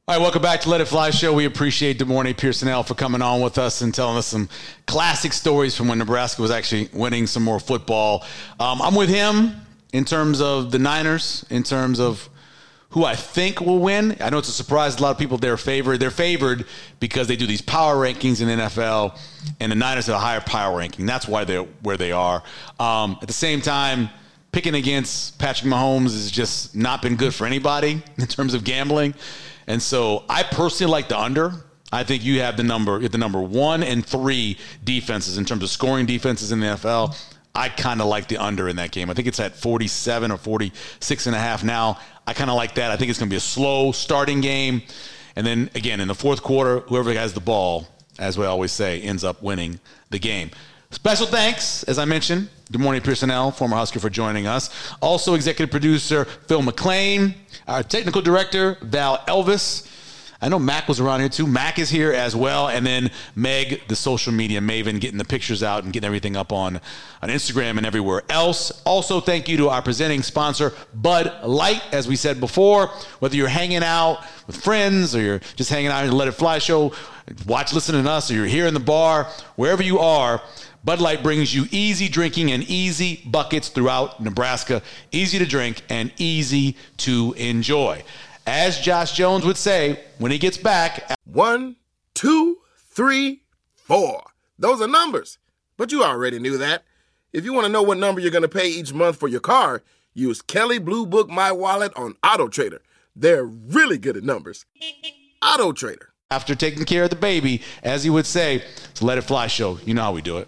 All 0.08 0.16
right, 0.16 0.22
welcome 0.24 0.42
back 0.42 0.62
to 0.62 0.70
Let 0.72 0.82
It 0.82 0.86
Fly 0.86 1.12
Show. 1.12 1.34
We 1.34 1.46
appreciate 1.46 2.00
De'Mornay 2.00 2.36
Pierson-El 2.36 2.82
for 2.82 2.96
coming 2.96 3.22
on 3.22 3.42
with 3.42 3.60
us 3.60 3.82
and 3.82 3.94
telling 3.94 4.18
us 4.18 4.26
some 4.26 4.50
classic 4.88 5.34
stories 5.34 5.76
from 5.78 5.88
when 5.88 6.00
Nebraska 6.00 6.42
was 6.42 6.50
actually 6.50 6.90
winning 6.94 7.28
some 7.28 7.44
more 7.44 7.60
football. 7.60 8.26
Um, 8.60 8.82
I'm 8.82 8.96
with 8.96 9.10
him 9.10 9.62
in 9.94 10.06
terms 10.06 10.42
of 10.42 10.72
the 10.72 10.80
Niners, 10.80 11.46
in 11.52 11.62
terms 11.62 12.00
of 12.00 12.28
who 12.92 13.06
I 13.06 13.16
think 13.16 13.62
will 13.62 13.80
win. 13.80 14.18
I 14.20 14.30
know 14.30 14.40
it's 14.40 14.50
a 14.50 14.54
surprise. 14.54 14.98
A 14.98 15.02
lot 15.02 15.12
of 15.12 15.18
people 15.18 15.38
they're 15.38 15.58
favored. 15.58 16.00
They're 16.00 16.10
favored 16.10 16.66
because 17.00 17.28
they 17.28 17.36
do 17.36 17.46
these 17.46 17.62
power 17.62 17.96
rankings 17.96 18.42
in 18.42 18.48
NFL, 18.48 19.18
and 19.60 19.72
the 19.72 19.76
Niners 19.76 20.08
have 20.08 20.16
a 20.16 20.20
higher 20.20 20.42
power 20.42 20.78
ranking. 20.78 21.06
That's 21.06 21.28
why 21.28 21.44
they're 21.44 21.64
where 21.84 21.98
they 21.98 22.12
are. 22.12 22.44
Um, 22.80 23.18
at 23.22 23.28
the 23.28 23.34
same 23.34 23.62
time, 23.62 24.10
picking 24.52 24.76
against 24.76 25.38
Patrick 25.38 25.72
Mahomes 25.72 26.12
has 26.12 26.32
just 26.32 26.76
not 26.76 27.02
been 27.02 27.16
good 27.16 27.34
for 27.34 27.46
anybody 27.46 28.02
in 28.18 28.26
terms 28.26 28.54
of 28.54 28.64
gambling. 28.64 29.14
And 29.68 29.82
so 29.82 30.24
I 30.28 30.44
personally 30.44 30.92
like 30.92 31.10
the 31.10 31.20
under. 31.20 31.54
I 31.92 32.04
think 32.04 32.24
you 32.24 32.42
have 32.42 32.58
the 32.58 32.64
number, 32.64 33.08
the 33.08 33.18
number 33.18 33.42
one 33.42 33.82
and 33.82 34.06
three 34.06 34.58
defenses 34.84 35.38
in 35.38 35.46
terms 35.46 35.64
of 35.64 35.70
scoring 35.70 36.06
defenses 36.06 36.52
in 36.52 36.60
the 36.60 36.68
NFL. 36.68 37.16
I 37.60 37.68
kind 37.68 38.00
of 38.00 38.08
like 38.08 38.30
the 38.30 38.38
under 38.38 38.70
in 38.70 38.78
that 38.78 38.92
game. 38.92 39.10
I 39.10 39.14
think 39.14 39.28
it's 39.28 39.40
at 39.42 39.54
47 39.54 40.32
or 40.32 40.38
46 40.38 41.28
and 41.28 41.36
a 41.36 41.40
half 41.40 41.62
now. 41.62 42.00
I 42.26 42.32
kind 42.32 42.50
of 42.50 42.56
like 42.56 42.76
that. 42.76 42.90
I 42.90 42.96
think 42.96 43.10
it's 43.10 43.20
going 43.20 43.28
to 43.28 43.34
be 43.34 43.38
a 43.38 43.42
slow 43.42 43.92
starting 43.92 44.40
game. 44.40 44.82
And 45.36 45.46
then 45.46 45.70
again, 45.76 46.00
in 46.00 46.08
the 46.08 46.16
fourth 46.16 46.42
quarter, 46.42 46.80
whoever 46.80 47.12
has 47.12 47.34
the 47.34 47.42
ball, 47.42 47.86
as 48.18 48.38
we 48.38 48.46
always 48.46 48.72
say, 48.72 49.02
ends 49.02 49.26
up 49.26 49.44
winning 49.44 49.82
the 50.10 50.20
game. 50.20 50.52
Special 50.92 51.28
thanks, 51.28 51.84
as 51.84 52.00
I 52.00 52.06
mentioned, 52.06 52.48
De'Mornay 52.72 53.04
Pierson-El, 53.04 53.52
former 53.52 53.76
Husker, 53.76 54.00
for 54.00 54.10
joining 54.10 54.48
us. 54.48 54.70
Also, 55.02 55.34
executive 55.34 55.70
producer 55.70 56.24
Phil 56.24 56.62
McLean, 56.62 57.36
our 57.68 57.84
technical 57.84 58.22
director 58.22 58.78
Val 58.84 59.18
Elvis. 59.28 59.86
I 60.42 60.48
know 60.48 60.58
Mac 60.58 60.88
was 60.88 61.02
around 61.02 61.20
here 61.20 61.28
too. 61.28 61.46
Mac 61.46 61.80
is 61.80 61.90
here 61.90 62.14
as 62.14 62.34
well, 62.34 62.70
and 62.70 62.86
then 62.86 63.12
Meg, 63.36 63.82
the 63.90 63.96
social 63.96 64.32
media 64.32 64.62
maven, 64.62 65.02
getting 65.02 65.18
the 65.18 65.26
pictures 65.26 65.62
out 65.62 65.84
and 65.84 65.92
getting 65.92 66.08
everything 66.08 66.38
up 66.38 66.54
on 66.54 66.80
on 67.22 67.30
Instagram 67.30 67.76
and 67.76 67.86
everywhere 67.86 68.24
else. 68.30 68.72
Also, 68.86 69.20
thank 69.20 69.50
you 69.50 69.58
to 69.58 69.70
our 69.70 69.82
presenting 69.82 70.24
sponsor 70.24 70.74
Bud 70.94 71.46
Light. 71.46 71.84
As 71.92 72.08
we 72.08 72.16
said 72.16 72.40
before, 72.40 72.88
whether 73.20 73.36
you're 73.36 73.50
hanging 73.50 73.84
out 73.84 74.24
with 74.48 74.56
friends 74.56 75.14
or 75.14 75.22
you're 75.22 75.42
just 75.58 75.70
hanging 75.70 75.92
out 75.92 76.06
in 76.06 76.10
the 76.10 76.16
Let 76.16 76.30
It 76.30 76.34
Fly 76.34 76.60
show, 76.60 76.94
watch, 77.46 77.74
listening 77.74 78.04
to 78.06 78.10
us, 78.10 78.32
or 78.32 78.36
you're 78.36 78.46
here 78.46 78.66
in 78.66 78.74
the 78.74 78.80
bar, 78.80 79.26
wherever 79.58 79.84
you 79.84 80.00
are. 80.00 80.42
Bud 80.82 81.02
Light 81.02 81.22
brings 81.22 81.54
you 81.54 81.66
easy 81.72 82.08
drinking 82.08 82.54
and 82.54 82.64
easy 82.64 83.22
buckets 83.26 83.68
throughout 83.68 84.24
Nebraska. 84.24 84.82
Easy 85.12 85.38
to 85.38 85.46
drink 85.46 85.82
and 85.90 86.14
easy 86.18 86.78
to 87.00 87.34
enjoy. 87.38 88.02
As 88.52 88.80
Josh 88.80 89.12
Jones 89.12 89.46
would 89.46 89.58
say 89.58 90.00
when 90.18 90.32
he 90.32 90.40
gets 90.40 90.58
back, 90.58 91.16
One, 91.24 91.76
two, 92.16 92.58
three, 92.76 93.44
four. 93.76 94.24
Those 94.58 94.82
are 94.82 94.88
numbers. 94.88 95.38
But 95.78 95.92
you 95.92 96.04
already 96.04 96.40
knew 96.40 96.58
that. 96.58 96.84
If 97.32 97.46
you 97.46 97.54
want 97.54 97.68
to 97.68 97.72
know 97.72 97.84
what 97.84 98.00
number 98.00 98.20
you're 98.20 98.32
going 98.32 98.42
to 98.42 98.48
pay 98.50 98.68
each 98.68 98.92
month 98.92 99.18
for 99.18 99.28
your 99.28 99.40
car, 99.40 99.84
use 100.16 100.42
Kelley 100.42 100.80
Blue 100.80 101.06
Book 101.06 101.30
My 101.30 101.52
Wallet 101.52 101.94
on 101.96 102.16
Auto 102.24 102.48
Trader. 102.48 102.82
They're 103.16 103.46
really 103.46 104.00
good 104.00 104.18
at 104.18 104.24
numbers. 104.24 104.66
Auto 105.46 105.72
Trader. 105.72 106.10
after 106.32 106.56
taking 106.56 106.86
care 106.86 107.04
of 107.04 107.12
the 107.12 107.16
baby, 107.16 107.62
as 107.84 108.04
he 108.04 108.10
would 108.10 108.26
say, 108.26 108.64
it's 108.90 109.02
a 109.02 109.06
Let 109.06 109.20
It 109.20 109.26
Fly 109.26 109.46
show. 109.46 109.78
You 109.86 109.94
know 109.94 110.02
how 110.02 110.12
we 110.14 110.24
do 110.24 110.40
it. 110.40 110.48